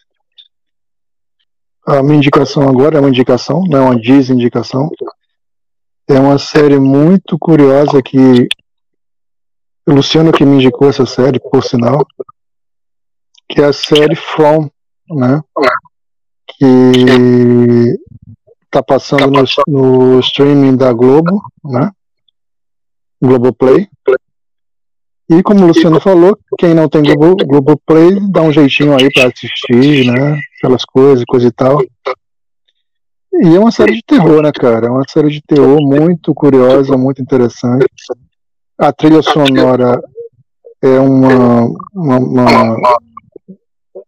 a 1.86 2.02
minha 2.02 2.18
indicação 2.18 2.68
agora 2.68 2.98
é 2.98 3.00
uma 3.00 3.10
indicação, 3.10 3.64
não 3.70 3.78
é 3.78 3.82
uma 3.82 4.00
desindicação. 4.00 4.90
É 6.08 6.20
uma 6.20 6.40
série 6.40 6.80
muito 6.80 7.38
curiosa 7.38 8.02
que 8.02 8.48
o 9.88 9.94
Luciano 9.94 10.32
que 10.32 10.46
me 10.46 10.56
indicou 10.56 10.90
essa 10.90 11.06
série, 11.06 11.40
por 11.40 11.64
sinal, 11.64 12.06
que 13.48 13.62
é 13.62 13.66
a 13.66 13.74
série 13.74 14.16
From, 14.16 14.70
né? 15.10 15.42
Que 16.48 17.98
tá 18.72 18.82
passando 18.82 19.28
no, 19.28 19.44
no 19.68 20.20
streaming 20.20 20.76
da 20.76 20.92
Globo, 20.92 21.42
né? 21.64 21.92
Globoplay. 23.22 23.88
E 25.30 25.42
como 25.42 25.64
o 25.64 25.68
Luciano 25.68 26.00
falou, 26.00 26.38
quem 26.60 26.74
não 26.74 26.88
tem 26.88 27.02
Globo, 27.02 27.46
Globoplay, 27.46 28.20
dá 28.30 28.42
um 28.42 28.52
jeitinho 28.52 28.94
aí 28.94 29.12
para 29.12 29.28
assistir, 29.28 30.12
né? 30.12 30.40
Aquelas 30.58 30.86
coisas, 30.86 31.24
coisa 31.26 31.48
e 31.48 31.52
tal. 31.52 31.82
E 33.34 33.56
é 33.56 33.60
uma 33.60 33.72
série 33.72 33.96
de 33.96 34.04
terror, 34.04 34.42
né, 34.42 34.52
cara? 34.52 34.88
É 34.88 34.90
uma 34.90 35.04
série 35.10 35.30
de 35.30 35.42
terror 35.42 35.82
muito 35.82 36.34
curiosa, 36.34 36.98
muito 36.98 37.22
interessante. 37.22 37.86
A 38.78 38.92
trilha 38.92 39.22
sonora 39.22 40.02
é 40.82 41.00
uma, 41.00 41.66
uma, 41.94 42.18
uma, 42.18 42.98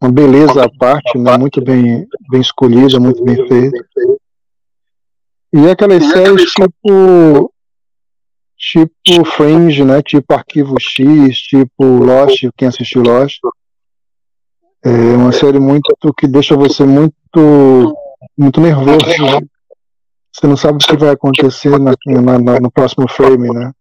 uma 0.01 0.11
beleza 0.11 0.65
à 0.65 0.69
parte, 0.77 1.17
né? 1.17 1.37
muito 1.37 1.61
bem, 1.61 2.05
bem 2.29 2.41
escolhida, 2.41 2.99
muito 2.99 3.23
bem 3.23 3.35
feita. 3.47 3.77
E 5.53 5.69
aquelas 5.69 6.03
séries 6.03 6.51
tipo 6.51 7.51
tipo 8.57 9.25
Fringe, 9.25 9.83
né? 9.85 10.01
Tipo 10.01 10.33
Arquivo 10.33 10.75
X, 10.79 11.37
tipo 11.37 11.85
Lost, 11.85 12.45
quem 12.57 12.67
assistiu 12.67 13.01
Lost. 13.01 13.39
É 14.83 14.89
uma 14.89 15.31
série 15.31 15.59
muito 15.59 15.95
que 16.17 16.27
deixa 16.27 16.55
você 16.55 16.83
muito 16.83 17.95
muito 18.37 18.59
nervoso. 18.59 19.05
Né? 19.05 19.39
Você 20.31 20.45
não 20.45 20.57
sabe 20.57 20.77
o 20.83 20.87
que 20.87 20.97
vai 20.97 21.09
acontecer 21.09 21.79
na, 21.79 21.93
na, 22.05 22.37
na, 22.37 22.59
no 22.59 22.71
próximo 22.71 23.07
frame, 23.09 23.49
né? 23.49 23.71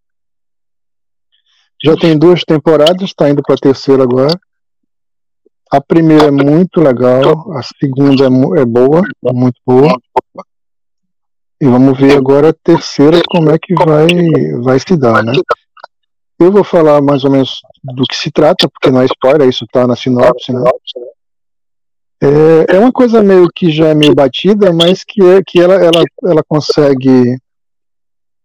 Já 1.83 1.97
tem 1.97 2.19
duas 2.19 2.43
temporadas, 2.43 3.03
está 3.03 3.29
indo 3.29 3.43
para 3.43 3.55
a 3.55 3.59
terceira 3.59 4.03
agora. 4.03 4.39
A 5.71 5.81
primeira 5.81 6.27
é 6.27 6.31
muito 6.31 6.81
legal, 6.81 7.53
a 7.53 7.63
segunda 7.63 8.25
é, 8.25 8.61
é 8.61 8.65
boa, 8.65 9.03
muito 9.23 9.61
boa. 9.67 9.99
E 11.61 11.67
vamos 11.67 11.99
ver 11.99 12.17
agora 12.17 12.51
a 12.51 12.55
terceira 12.55 13.21
como 13.29 13.51
é 13.51 13.59
que 13.59 13.75
vai, 13.75 14.09
vai 14.63 14.79
se 14.79 14.97
dar, 14.97 15.25
né? 15.25 15.33
Eu 16.39 16.53
vou 16.53 16.63
falar 16.63 17.01
mais 17.01 17.25
ou 17.25 17.31
menos 17.31 17.61
do 17.83 18.05
que 18.05 18.15
se 18.15 18.31
trata, 18.31 18.69
porque 18.69 18.91
não 18.91 19.01
é 19.01 19.07
spoiler, 19.07 19.49
isso 19.49 19.65
está 19.65 19.87
na 19.87 19.97
sinopse, 19.97 20.53
né? 20.53 20.63
É, 22.21 22.77
é 22.77 22.79
uma 22.79 22.93
coisa 22.93 23.23
meio 23.23 23.49
que 23.55 23.71
já 23.71 23.89
é 23.89 23.95
meio 23.95 24.15
batida, 24.15 24.73
mas 24.73 25.03
que, 25.05 25.23
é, 25.23 25.43
que 25.47 25.61
ela, 25.61 25.75
ela, 25.75 26.03
ela 26.25 26.43
consegue. 26.47 27.37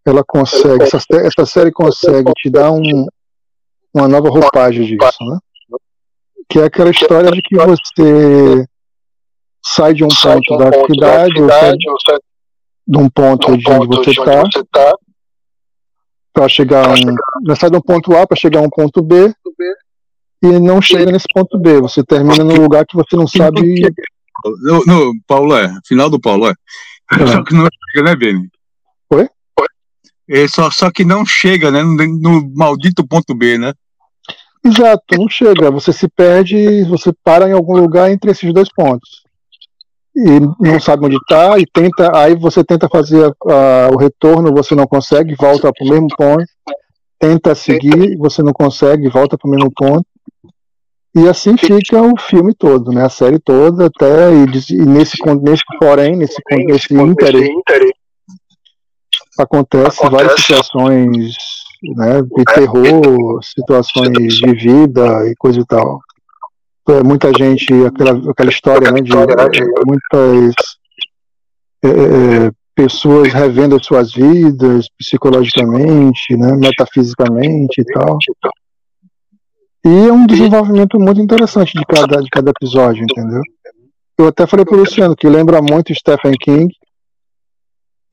Ela 0.05 0.23
consegue. 0.25 0.84
Essa, 0.84 0.97
essa 1.11 1.45
série 1.45 1.71
consegue 1.71 2.32
te 2.34 2.49
dar 2.49 2.71
um, 2.71 3.07
uma 3.93 4.07
nova 4.07 4.29
roupagem 4.29 4.85
disso, 4.85 5.23
né? 5.25 5.37
Que 6.49 6.59
é 6.59 6.65
aquela 6.65 6.89
história 6.89 7.31
de 7.31 7.41
que 7.41 7.55
você 7.55 8.65
sai 9.63 9.93
de 9.93 10.03
um 10.03 10.07
ponto 10.07 10.57
da 10.57 10.71
cidade, 10.85 11.41
ou 11.41 11.49
sai 11.49 12.17
de 12.87 12.97
um 12.97 13.09
ponto 13.09 13.57
de 13.57 13.71
onde 13.71 13.87
você 13.87 14.11
está 14.11 14.43
tá, 14.71 14.97
para 16.33 16.49
chegar 16.49 16.87
a 16.87 16.93
um. 16.93 17.55
Sai 17.55 17.69
de 17.69 17.77
um 17.77 17.81
ponto 17.81 18.15
A 18.15 18.25
para 18.25 18.37
chegar 18.37 18.59
a 18.59 18.63
um 18.63 18.69
ponto 18.69 19.01
B 19.01 19.33
e 20.43 20.59
não 20.59 20.81
chega 20.81 21.11
nesse 21.11 21.27
ponto 21.33 21.57
B. 21.59 21.79
Você 21.81 22.03
termina 22.03 22.43
num 22.43 22.61
lugar 22.61 22.85
que 22.85 22.95
você 22.95 23.15
não 23.15 23.27
sabe. 23.27 23.61
No, 24.63 24.83
no 24.85 25.13
Paulo 25.27 25.55
é, 25.55 25.71
final 25.85 26.09
do 26.09 26.19
Paulo 26.19 26.47
é. 26.47 26.53
é. 27.11 27.27
Só 27.27 27.43
que 27.43 27.53
não 27.53 27.67
chega, 27.91 28.09
né, 28.09 28.15
Beni? 28.15 28.49
Oi? 29.11 29.29
É 30.27 30.47
só, 30.47 30.71
só 30.71 30.89
que 30.89 31.03
não 31.03 31.25
chega, 31.25 31.69
né? 31.69 31.83
No, 31.83 31.95
no 31.95 32.53
maldito 32.55 33.05
ponto 33.05 33.35
B, 33.35 33.57
né? 33.57 33.73
Exato, 34.64 35.18
não 35.18 35.28
chega. 35.28 35.72
Você 35.72 35.91
se 35.91 36.07
perde, 36.07 36.84
você 36.84 37.12
para 37.24 37.49
em 37.49 37.53
algum 37.53 37.76
lugar 37.76 38.12
entre 38.12 38.32
esses 38.32 38.53
dois 38.53 38.70
pontos 38.72 39.22
e 40.16 40.39
não 40.59 40.80
sabe 40.80 41.05
onde 41.05 41.16
está 41.16 41.57
e 41.57 41.66
tenta, 41.66 42.12
aí 42.18 42.36
você 42.36 42.64
tenta 42.64 42.89
fazer 42.89 43.28
uh, 43.28 43.93
o 43.93 43.97
retorno, 43.97 44.53
você 44.53 44.76
não 44.76 44.86
consegue, 44.86 45.36
volta 45.36 45.72
para 45.72 45.86
o 45.86 45.89
mesmo 45.89 46.07
ponto, 46.18 46.45
tenta 47.18 47.55
seguir, 47.55 48.18
você 48.18 48.43
não 48.43 48.51
consegue, 48.51 49.09
volta 49.09 49.38
para 49.38 49.47
o 49.47 49.51
mesmo 49.51 49.72
ponto. 49.74 50.05
E 51.16 51.28
assim 51.28 51.57
fica 51.57 52.01
o 52.01 52.18
filme 52.18 52.53
todo, 52.53 52.91
né? 52.91 53.05
A 53.05 53.09
série 53.09 53.38
toda, 53.38 53.88
até 53.88 54.32
e, 54.34 54.45
e 54.74 54.86
nesse, 54.86 55.18
nesse 55.41 55.64
porém, 55.78 56.16
nesse, 56.16 56.41
nesse 56.49 56.93
ínter, 56.93 57.34
acontece 59.38 60.09
várias 60.09 60.39
situações 60.39 61.36
né, 61.82 62.21
de 62.21 62.43
terror, 62.45 63.39
situações 63.43 64.36
de 64.36 64.53
vida 64.53 65.27
e 65.27 65.36
coisa 65.36 65.59
e 65.59 65.65
tal. 65.65 65.99
É, 66.89 67.03
muita 67.03 67.32
gente, 67.38 67.73
aquela, 67.86 68.32
aquela 68.32 68.49
história 68.49 68.91
né, 68.91 69.01
de 69.01 69.11
muitas 69.86 70.53
é, 71.84 71.88
é, 71.88 72.51
pessoas 72.75 73.32
revendo 73.32 73.75
as 73.75 73.86
suas 73.86 74.13
vidas 74.13 74.88
psicologicamente, 74.97 76.36
né, 76.36 76.55
metafisicamente 76.55 77.82
e 77.82 77.86
tal. 77.86 78.17
E 79.84 80.07
é 80.07 80.13
um 80.13 80.27
desenvolvimento 80.27 80.99
muito 80.99 81.21
interessante 81.21 81.73
de 81.73 81.86
cada, 81.86 82.21
de 82.21 82.29
cada 82.29 82.51
episódio, 82.51 83.03
entendeu? 83.03 83.41
Eu 84.17 84.27
até 84.27 84.45
falei 84.45 84.63
para 84.63 84.75
o 84.75 84.79
Luciano 84.79 85.15
que 85.15 85.27
lembra 85.27 85.61
muito 85.61 85.93
Stephen 85.95 86.34
King. 86.39 86.71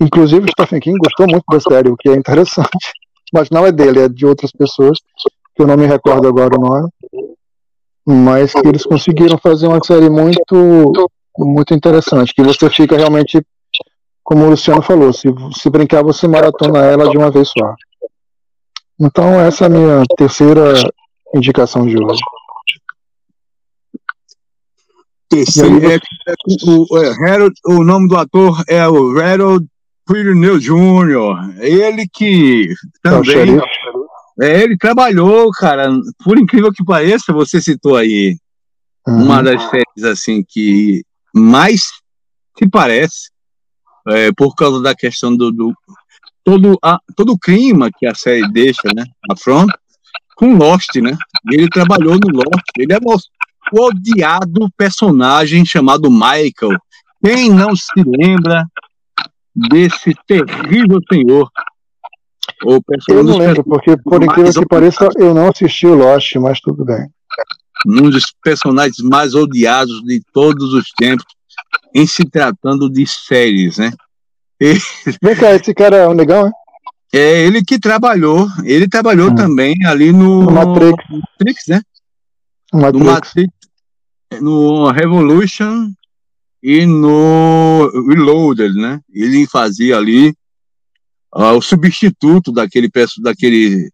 Inclusive, 0.01 0.51
Stephen 0.51 0.81
King 0.81 0.99
gostou 0.99 1.27
muito 1.27 1.45
da 1.51 1.61
série, 1.61 1.91
o 1.91 1.97
que 1.97 2.09
é 2.09 2.15
interessante. 2.15 2.93
Mas 3.33 3.51
não 3.51 3.67
é 3.67 3.73
dele, 3.73 4.01
é 4.01 4.09
de 4.09 4.27
outras 4.27 4.51
pessoas, 4.51 4.99
que 5.55 5.63
eu 5.63 5.67
não 5.67 5.77
me 5.77 5.87
recordo 5.87 6.29
agora 6.29 6.57
o 6.57 6.61
nome 6.61 6.89
mas 8.11 8.53
que 8.53 8.67
eles 8.67 8.85
conseguiram 8.85 9.37
fazer 9.37 9.67
uma 9.67 9.85
série 9.85 10.09
muito 10.09 11.11
muito 11.37 11.75
interessante, 11.75 12.35
que 12.35 12.43
você 12.43 12.69
fica 12.69 12.97
realmente, 12.97 13.41
como 14.25 14.47
o 14.47 14.51
Luciano 14.51 14.83
falou, 14.83 15.13
se, 15.13 15.29
se 15.53 15.71
brincar, 15.71 16.03
você 16.03 16.27
maratona 16.27 16.81
ela 16.81 17.09
de 17.09 17.17
uma 17.17 17.31
vez 17.31 17.49
só. 17.49 17.75
Então, 18.99 19.39
essa 19.39 19.65
é 19.65 19.67
a 19.67 19.71
minha 19.71 20.03
terceira 20.17 20.73
indicação 21.33 21.87
de 21.87 21.97
hoje. 21.97 22.21
Terceiro, 25.29 25.79
é, 25.93 25.99
o, 26.67 26.99
é, 26.99 27.31
Harold, 27.31 27.55
o 27.67 27.85
nome 27.85 28.09
do 28.09 28.17
ator 28.17 28.65
é 28.67 28.89
o 28.89 29.21
Harold 29.21 29.65
Pringle 30.09 30.59
Jr. 30.59 31.61
Ele 31.61 32.09
que 32.11 32.75
também. 33.03 33.59
É 33.59 33.79
é, 34.41 34.63
ele 34.63 34.79
trabalhou, 34.79 35.51
cara, 35.51 35.91
por 36.25 36.39
incrível 36.39 36.73
que 36.73 36.85
pareça, 36.85 37.33
você 37.33 37.61
citou 37.61 37.97
aí 37.97 38.39
uhum. 39.07 39.25
uma 39.25 39.43
das 39.43 39.61
séries 39.65 40.05
assim 40.05 40.45
que 40.47 41.03
mais 41.35 41.83
se 42.57 42.69
parece, 42.71 43.31
é, 44.07 44.31
por 44.33 44.55
causa 44.55 44.81
da 44.81 44.95
questão 44.95 45.37
do, 45.37 45.51
do 45.51 45.75
todo, 46.45 46.79
a, 46.83 46.99
todo 47.17 47.33
o 47.33 47.39
clima 47.39 47.91
que 47.97 48.07
a 48.07 48.15
série 48.15 48.49
deixa, 48.53 48.89
né, 48.95 49.05
a 49.29 49.37
Front, 49.37 49.71
com 50.37 50.57
Lost, 50.57 50.95
né? 51.03 51.17
Ele 51.51 51.69
trabalhou 51.69 52.15
no 52.15 52.33
Lost, 52.33 52.65
ele 52.79 52.93
é 52.93 52.99
o 52.99 53.87
odiado 53.87 54.71
personagem 54.77 55.67
chamado 55.67 56.09
Michael. 56.09 56.79
Quem 57.25 57.51
não 57.51 57.75
se 57.75 57.91
lembra 58.07 58.65
desse 59.69 60.15
terrível 60.27 61.01
senhor 61.11 61.51
eu 63.09 63.23
não 63.23 63.39
lembro, 63.39 63.63
porque 63.65 63.97
por 63.97 64.23
incrível 64.23 64.63
que 64.63 64.67
pareça, 64.67 65.09
eu 65.17 65.33
não 65.33 65.49
assisti 65.49 65.87
o 65.87 65.95
Lost, 65.95 66.35
mas 66.37 66.61
tudo 66.61 66.85
bem. 66.85 67.09
um 67.87 68.11
dos 68.11 68.25
personagens 68.43 68.99
mais 68.99 69.35
odiados 69.35 70.03
de 70.03 70.21
todos 70.33 70.73
os 70.75 70.91
tempos, 70.97 71.25
em 71.95 72.07
se 72.07 72.25
tratando 72.25 72.91
de 72.91 73.07
séries, 73.07 73.79
né? 73.79 73.93
E... 74.61 74.75
Vem 75.23 75.37
cá, 75.37 75.55
esse 75.55 75.73
cara 75.73 75.99
é 75.99 76.09
um 76.09 76.15
negão, 76.15 76.49
é? 76.49 76.51
É 77.13 77.47
ele 77.47 77.63
que 77.63 77.79
trabalhou, 77.79 78.49
ele 78.65 78.89
trabalhou 78.89 79.31
hum. 79.31 79.35
também 79.37 79.77
ali 79.87 80.11
no, 80.11 80.43
no 80.43 80.51
Matrix. 80.51 81.05
Matrix, 81.09 81.63
né? 81.69 81.81
Matrix. 82.73 82.99
No 82.99 83.05
Matrix, 83.05 83.53
no 84.41 84.91
Revolution 84.91 85.93
e 86.63 86.85
no 86.87 87.91
Reloaded, 88.09 88.75
né? 88.75 89.01
Ele 89.11 89.47
fazia 89.47 89.97
ali 89.97 90.31
uh, 91.35 91.53
o 91.57 91.63
substituto 91.63 92.51
daquele, 92.53 92.91
daquele 93.23 93.91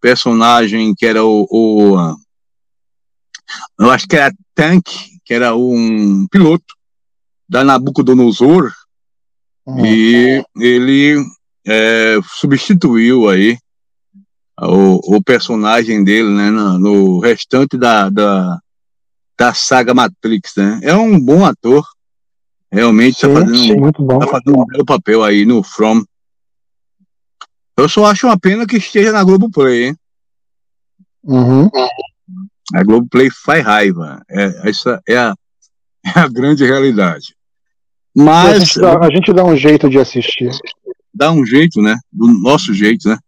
personagem 0.00 0.94
que 0.94 1.06
era 1.06 1.24
o, 1.24 1.46
o 1.50 1.96
uh, 1.96 2.16
eu 3.78 3.90
acho 3.90 4.06
que 4.06 4.16
era 4.16 4.32
Tank, 4.54 4.84
que 5.24 5.32
era 5.34 5.54
um 5.54 6.26
piloto 6.28 6.74
da 7.48 7.64
Nabucodonosor, 7.64 8.72
uhum. 9.66 9.86
e 9.86 10.44
ele 10.56 11.16
é, 11.66 12.18
substituiu 12.34 13.28
aí 13.28 13.56
o, 14.60 15.16
o, 15.16 15.22
personagem 15.22 16.02
dele, 16.04 16.28
né, 16.30 16.50
no, 16.50 16.78
no 16.78 17.18
restante 17.20 17.78
da, 17.78 18.10
da, 18.10 18.58
da, 19.38 19.54
saga 19.54 19.94
Matrix, 19.94 20.52
né? 20.56 20.80
É 20.82 20.94
um 20.94 21.18
bom 21.18 21.44
ator, 21.44 21.86
realmente 22.70 23.14
está 23.14 23.28
fazendo, 23.28 23.92
tá 23.92 24.26
fazendo 24.26 24.60
um 24.60 24.66
belo 24.66 24.84
papel 24.84 25.24
aí 25.24 25.44
no 25.44 25.62
From. 25.62 26.04
Eu 27.76 27.88
só 27.88 28.06
acho 28.06 28.26
uma 28.26 28.38
pena 28.38 28.66
que 28.66 28.76
esteja 28.76 29.12
na 29.12 29.24
Globoplay, 29.24 29.86
hein? 29.86 29.96
Uhum. 31.22 31.70
A 32.74 32.82
Globoplay 32.82 33.30
faz 33.30 33.64
raiva. 33.64 34.22
É, 34.28 34.68
essa 34.68 35.00
é 35.08 35.16
a, 35.16 35.34
é 36.04 36.18
a 36.18 36.28
grande 36.28 36.64
realidade. 36.64 37.34
Mas. 38.14 38.54
A 38.54 38.58
gente, 38.58 38.80
dá, 38.80 38.98
a 38.98 39.10
gente, 39.10 39.32
dá, 39.32 39.44
um 39.44 39.56
jeito 39.56 39.88
de 39.88 39.98
assistir. 39.98 40.50
Dá 41.14 41.30
um 41.30 41.46
jeito, 41.46 41.80
né? 41.80 41.96
Do 42.12 42.26
nosso 42.26 42.74
jeito, 42.74 43.08
né? 43.08 43.18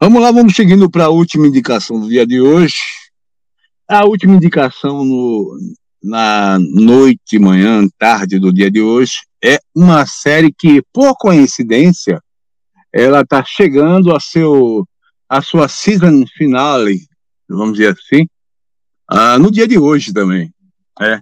Vamos 0.00 0.22
lá, 0.22 0.32
vamos 0.32 0.54
seguindo 0.54 0.90
para 0.90 1.04
a 1.04 1.10
última 1.10 1.46
indicação 1.46 2.00
do 2.00 2.08
dia 2.08 2.26
de 2.26 2.40
hoje. 2.40 2.74
A 3.88 4.04
última 4.04 4.34
indicação 4.34 5.04
no, 5.04 5.58
na 6.02 6.58
noite, 6.58 7.38
manhã, 7.38 7.86
tarde 7.98 8.38
do 8.38 8.52
dia 8.52 8.70
de 8.70 8.80
hoje 8.80 9.20
é 9.42 9.58
uma 9.74 10.06
série 10.06 10.52
que, 10.52 10.82
por 10.92 11.16
coincidência, 11.16 12.20
ela 12.92 13.20
está 13.22 13.44
chegando 13.44 14.14
a 14.14 14.20
seu 14.20 14.86
a 15.28 15.40
sua 15.40 15.66
season 15.66 16.24
finale 16.36 17.00
vamos 17.56 17.78
dizer 17.78 17.96
assim, 17.98 18.26
ah, 19.08 19.38
no 19.38 19.50
dia 19.50 19.66
de 19.66 19.78
hoje 19.78 20.12
também. 20.12 20.52
É, 21.00 21.20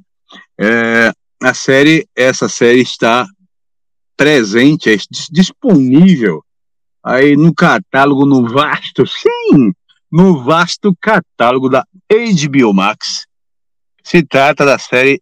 é, 0.60 1.12
a 1.42 1.54
série, 1.54 2.06
essa 2.14 2.48
série 2.48 2.80
está 2.80 3.26
presente, 4.16 4.90
é 4.90 4.96
disponível 5.30 6.44
aí 7.02 7.36
no 7.36 7.54
catálogo, 7.54 8.26
no 8.26 8.46
vasto, 8.48 9.06
sim, 9.06 9.72
no 10.12 10.42
vasto 10.42 10.94
catálogo 11.00 11.68
da 11.68 11.84
HBO 12.10 12.74
Max. 12.74 13.26
Se 14.02 14.22
trata 14.22 14.64
da 14.64 14.78
série 14.78 15.20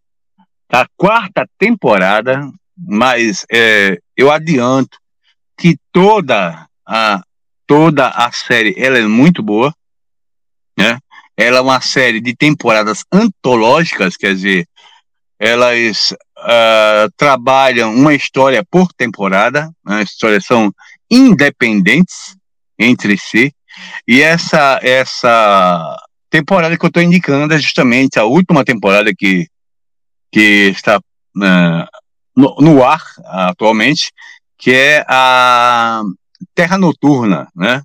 da 0.70 0.86
quarta 0.96 1.48
temporada, 1.58 2.40
mas 2.76 3.44
é, 3.50 3.98
eu 4.16 4.30
adianto 4.30 4.98
que 5.56 5.76
toda 5.92 6.66
a 6.86 7.22
toda 7.66 8.08
a 8.08 8.32
série 8.32 8.74
ela 8.78 8.98
é 8.98 9.02
muito 9.02 9.42
boa 9.42 9.74
né? 10.78 10.96
Ela 11.36 11.58
é 11.58 11.60
uma 11.60 11.80
série 11.80 12.20
de 12.20 12.36
temporadas 12.36 13.02
antológicas, 13.12 14.16
quer 14.16 14.32
dizer, 14.32 14.66
elas 15.38 16.12
uh, 16.38 17.10
trabalham 17.16 17.92
uma 17.92 18.14
história 18.14 18.64
por 18.70 18.92
temporada, 18.92 19.70
né? 19.84 20.02
as 20.02 20.10
histórias 20.10 20.44
são 20.44 20.72
independentes 21.10 22.36
entre 22.78 23.18
si, 23.18 23.52
e 24.06 24.22
essa, 24.22 24.78
essa 24.82 25.96
temporada 26.30 26.76
que 26.76 26.84
eu 26.84 26.88
estou 26.88 27.02
indicando 27.02 27.54
é 27.54 27.58
justamente 27.58 28.18
a 28.18 28.24
última 28.24 28.64
temporada 28.64 29.12
que, 29.16 29.48
que 30.30 30.68
está 30.70 30.98
uh, 30.98 31.98
no, 32.36 32.54
no 32.60 32.84
ar 32.84 33.02
atualmente, 33.24 34.12
que 34.56 34.72
é 34.72 35.04
a 35.08 36.02
Terra 36.54 36.78
Noturna, 36.78 37.48
né? 37.54 37.82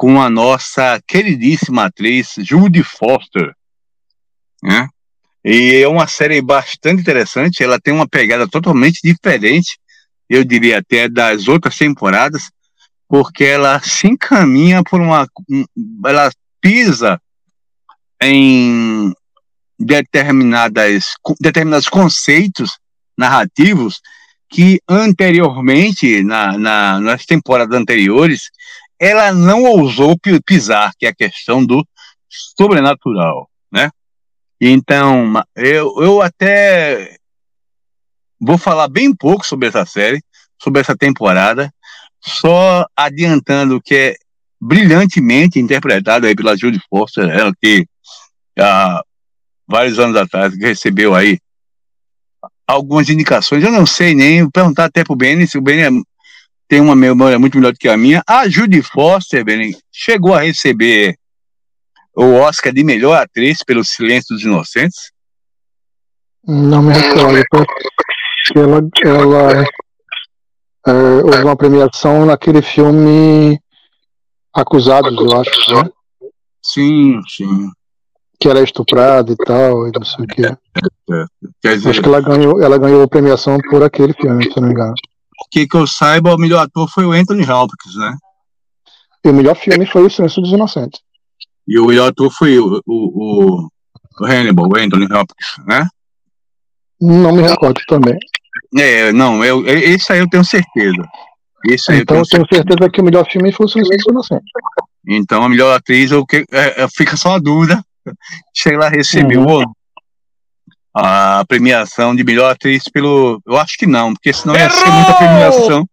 com 0.00 0.18
a 0.18 0.30
nossa 0.30 0.98
queridíssima 1.06 1.84
atriz 1.84 2.34
Judy 2.38 2.82
Foster, 2.82 3.52
né? 4.62 4.88
E 5.44 5.82
é 5.82 5.88
uma 5.88 6.06
série 6.06 6.40
bastante 6.40 7.02
interessante, 7.02 7.62
ela 7.62 7.78
tem 7.78 7.92
uma 7.92 8.08
pegada 8.08 8.48
totalmente 8.48 9.00
diferente, 9.02 9.78
eu 10.26 10.42
diria 10.42 10.78
até 10.78 11.06
das 11.06 11.48
outras 11.48 11.76
temporadas, 11.76 12.50
porque 13.06 13.44
ela 13.44 13.78
se 13.82 14.06
encaminha 14.06 14.82
por 14.82 15.02
uma 15.02 15.28
ela 16.06 16.30
pisa 16.62 17.20
em 18.22 19.12
determinadas 19.78 21.14
determinados 21.40 21.88
conceitos 21.88 22.78
narrativos 23.16 24.00
que 24.48 24.80
anteriormente 24.88 26.22
na, 26.22 26.58
na, 26.58 27.00
nas 27.00 27.24
temporadas 27.24 27.78
anteriores 27.78 28.50
ela 28.98 29.32
não 29.32 29.64
ousou 29.64 30.18
pisar, 30.44 30.92
que 30.98 31.06
é 31.06 31.08
a 31.08 31.14
questão 31.14 31.64
do 31.64 31.86
sobrenatural, 32.28 33.48
né? 33.72 33.90
Então, 34.60 35.42
eu, 35.56 35.94
eu 36.02 36.20
até 36.20 37.16
vou 38.38 38.58
falar 38.58 38.88
bem 38.88 39.14
pouco 39.14 39.46
sobre 39.46 39.68
essa 39.68 39.86
série, 39.86 40.22
sobre 40.62 40.82
essa 40.82 40.94
temporada, 40.94 41.72
só 42.20 42.84
adiantando 42.94 43.80
que 43.80 43.94
é 43.94 44.14
brilhantemente 44.60 45.58
interpretada 45.58 46.34
pela 46.36 46.56
Judy 46.56 46.78
Foster, 46.90 47.30
ela 47.30 47.52
que 47.58 47.86
há 48.60 49.02
vários 49.66 49.98
anos 49.98 50.16
atrás 50.16 50.56
recebeu 50.58 51.14
aí 51.14 51.38
algumas 52.66 53.08
indicações, 53.08 53.64
eu 53.64 53.72
não 53.72 53.84
sei 53.84 54.14
nem, 54.14 54.42
vou 54.42 54.50
perguntar 54.50 54.84
até 54.84 55.02
pro 55.02 55.16
Benny, 55.16 55.46
se 55.46 55.58
o 55.58 55.62
Benny 55.62 55.82
é 55.82 55.90
tem 56.70 56.80
uma 56.80 56.94
memória 56.94 57.36
muito 57.36 57.58
melhor 57.58 57.72
do 57.72 57.78
que 57.78 57.88
a 57.88 57.96
minha. 57.96 58.22
A 58.24 58.48
Judy 58.48 58.80
Foster, 58.80 59.44
Benny, 59.44 59.76
chegou 59.90 60.32
a 60.32 60.42
receber 60.42 61.16
o 62.14 62.34
Oscar 62.34 62.72
de 62.72 62.84
melhor 62.84 63.20
atriz 63.20 63.64
pelo 63.64 63.84
Silêncio 63.84 64.36
dos 64.36 64.44
Inocentes? 64.44 65.10
Não 66.46 66.80
me 66.80 66.92
recordo. 66.92 67.42
Ela, 68.54 68.88
ela 69.04 69.66
é, 70.86 70.92
houve 71.24 71.42
uma 71.42 71.56
premiação 71.56 72.24
naquele 72.24 72.62
filme 72.62 73.60
Acusados, 74.54 75.12
eu 75.12 75.40
acho, 75.40 75.74
né? 75.74 75.90
Sim, 76.62 77.20
sim. 77.28 77.70
Que 78.40 78.48
era 78.48 78.62
estuprada 78.62 79.32
e 79.32 79.36
tal, 79.36 79.86
e 79.86 79.92
não 79.92 80.04
sei 80.04 80.24
o 80.24 80.26
que. 80.26 80.46
É, 80.46 80.56
é. 81.64 81.74
Dizer... 81.74 81.90
Acho 81.90 82.00
que 82.00 82.08
ela 82.08 82.20
ganhou, 82.20 82.62
ela 82.62 82.78
ganhou 82.78 83.02
a 83.02 83.08
premiação 83.08 83.58
por 83.70 83.82
aquele 83.82 84.14
filme, 84.14 84.44
se 84.44 84.58
não 84.58 84.68
me 84.68 84.74
engano. 84.74 84.94
Porque 85.36 85.66
que 85.66 85.76
eu 85.76 85.86
saiba, 85.86 86.34
o 86.34 86.38
melhor 86.38 86.62
ator 86.62 86.88
foi 86.88 87.04
o 87.04 87.12
Anthony 87.12 87.42
Hopkins, 87.42 87.96
né? 87.96 88.16
E 89.24 89.28
o 89.28 89.34
melhor 89.34 89.54
filme 89.54 89.86
foi 89.86 90.04
O 90.04 90.10
Silêncio 90.10 90.40
dos 90.40 90.52
Inocentes. 90.52 91.00
E 91.68 91.78
o 91.78 91.86
melhor 91.86 92.08
ator 92.08 92.30
foi 92.30 92.58
o, 92.58 92.80
o, 92.86 93.68
o 94.20 94.24
Hannibal, 94.24 94.66
o 94.66 94.76
Anthony 94.76 95.04
Hopkins, 95.04 95.66
né? 95.66 95.86
Não 97.00 97.32
me 97.32 97.42
recordo 97.42 97.80
também. 97.86 98.18
É, 98.76 99.12
não, 99.12 99.44
eu, 99.44 99.66
esse 99.66 100.12
aí 100.12 100.20
eu 100.20 100.28
tenho 100.28 100.44
certeza. 100.44 101.02
Esse 101.66 101.92
então 101.92 102.18
eu 102.18 102.24
tenho, 102.24 102.42
eu 102.42 102.46
tenho 102.46 102.46
certeza. 102.46 102.64
certeza. 102.68 102.90
que 102.90 103.00
o 103.00 103.04
melhor 103.04 103.26
filme 103.30 103.52
foi 103.52 103.66
O 103.66 103.68
Silêncio 103.68 103.96
dos 103.96 104.06
Inocentes. 104.06 104.50
Então 105.06 105.42
a 105.42 105.48
melhor 105.48 105.74
atriz, 105.74 106.10
eu, 106.10 106.24
é, 106.52 106.82
é, 106.82 106.88
fica 106.88 107.16
só 107.16 107.34
a 107.34 107.38
dúvida. 107.38 107.82
Chega 108.54 108.78
lá, 108.78 108.88
recebeu. 108.88 109.42
Uhum 109.42 109.64
a 110.94 111.44
premiação 111.46 112.14
de 112.14 112.24
melhor 112.24 112.50
atriz 112.50 112.84
pelo. 112.92 113.40
Eu 113.46 113.56
acho 113.56 113.76
que 113.78 113.86
não, 113.86 114.12
porque 114.12 114.32
senão 114.32 114.56
ia 114.56 114.68
ser 114.70 114.90
muita 114.90 115.14
premiação 115.14 115.88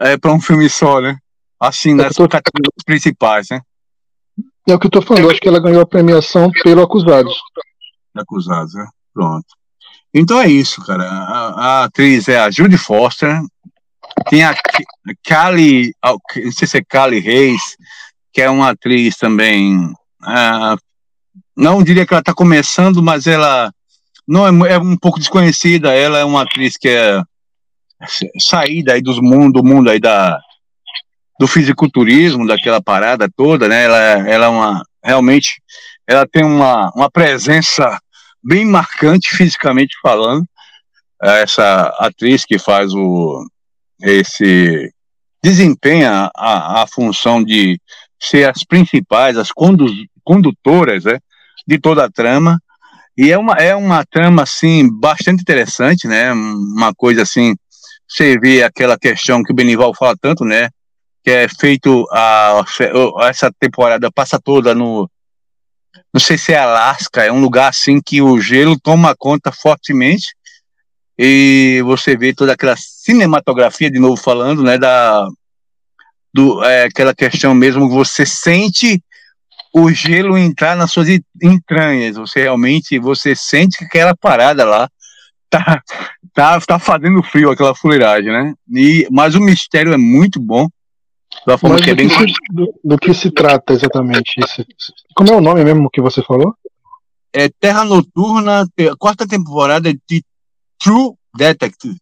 é, 0.00 0.16
para 0.16 0.32
um 0.32 0.40
filme 0.40 0.68
só, 0.68 1.00
né? 1.00 1.16
Assim, 1.60 1.94
nas 1.94 2.14
tô... 2.14 2.28
categorias 2.28 2.84
principais, 2.84 3.48
né? 3.50 3.60
É 4.66 4.74
o 4.74 4.78
que 4.78 4.86
eu 4.86 4.90
tô 4.90 5.02
falando, 5.02 5.24
eu 5.24 5.30
acho 5.30 5.40
que 5.40 5.48
ela 5.48 5.60
ganhou 5.60 5.82
a 5.82 5.86
premiação 5.86 6.50
pelo 6.62 6.82
Acusados. 6.82 7.36
Acusados, 8.16 8.74
né? 8.74 8.86
Pronto. 9.12 9.46
Então 10.14 10.40
é 10.40 10.46
isso, 10.46 10.84
cara. 10.84 11.04
A, 11.04 11.80
a 11.80 11.84
atriz 11.84 12.28
é 12.28 12.38
a 12.38 12.50
Judy 12.50 12.78
Foster, 12.78 13.40
tem 14.28 14.44
a 14.44 14.54
Kali, 15.24 15.92
não 16.04 16.52
sei 16.52 16.68
se 16.68 16.78
é 16.78 16.84
Kali 16.86 17.18
Reis, 17.18 17.76
que 18.32 18.40
é 18.40 18.48
uma 18.48 18.70
atriz 18.70 19.16
também. 19.16 19.76
Uh, 20.22 20.78
não 21.58 21.82
diria 21.82 22.06
que 22.06 22.14
ela 22.14 22.20
está 22.20 22.32
começando, 22.32 23.02
mas 23.02 23.26
ela 23.26 23.72
não 24.26 24.64
é, 24.64 24.74
é, 24.74 24.78
um 24.78 24.96
pouco 24.96 25.18
desconhecida. 25.18 25.92
Ela 25.92 26.20
é 26.20 26.24
uma 26.24 26.42
atriz 26.42 26.76
que 26.76 26.88
é 26.88 27.20
saída 28.38 28.92
aí 28.92 29.02
dos 29.02 29.18
mundo, 29.20 29.60
do 29.60 29.64
mundo 29.64 29.90
aí 29.90 29.98
da 29.98 30.40
do 31.40 31.46
fisiculturismo, 31.46 32.46
daquela 32.46 32.80
parada 32.80 33.28
toda, 33.36 33.68
né? 33.68 33.84
Ela, 33.84 33.98
ela 34.28 34.46
é 34.46 34.48
uma 34.48 34.82
realmente 35.02 35.60
ela 36.06 36.26
tem 36.26 36.44
uma, 36.44 36.90
uma 36.94 37.10
presença 37.10 37.98
bem 38.42 38.64
marcante 38.64 39.30
fisicamente 39.36 39.96
falando. 40.00 40.44
Essa 41.20 41.94
atriz 41.98 42.44
que 42.44 42.58
faz 42.58 42.92
o 42.94 43.44
esse 44.00 44.92
desempenha 45.42 46.30
a, 46.36 46.82
a 46.82 46.86
função 46.86 47.42
de 47.42 47.80
ser 48.20 48.48
as 48.48 48.62
principais, 48.64 49.36
as 49.36 49.50
condu, 49.50 49.86
condutoras 50.22 51.04
né, 51.04 51.18
de 51.68 51.78
toda 51.78 52.06
a 52.06 52.10
trama. 52.10 52.58
E 53.16 53.30
é 53.30 53.36
uma, 53.36 53.52
é 53.54 53.74
uma 53.74 54.06
trama, 54.06 54.42
assim, 54.42 54.88
bastante 54.88 55.42
interessante, 55.42 56.08
né? 56.08 56.32
Uma 56.32 56.94
coisa 56.94 57.22
assim, 57.22 57.54
você 58.08 58.38
vê 58.38 58.62
aquela 58.62 58.98
questão 58.98 59.42
que 59.42 59.52
o 59.52 59.54
Benival 59.54 59.94
fala 59.94 60.16
tanto, 60.18 60.46
né? 60.46 60.70
Que 61.22 61.30
é 61.30 61.48
feito 61.48 62.08
a, 62.10 62.64
essa 63.28 63.52
temporada 63.60 64.10
passa 64.10 64.40
toda 64.40 64.74
no, 64.74 65.10
não 66.12 66.20
sei 66.20 66.38
se 66.38 66.52
é 66.52 66.58
Alasca, 66.58 67.22
é 67.22 67.30
um 67.30 67.40
lugar 67.40 67.68
assim 67.68 68.00
que 68.00 68.22
o 68.22 68.40
gelo 68.40 68.78
toma 68.80 69.14
conta 69.14 69.52
fortemente 69.52 70.34
e 71.18 71.82
você 71.84 72.16
vê 72.16 72.32
toda 72.32 72.52
aquela 72.52 72.76
cinematografia, 72.76 73.90
de 73.90 73.98
novo 73.98 74.16
falando, 74.16 74.62
né, 74.62 74.78
da, 74.78 75.28
do, 76.32 76.64
é, 76.64 76.84
aquela 76.84 77.14
questão 77.14 77.52
mesmo 77.54 77.88
que 77.88 77.94
você 77.94 78.24
sente 78.24 79.02
o 79.72 79.90
gelo 79.90 80.36
entrar 80.36 80.76
nas 80.76 80.90
suas 80.90 81.08
entranhas, 81.42 82.16
você 82.16 82.42
realmente, 82.42 82.98
você 82.98 83.34
sente 83.34 83.78
que 83.78 83.84
aquela 83.84 84.16
parada 84.16 84.64
lá 84.64 84.88
tá, 85.50 85.82
tá, 86.34 86.60
tá 86.60 86.78
fazendo 86.78 87.22
frio, 87.22 87.50
aquela 87.50 87.74
fuleiragem, 87.74 88.30
né, 88.30 88.54
e, 88.74 89.06
mas 89.10 89.34
o 89.34 89.40
mistério 89.40 89.92
é 89.92 89.96
muito 89.96 90.40
bom, 90.40 90.68
da 91.46 91.58
forma 91.58 91.76
mas 91.76 91.84
que 91.84 91.90
é 91.90 91.94
bem... 91.94 92.08
Que 92.08 92.14
se, 92.14 92.34
do, 92.50 92.74
do, 92.82 92.98
que 92.98 93.14
se 93.14 93.30
trata 93.30 93.72
exatamente? 93.72 94.32
Esse, 94.38 94.66
como 95.14 95.30
é 95.30 95.36
o 95.36 95.40
nome 95.40 95.62
mesmo 95.64 95.90
que 95.90 96.00
você 96.00 96.22
falou? 96.22 96.54
É 97.32 97.48
Terra 97.60 97.84
Noturna, 97.84 98.66
quarta 98.98 99.28
temporada 99.28 99.92
de 99.92 100.24
True 100.78 101.12
Detective. 101.36 101.96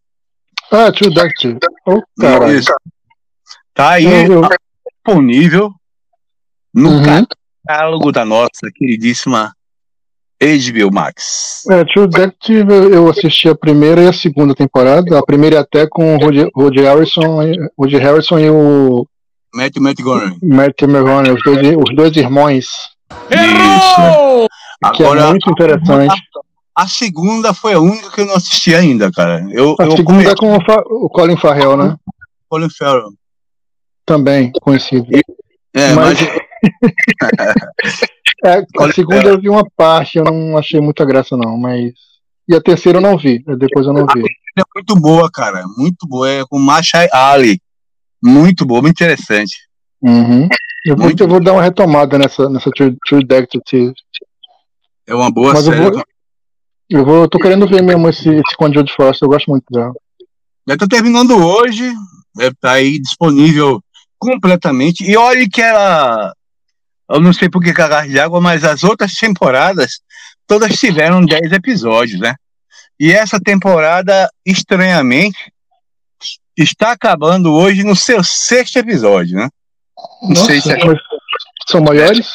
Ah, 0.70 0.92
True 0.92 1.12
Detective. 1.12 1.58
Oh, 1.86 2.00
caralho. 2.18 2.58
Isso. 2.58 2.72
Tá 3.74 3.90
aí 3.90 4.04
eu, 4.04 4.42
eu... 4.42 4.48
disponível 5.04 5.74
no 6.72 6.90
uhum. 6.90 7.26
Catálogo 7.66 8.12
da 8.12 8.24
nossa 8.24 8.70
queridíssima 8.74 9.52
HBO 10.40 10.92
Max. 10.92 11.64
É, 11.70 11.84
True 11.84 12.06
Detective 12.06 12.72
eu 12.92 13.08
assisti 13.08 13.48
a 13.48 13.54
primeira 13.54 14.02
e 14.02 14.08
a 14.08 14.12
segunda 14.12 14.54
temporada. 14.54 15.18
A 15.18 15.24
primeira 15.24 15.60
até 15.60 15.86
com 15.86 16.14
o 16.14 16.18
Roger 16.18 16.84
Harrison, 16.84 17.38
Roger 17.76 18.00
Harrison 18.00 18.38
e 18.38 18.50
o 18.50 19.06
Matthew 19.54 19.82
Montgomery. 19.82 20.36
Matthew 20.42 20.88
Montgomery, 20.88 21.30
os 21.32 21.42
dois, 21.42 21.76
os 21.76 21.96
dois 21.96 22.16
irmãos. 22.16 22.66
Isso. 23.30 24.48
Que 24.94 25.02
é 25.02 25.06
Agora, 25.06 25.20
é 25.22 25.30
muito 25.30 25.50
interessante. 25.50 26.14
A 26.76 26.86
segunda 26.86 27.54
foi 27.54 27.72
a 27.72 27.80
única 27.80 28.10
que 28.10 28.20
eu 28.20 28.26
não 28.26 28.34
assisti 28.34 28.74
ainda, 28.74 29.10
cara. 29.10 29.46
Eu, 29.50 29.74
a 29.80 29.84
eu 29.84 29.92
segunda 29.92 30.30
é 30.30 30.34
com 30.34 30.54
o, 30.54 30.62
Fa 30.62 30.82
o, 30.86 31.08
Colin 31.08 31.36
Farrell, 31.38 31.74
né? 31.74 31.96
Colin 32.50 32.68
Farrell. 32.68 33.08
Também 34.04 34.52
conhecido. 34.60 35.06
É, 35.74 35.94
mas. 35.94 36.20
mas... 36.20 36.45
é, 38.44 38.64
a 38.78 38.92
segunda 38.92 39.28
eu 39.28 39.40
vi 39.40 39.48
uma 39.48 39.66
parte, 39.76 40.18
eu 40.18 40.24
não 40.24 40.56
achei 40.56 40.80
muita 40.80 41.04
graça, 41.04 41.36
não, 41.36 41.56
mas. 41.56 41.92
E 42.48 42.54
a 42.54 42.60
terceira 42.60 42.98
eu 42.98 43.02
não 43.02 43.18
vi, 43.18 43.42
depois 43.58 43.86
eu 43.86 43.92
não 43.92 44.06
vi. 44.14 44.22
É 44.58 44.62
muito 44.74 44.96
boa, 44.96 45.30
cara. 45.30 45.64
Muito 45.76 46.06
boa. 46.06 46.30
É 46.30 46.44
com 46.48 46.58
Machai 46.58 47.08
Ali. 47.12 47.60
Muito 48.22 48.64
boa, 48.64 48.80
muito 48.80 48.94
interessante. 48.94 49.54
Uhum. 50.00 50.48
Eu, 50.86 50.96
vou, 50.96 51.04
muito 51.06 51.22
eu 51.22 51.28
vou 51.28 51.42
dar 51.42 51.52
uma 51.52 51.62
retomada 51.62 52.16
nessa, 52.16 52.48
nessa 52.48 52.70
True, 52.70 52.96
True 53.06 53.24
Detective. 53.24 53.92
É 55.06 55.14
uma 55.14 55.30
boa 55.30 55.52
Mas 55.52 55.64
série. 55.64 55.76
Eu 55.76 55.92
vou, 55.92 56.04
eu 56.88 57.04
vou, 57.04 57.28
tô 57.28 57.38
querendo 57.38 57.66
ver 57.66 57.82
mesmo 57.82 58.08
esse, 58.08 58.28
esse 58.28 58.56
Conde 58.56 58.82
de 58.82 58.92
Frost, 58.92 59.20
eu 59.20 59.28
gosto 59.28 59.50
muito 59.50 59.64
dela. 59.70 59.92
Já 60.68 60.76
tô 60.76 60.88
terminando 60.88 61.36
hoje, 61.36 61.92
deve 62.34 62.50
estar 62.50 62.68
tá 62.68 62.74
aí 62.74 62.98
disponível 62.98 63.80
completamente. 64.18 65.04
E 65.04 65.16
olha 65.16 65.46
que 65.48 65.60
ela. 65.60 66.32
Eu 67.08 67.20
não 67.20 67.32
sei 67.32 67.48
por 67.48 67.62
que 67.62 67.72
cagar 67.72 68.08
de 68.08 68.18
água, 68.18 68.40
mas 68.40 68.64
as 68.64 68.82
outras 68.82 69.14
temporadas 69.14 70.00
todas 70.46 70.78
tiveram 70.78 71.24
10 71.24 71.52
episódios, 71.52 72.20
né? 72.20 72.34
E 72.98 73.12
essa 73.12 73.38
temporada, 73.38 74.28
estranhamente, 74.44 75.52
está 76.56 76.92
acabando 76.92 77.52
hoje 77.52 77.84
no 77.84 77.94
seu 77.94 78.24
sexto 78.24 78.78
episódio, 78.78 79.36
né? 79.36 79.48
Não 80.22 80.30
Nossa, 80.30 80.46
sei 80.46 80.60
se 80.60 80.72
é... 80.72 80.78
são 81.68 81.82
maiores? 81.82 82.28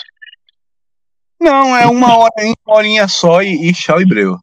Não, 1.40 1.76
é 1.76 1.88
uma 1.88 2.16
hora, 2.16 2.32
uma 2.66 2.76
horinha 2.76 3.08
só 3.08 3.42
e, 3.42 3.70
e 3.70 3.74
tchau 3.74 4.00
e 4.00 4.06
breu. 4.06 4.38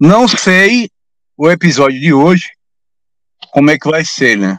Não 0.00 0.26
sei 0.26 0.88
o 1.36 1.50
episódio 1.50 2.00
de 2.00 2.12
hoje, 2.12 2.50
como 3.50 3.70
é 3.70 3.78
que 3.78 3.90
vai 3.90 4.04
ser, 4.04 4.38
né? 4.38 4.58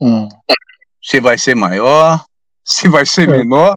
Hum. 0.00 0.26
Se 1.02 1.20
vai 1.20 1.36
ser 1.36 1.54
maior, 1.54 2.24
se 2.64 2.88
vai 2.88 3.04
ser 3.04 3.28
é. 3.28 3.38
menor. 3.38 3.76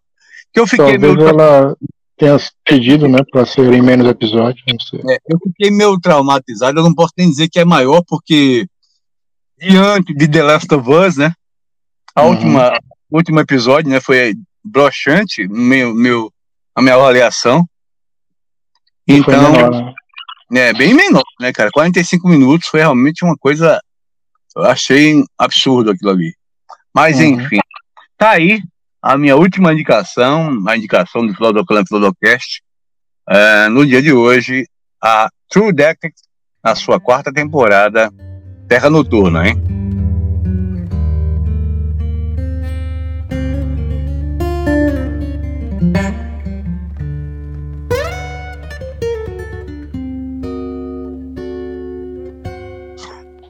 Que 0.53 0.59
eu 0.59 0.67
fiquei 0.67 0.99
Talvez 0.99 1.15
meio... 1.15 1.27
ela 1.27 1.75
tenha 2.15 2.37
pedido, 2.63 3.07
né, 3.07 3.19
para 3.31 3.45
serem 3.45 3.81
menos 3.81 4.07
episódios. 4.07 4.63
É, 5.09 5.17
eu 5.27 5.39
fiquei 5.47 5.71
meio 5.71 5.99
traumatizado. 5.99 6.79
Eu 6.79 6.83
não 6.83 6.93
posso 6.93 7.13
nem 7.17 7.29
dizer 7.29 7.49
que 7.49 7.59
é 7.59 7.65
maior, 7.65 8.03
porque 8.07 8.67
diante 9.57 10.13
de 10.13 10.27
The 10.27 10.43
Last 10.43 10.73
of 10.73 10.89
Us, 10.89 11.17
né? 11.17 11.33
A 12.15 12.23
uhum. 12.23 12.29
última, 12.29 12.79
último 13.11 13.39
episódio, 13.39 13.89
né, 13.89 13.99
foi 13.99 14.35
broxante, 14.63 15.47
meu, 15.47 15.93
meu, 15.93 16.31
a 16.75 16.81
minha 16.81 16.95
avaliação. 16.95 17.67
Então, 19.07 19.51
menor, 19.51 19.93
né? 20.49 20.69
é 20.69 20.73
bem 20.73 20.93
menor, 20.93 21.23
né, 21.39 21.51
cara? 21.51 21.71
45 21.71 22.27
minutos 22.29 22.67
foi 22.67 22.79
realmente 22.79 23.25
uma 23.25 23.35
coisa, 23.35 23.81
eu 24.55 24.63
achei 24.63 25.23
absurdo 25.37 25.91
aquilo 25.91 26.11
ali. 26.11 26.33
Mas 26.93 27.17
uhum. 27.17 27.41
enfim, 27.41 27.59
tá 28.17 28.31
aí 28.31 28.61
a 29.03 29.17
minha 29.17 29.35
última 29.35 29.73
indicação, 29.73 30.63
a 30.65 30.77
indicação 30.77 31.27
do 31.27 31.33
Flodoclan 31.33 31.83
Flodocast, 31.85 32.63
é, 33.29 33.67
no 33.67 33.85
dia 33.85 34.01
de 34.01 34.13
hoje, 34.13 34.65
a 35.03 35.27
True 35.49 35.73
Detective, 35.73 36.13
na 36.63 36.73
sua 36.73 37.01
quarta 37.01 37.31
temporada, 37.31 38.09
Terra 38.65 38.89
Noturna, 38.89 39.45
hein? 39.45 39.61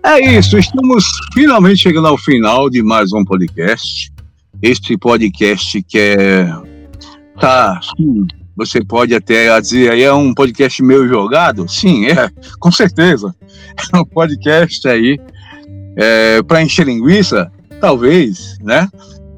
É 0.03 0.19
isso, 0.19 0.57
estamos 0.57 1.05
finalmente 1.31 1.83
chegando 1.83 2.07
ao 2.07 2.17
final 2.17 2.71
de 2.71 2.81
mais 2.81 3.13
um 3.13 3.23
podcast. 3.23 4.12
Este 4.63 4.97
podcast 4.97 5.83
que 5.83 5.99
é. 5.99 6.47
Tá, 7.37 7.81
sim, 7.97 8.25
você 8.55 8.81
pode 8.81 9.13
até 9.13 9.59
dizer 9.59 9.91
aí 9.91 10.03
é 10.03 10.13
um 10.13 10.33
podcast 10.33 10.81
meio 10.81 11.05
jogado? 11.05 11.67
Sim, 11.67 12.05
é, 12.05 12.29
com 12.61 12.71
certeza. 12.71 13.35
É 13.93 13.97
um 13.97 14.05
podcast 14.05 14.87
aí 14.87 15.19
é, 15.97 16.41
para 16.43 16.63
encher 16.63 16.85
linguiça? 16.85 17.51
Talvez, 17.81 18.57
né? 18.61 18.87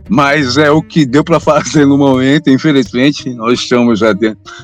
Mas 0.08 0.58
é 0.58 0.70
o 0.70 0.84
que 0.84 1.08
deu 1.08 1.24
para 1.24 1.40
fazer 1.40 1.88
no 1.88 1.98
momento, 1.98 2.52
infelizmente. 2.52 3.34
Nós 3.34 3.62
estamos 3.62 4.02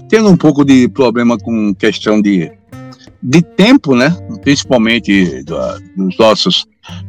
tendo 0.09 0.29
um 0.29 0.37
pouco 0.37 0.63
de 0.63 0.87
problema 0.89 1.39
com 1.39 1.73
questão 1.73 2.21
de, 2.21 2.51
de 3.23 3.41
tempo, 3.41 3.95
né? 3.95 4.15
Principalmente 4.43 5.43
do, 5.43 5.57
dos 5.97 6.15
nossos 6.19 6.67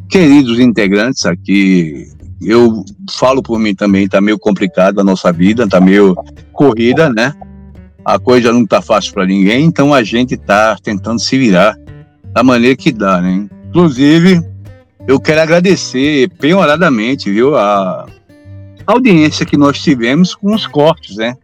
queridos 0.09 0.57
integrantes 0.57 1.23
aqui 1.27 2.07
eu 2.45 2.83
falo 3.11 3.41
por 3.41 3.59
mim 3.59 3.73
também, 3.75 4.07
tá 4.07 4.19
meio 4.21 4.37
complicado 4.37 4.99
a 4.99 5.03
nossa 5.03 5.31
vida, 5.31 5.67
tá 5.67 5.79
meio 5.79 6.15
corrida, 6.51 7.09
né? 7.09 7.33
A 8.05 8.19
coisa 8.19 8.51
não 8.51 8.65
tá 8.65 8.81
fácil 8.81 9.13
para 9.13 9.25
ninguém, 9.25 9.65
então 9.65 9.93
a 9.93 10.03
gente 10.03 10.35
tá 10.35 10.75
tentando 10.81 11.19
se 11.19 11.37
virar 11.37 11.77
da 12.33 12.43
maneira 12.43 12.75
que 12.75 12.91
dá, 12.91 13.21
né? 13.21 13.47
Inclusive, 13.69 14.41
eu 15.07 15.19
quero 15.19 15.41
agradecer 15.41 16.29
penhoradamente, 16.39 17.31
viu, 17.31 17.55
a 17.55 18.05
audiência 18.85 19.45
que 19.45 19.57
nós 19.57 19.81
tivemos 19.81 20.35
com 20.35 20.53
os 20.53 20.67
cortes, 20.67 21.17
né? 21.17 21.35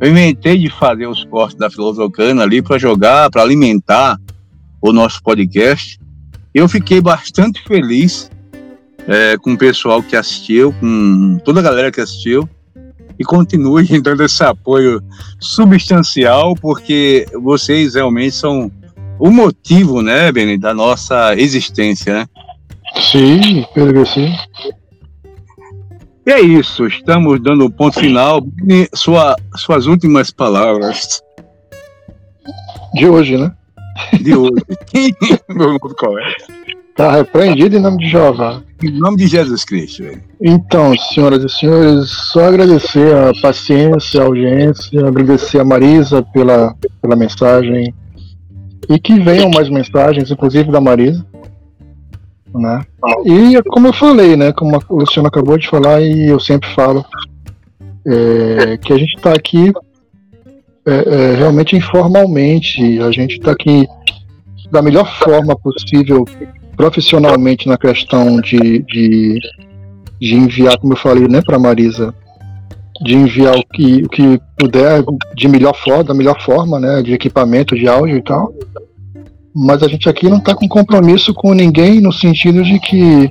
Eu 0.00 0.10
inventei 0.10 0.58
de 0.58 0.70
fazer 0.70 1.06
os 1.06 1.24
cortes 1.24 1.56
da 1.56 1.68
Filosofana 1.68 2.42
ali 2.42 2.62
para 2.62 2.78
jogar, 2.78 3.30
para 3.30 3.42
alimentar 3.42 4.18
o 4.80 4.92
nosso 4.92 5.22
podcast. 5.22 5.98
Eu 6.54 6.68
fiquei 6.68 7.00
bastante 7.00 7.62
feliz 7.64 8.30
é, 9.08 9.38
com 9.38 9.54
o 9.54 9.58
pessoal 9.58 10.02
que 10.02 10.14
assistiu, 10.14 10.72
com 10.78 11.38
toda 11.42 11.60
a 11.60 11.62
galera 11.62 11.90
que 11.90 12.00
assistiu. 12.00 12.48
E 13.18 13.24
continue 13.24 13.84
dando 14.00 14.22
esse 14.22 14.44
apoio 14.44 15.02
substancial, 15.40 16.54
porque 16.54 17.26
vocês 17.42 17.94
realmente 17.94 18.32
são 18.32 18.70
o 19.18 19.30
motivo, 19.30 20.02
né, 20.02 20.30
Beni, 20.30 20.56
da 20.56 20.72
nossa 20.72 21.34
existência, 21.34 22.14
né? 22.14 22.26
Sim, 23.10 23.66
Pedro 23.74 24.06
sim. 24.06 24.32
E 26.24 26.30
é 26.30 26.40
isso, 26.40 26.86
estamos 26.86 27.40
dando 27.40 27.64
o 27.64 27.70
ponto 27.70 27.98
final. 27.98 28.46
Sua, 28.94 29.34
suas 29.56 29.86
últimas 29.86 30.30
palavras. 30.30 31.22
De 32.94 33.06
hoje, 33.06 33.36
né? 33.36 33.52
De 34.20 34.36
hoje. 34.36 34.62
Meu 35.48 35.68
nome 35.68 35.78
qual 35.98 36.18
é? 36.18 36.34
Tá 36.94 37.12
repreendido 37.12 37.76
em 37.76 37.80
nome 37.80 37.98
de 37.98 38.10
Jeová. 38.10 38.62
Em 38.82 38.90
nome 38.90 39.16
de 39.16 39.26
Jesus 39.26 39.64
Cristo, 39.64 40.04
velho. 40.04 40.22
Então, 40.40 40.96
senhoras 40.96 41.44
e 41.44 41.48
senhores, 41.48 42.10
só 42.10 42.44
agradecer 42.44 43.14
a 43.14 43.32
paciência, 43.42 44.20
a 44.20 44.24
audiência, 44.24 45.06
agradecer 45.06 45.60
a 45.60 45.64
Marisa 45.64 46.22
pela, 46.22 46.74
pela 47.02 47.16
mensagem. 47.16 47.92
E 48.88 48.98
que 48.98 49.18
venham 49.18 49.50
mais 49.50 49.68
mensagens, 49.68 50.30
inclusive 50.30 50.70
da 50.70 50.80
Marisa. 50.80 51.26
Né? 52.54 52.82
E 53.26 53.62
como 53.68 53.88
eu 53.88 53.92
falei, 53.92 54.36
né? 54.36 54.52
Como 54.52 54.78
o 54.88 54.96
Luciano 55.00 55.28
acabou 55.28 55.58
de 55.58 55.68
falar 55.68 56.00
e 56.00 56.28
eu 56.28 56.40
sempre 56.40 56.68
falo, 56.74 57.04
é, 58.06 58.76
que 58.78 58.92
a 58.92 58.96
gente 58.96 59.16
está 59.16 59.32
aqui 59.32 59.72
é, 60.86 60.90
é, 60.90 61.34
realmente 61.36 61.76
informalmente, 61.76 62.98
a 63.00 63.10
gente 63.10 63.36
está 63.36 63.52
aqui 63.52 63.86
da 64.70 64.80
melhor 64.80 65.06
forma 65.18 65.54
possível 65.54 66.24
profissionalmente 66.78 67.68
na 67.68 67.76
questão 67.76 68.40
de, 68.40 68.82
de, 68.84 69.38
de 70.18 70.34
enviar, 70.34 70.78
como 70.78 70.94
eu 70.94 70.96
falei, 70.96 71.28
né, 71.28 71.42
para 71.42 71.58
Marisa, 71.58 72.14
de 73.04 73.14
enviar 73.14 73.54
o 73.54 73.64
que, 73.66 74.02
o 74.04 74.08
que 74.08 74.40
puder 74.58 75.04
de 75.36 75.46
melhor 75.46 75.74
forma, 75.76 76.04
da 76.04 76.14
melhor 76.14 76.40
forma, 76.40 76.80
né, 76.80 77.02
de 77.02 77.12
equipamento 77.12 77.76
de 77.76 77.86
áudio 77.86 78.16
e 78.16 78.22
tal 78.22 78.54
mas 79.60 79.82
a 79.82 79.88
gente 79.88 80.08
aqui 80.08 80.28
não 80.28 80.38
está 80.38 80.54
com 80.54 80.68
compromisso 80.68 81.34
com 81.34 81.52
ninguém 81.52 82.00
no 82.00 82.12
sentido 82.12 82.62
de 82.62 82.78
que 82.78 83.28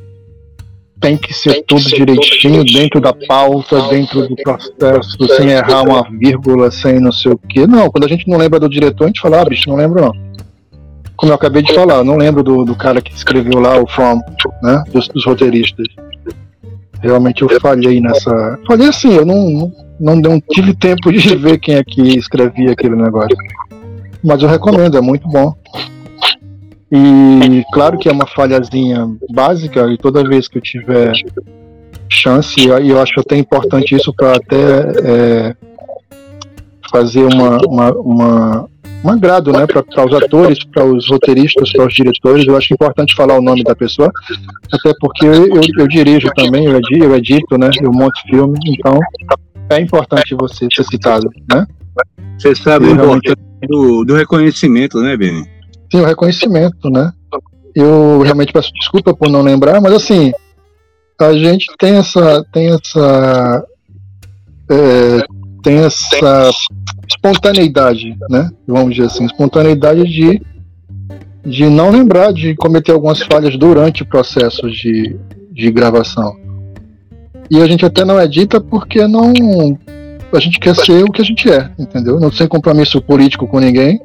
tem 0.99 1.15
que 1.15 1.33
ser 1.33 1.53
tem 1.53 1.61
que 1.61 1.67
tudo 1.67 1.81
ser 1.81 1.95
direitinho 1.95 2.65
tudo 2.65 2.73
dentro 2.73 2.99
da 2.99 3.13
pauta, 3.13 3.81
dentro 3.87 4.27
do 4.27 4.35
processo, 4.35 5.17
sem 5.37 5.51
errar 5.51 5.83
uma 5.83 6.03
vírgula, 6.19 6.69
sem 6.69 6.99
não 6.99 7.11
sei 7.11 7.31
o 7.31 7.37
quê. 7.37 7.65
Não, 7.65 7.89
quando 7.89 8.05
a 8.05 8.09
gente 8.09 8.27
não 8.27 8.37
lembra 8.37 8.59
do 8.59 8.67
diretor, 8.67 9.05
a 9.05 9.07
gente 9.07 9.21
fala, 9.21 9.41
ah, 9.41 9.45
bicho, 9.45 9.69
não 9.69 9.77
lembro 9.77 10.01
não. 10.01 10.26
Como 11.18 11.32
eu 11.32 11.36
acabei 11.36 11.63
de 11.63 11.74
falar, 11.74 12.03
não 12.03 12.15
lembro 12.15 12.43
do, 12.43 12.63
do 12.63 12.76
cara 12.76 13.01
que 13.01 13.11
escreveu 13.11 13.59
lá 13.59 13.80
o 13.82 13.88
From, 13.88 14.22
né, 14.61 14.84
dos, 14.91 15.07
dos 15.07 15.26
roteiristas. 15.26 15.88
Realmente 17.01 17.41
eu 17.41 17.49
falhei 17.59 17.99
nessa. 17.99 18.59
Falhei 18.68 18.88
assim, 18.88 19.13
eu 19.13 19.26
não, 19.26 19.72
não, 19.99 20.15
não 20.15 20.39
tive 20.39 20.74
tempo 20.76 21.11
de 21.11 21.36
ver 21.36 21.59
quem 21.59 21.76
é 21.76 21.84
que 21.84 22.01
escrevia 22.18 22.72
aquele 22.72 22.95
negócio. 22.95 23.36
Mas 24.24 24.41
eu 24.41 24.49
recomendo, 24.49 24.97
é 24.97 25.01
muito 25.01 25.28
bom. 25.28 25.53
E 26.91 27.63
claro 27.74 27.97
que 27.97 28.07
é 28.07 28.11
uma 28.11 28.26
falhazinha 28.26 29.09
básica, 29.30 29.88
e 29.88 29.97
toda 29.97 30.28
vez 30.28 30.47
que 30.47 30.57
eu 30.57 30.61
tiver 30.61 31.11
chance, 32.09 32.59
e 32.59 32.89
eu 32.89 33.01
acho 33.01 33.20
até 33.20 33.38
importante 33.38 33.95
isso 33.95 34.13
para 34.13 34.38
até 34.38 34.55
é, 35.03 35.55
fazer 36.89 37.24
uma, 37.24 37.57
uma, 37.68 37.91
uma, 37.91 38.70
um 39.03 39.09
agrado 39.09 39.51
né, 39.51 39.65
para 39.65 40.05
os 40.05 40.13
atores, 40.13 40.63
para 40.65 40.85
os 40.85 41.09
roteiristas, 41.09 41.71
para 41.71 41.85
os 41.85 41.93
diretores. 41.93 42.45
Eu 42.45 42.57
acho 42.57 42.73
importante 42.73 43.15
falar 43.15 43.37
o 43.37 43.41
nome 43.41 43.63
da 43.63 43.75
pessoa, 43.75 44.11
até 44.71 44.93
porque 44.99 45.25
eu, 45.25 45.47
eu, 45.47 45.61
eu 45.77 45.87
dirijo 45.87 46.27
também, 46.35 46.65
eu 46.65 46.77
edito, 46.77 47.03
eu 47.03 47.15
edito, 47.15 47.57
né, 47.57 47.69
eu 47.81 47.91
monto 47.91 48.19
filme, 48.29 48.57
então 48.67 48.99
é 49.69 49.79
importante 49.79 50.35
você 50.39 50.67
ser 50.73 50.83
citado. 50.83 51.29
Né? 51.51 51.65
Você 52.37 52.55
sabe 52.55 52.93
realmente... 52.93 53.33
do, 53.67 54.03
do 54.03 54.15
reconhecimento, 54.15 55.01
né, 55.01 55.15
Beni? 55.17 55.45
Sim, 55.91 56.01
o 56.01 56.05
reconhecimento, 56.05 56.89
né? 56.89 57.11
Eu 57.73 58.21
realmente 58.21 58.51
peço 58.51 58.71
desculpa 58.73 59.13
por 59.13 59.29
não 59.29 59.41
lembrar, 59.41 59.79
mas 59.79 59.93
assim, 59.93 60.31
a 61.19 61.33
gente 61.33 61.67
tem 61.77 61.95
essa. 61.95 62.43
tem 62.51 62.69
essa. 62.69 63.65
É, 64.69 65.36
tem 65.68 65.80
essa 65.80 66.49
espontaneidade, 67.09 68.15
né? 68.30 68.49
Vamos 68.65 68.95
dizer 68.95 69.07
assim, 69.07 69.26
espontaneidade 69.26 70.05
de, 70.05 70.41
de 71.45 71.70
não 71.70 71.89
lembrar 71.89 72.32
de 72.32 72.55
cometer 72.55 72.93
algumas 72.93 73.22
falhas 73.22 73.57
durante 73.57 74.01
o 74.01 74.05
processo 74.05 74.72
de, 74.72 75.20
de 75.51 75.70
gravação. 75.70 76.38
E 77.51 77.61
a 77.61 77.68
gente 77.68 77.86
até 77.86 78.05
não 78.05 78.22
edita 78.22 78.61
porque 78.61 79.05
não. 79.07 79.34
A 80.34 80.39
gente 80.39 80.57
quer 80.57 80.74
ser 80.74 81.03
o 81.03 81.11
que 81.11 81.22
a 81.22 81.26
gente 81.26 81.51
é, 81.51 81.70
entendeu? 81.78 82.18
Não 82.18 82.32
sem 82.32 82.47
compromisso 82.47 83.01
político 83.01 83.45
com 83.45 83.59
ninguém, 83.59 83.99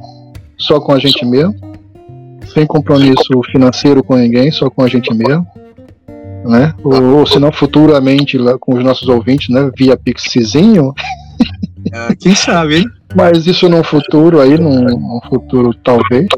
só 0.58 0.80
com 0.80 0.92
a 0.92 0.98
gente 0.98 1.24
mesmo 1.24 1.54
sem 2.52 2.66
compromisso 2.66 3.40
financeiro 3.50 4.04
com 4.04 4.16
ninguém, 4.16 4.50
só 4.50 4.68
com 4.68 4.82
a 4.82 4.88
gente 4.88 5.14
mesmo. 5.14 5.46
Né? 6.44 6.74
Ou, 6.82 7.18
ou 7.18 7.26
se 7.26 7.38
não 7.38 7.52
futuramente 7.52 8.36
lá 8.36 8.58
com 8.58 8.74
os 8.74 8.84
nossos 8.84 9.08
ouvintes, 9.08 9.48
né? 9.48 9.70
Via 9.76 9.96
Pixizinho. 9.96 10.92
Ah, 11.92 12.14
quem 12.18 12.34
sabe, 12.34 12.78
hein? 12.78 12.86
Mas 13.14 13.46
isso 13.46 13.68
num 13.68 13.82
futuro 13.82 14.40
aí, 14.40 14.58
num, 14.58 14.84
num, 14.84 15.20
futuro 15.28 15.74
talvez. 15.84 16.28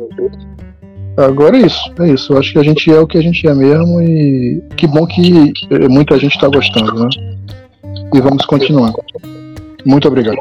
Agora 1.16 1.56
é 1.56 1.66
isso, 1.66 1.92
é 2.00 2.10
isso. 2.10 2.32
Eu 2.32 2.38
acho 2.38 2.52
que 2.52 2.58
a 2.58 2.62
gente 2.62 2.90
é 2.90 2.98
o 2.98 3.06
que 3.06 3.18
a 3.18 3.22
gente 3.22 3.46
é 3.46 3.54
mesmo 3.54 4.02
e 4.02 4.62
que 4.76 4.86
bom 4.86 5.06
que 5.06 5.52
muita 5.88 6.18
gente 6.18 6.34
está 6.34 6.48
gostando, 6.48 7.04
né? 7.04 7.08
E 8.14 8.20
vamos 8.20 8.44
continuar. 8.46 8.92
Muito 9.84 10.08
obrigado. 10.08 10.38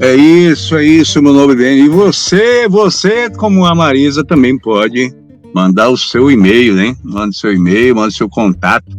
É 0.00 0.14
isso, 0.14 0.76
é 0.76 0.84
isso, 0.84 1.22
meu 1.22 1.32
nome 1.32 1.54
bem. 1.54 1.84
E 1.84 1.88
você, 1.88 2.66
você, 2.68 3.30
como 3.30 3.66
a 3.66 3.74
Marisa, 3.74 4.24
também 4.24 4.58
pode 4.58 5.14
mandar 5.54 5.90
o 5.90 5.96
seu 5.96 6.30
e-mail, 6.30 6.74
né? 6.74 6.96
Manda 7.04 7.32
seu 7.32 7.52
e-mail, 7.52 7.96
manda 7.96 8.10
seu 8.10 8.28
contato 8.28 8.98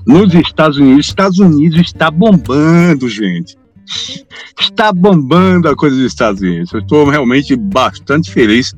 nos 0.06 0.32
Estados 0.34 0.78
Unidos. 0.78 1.06
Estados 1.06 1.38
Unidos 1.38 1.80
está 1.80 2.10
bombando, 2.10 3.08
gente. 3.08 3.58
Está 4.58 4.92
bombando 4.92 5.68
a 5.68 5.76
coisa 5.76 5.96
dos 5.96 6.06
Estados 6.06 6.40
Unidos. 6.40 6.72
Eu 6.72 6.80
estou 6.80 7.08
realmente 7.08 7.56
bastante 7.56 8.30
feliz, 8.30 8.74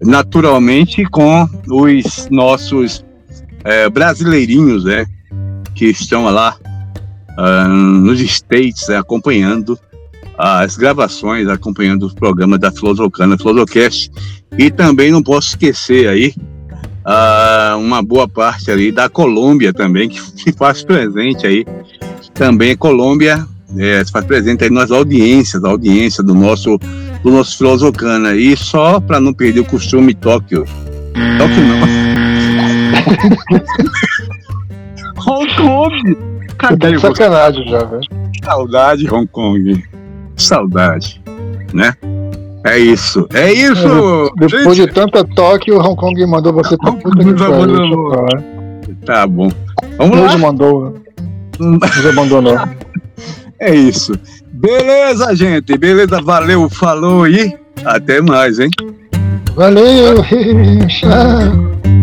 naturalmente, 0.00 1.04
com 1.04 1.46
os 1.68 2.28
nossos 2.30 3.04
é, 3.64 3.88
brasileirinhos, 3.88 4.84
né? 4.84 5.06
Que 5.74 5.86
estão 5.86 6.24
lá 6.24 6.56
uh, 7.38 7.68
nos 7.68 8.20
States 8.20 8.88
né, 8.88 8.98
acompanhando 8.98 9.78
as 10.36 10.76
gravações, 10.76 11.48
acompanhando 11.48 12.06
os 12.06 12.14
programas 12.14 12.58
da 12.58 12.72
Filosofana, 12.72 13.36
Filosocast. 13.36 14.10
E 14.58 14.70
também 14.70 15.10
não 15.10 15.22
posso 15.22 15.50
esquecer 15.50 16.08
aí 16.08 16.34
uh, 17.04 17.78
uma 17.78 18.02
boa 18.02 18.26
parte 18.26 18.70
ali 18.70 18.90
da 18.90 19.08
Colômbia 19.08 19.72
também, 19.72 20.08
que 20.08 20.20
se 20.20 20.52
faz 20.52 20.82
presente 20.82 21.46
aí. 21.46 21.66
Também 22.34 22.76
Colômbia 22.76 23.46
é, 23.78 24.04
se 24.04 24.10
faz 24.10 24.24
presente 24.24 24.64
aí 24.64 24.70
nas 24.70 24.90
audiências, 24.90 25.62
a 25.64 25.68
audiência 25.68 26.22
do 26.22 26.34
nosso, 26.34 26.78
do 27.22 27.30
nosso 27.30 27.56
Filosocana. 27.56 28.34
E 28.34 28.56
só 28.56 29.00
para 29.00 29.20
não 29.20 29.32
perder 29.32 29.60
o 29.60 29.64
costume, 29.64 30.14
Tóquio. 30.14 30.64
Tóquio 31.38 31.64
não. 31.66 31.80
Hong 35.26 35.54
Kong! 35.56 36.16
Cadê 36.58 36.92
tá 36.92 36.98
sacanagem 37.00 37.68
já, 37.68 37.84
velho. 37.84 38.02
Saudade, 38.44 39.12
Hong 39.12 39.26
Kong. 39.26 39.84
Saudade, 40.36 41.20
né? 41.72 41.94
É 42.64 42.78
isso, 42.78 43.26
é 43.32 43.52
isso! 43.52 43.86
É, 43.86 44.46
depois 44.46 44.76
gente... 44.76 44.88
de 44.88 44.94
tanta 44.94 45.24
toque, 45.24 45.72
o 45.72 45.78
Hong 45.78 45.96
Kong 45.96 46.26
mandou 46.26 46.52
você 46.52 46.76
pra 46.76 46.92
puta 46.92 47.24
que 47.24 47.32
pariu. 47.34 48.10
Tá 49.06 49.26
bom. 49.26 49.48
Vamos 49.96 50.18
Hoje 50.18 50.34
lá. 50.34 50.38
mandou. 50.38 50.94
Nos 51.58 52.06
abandonou. 52.06 52.58
É 53.60 53.74
isso. 53.74 54.12
Beleza, 54.52 55.34
gente. 55.36 55.76
Beleza, 55.76 56.20
valeu, 56.22 56.68
falou 56.68 57.28
e 57.28 57.54
até 57.84 58.20
mais, 58.20 58.58
hein? 58.58 58.70
Valeu, 59.54 60.24
tchau. 60.88 61.99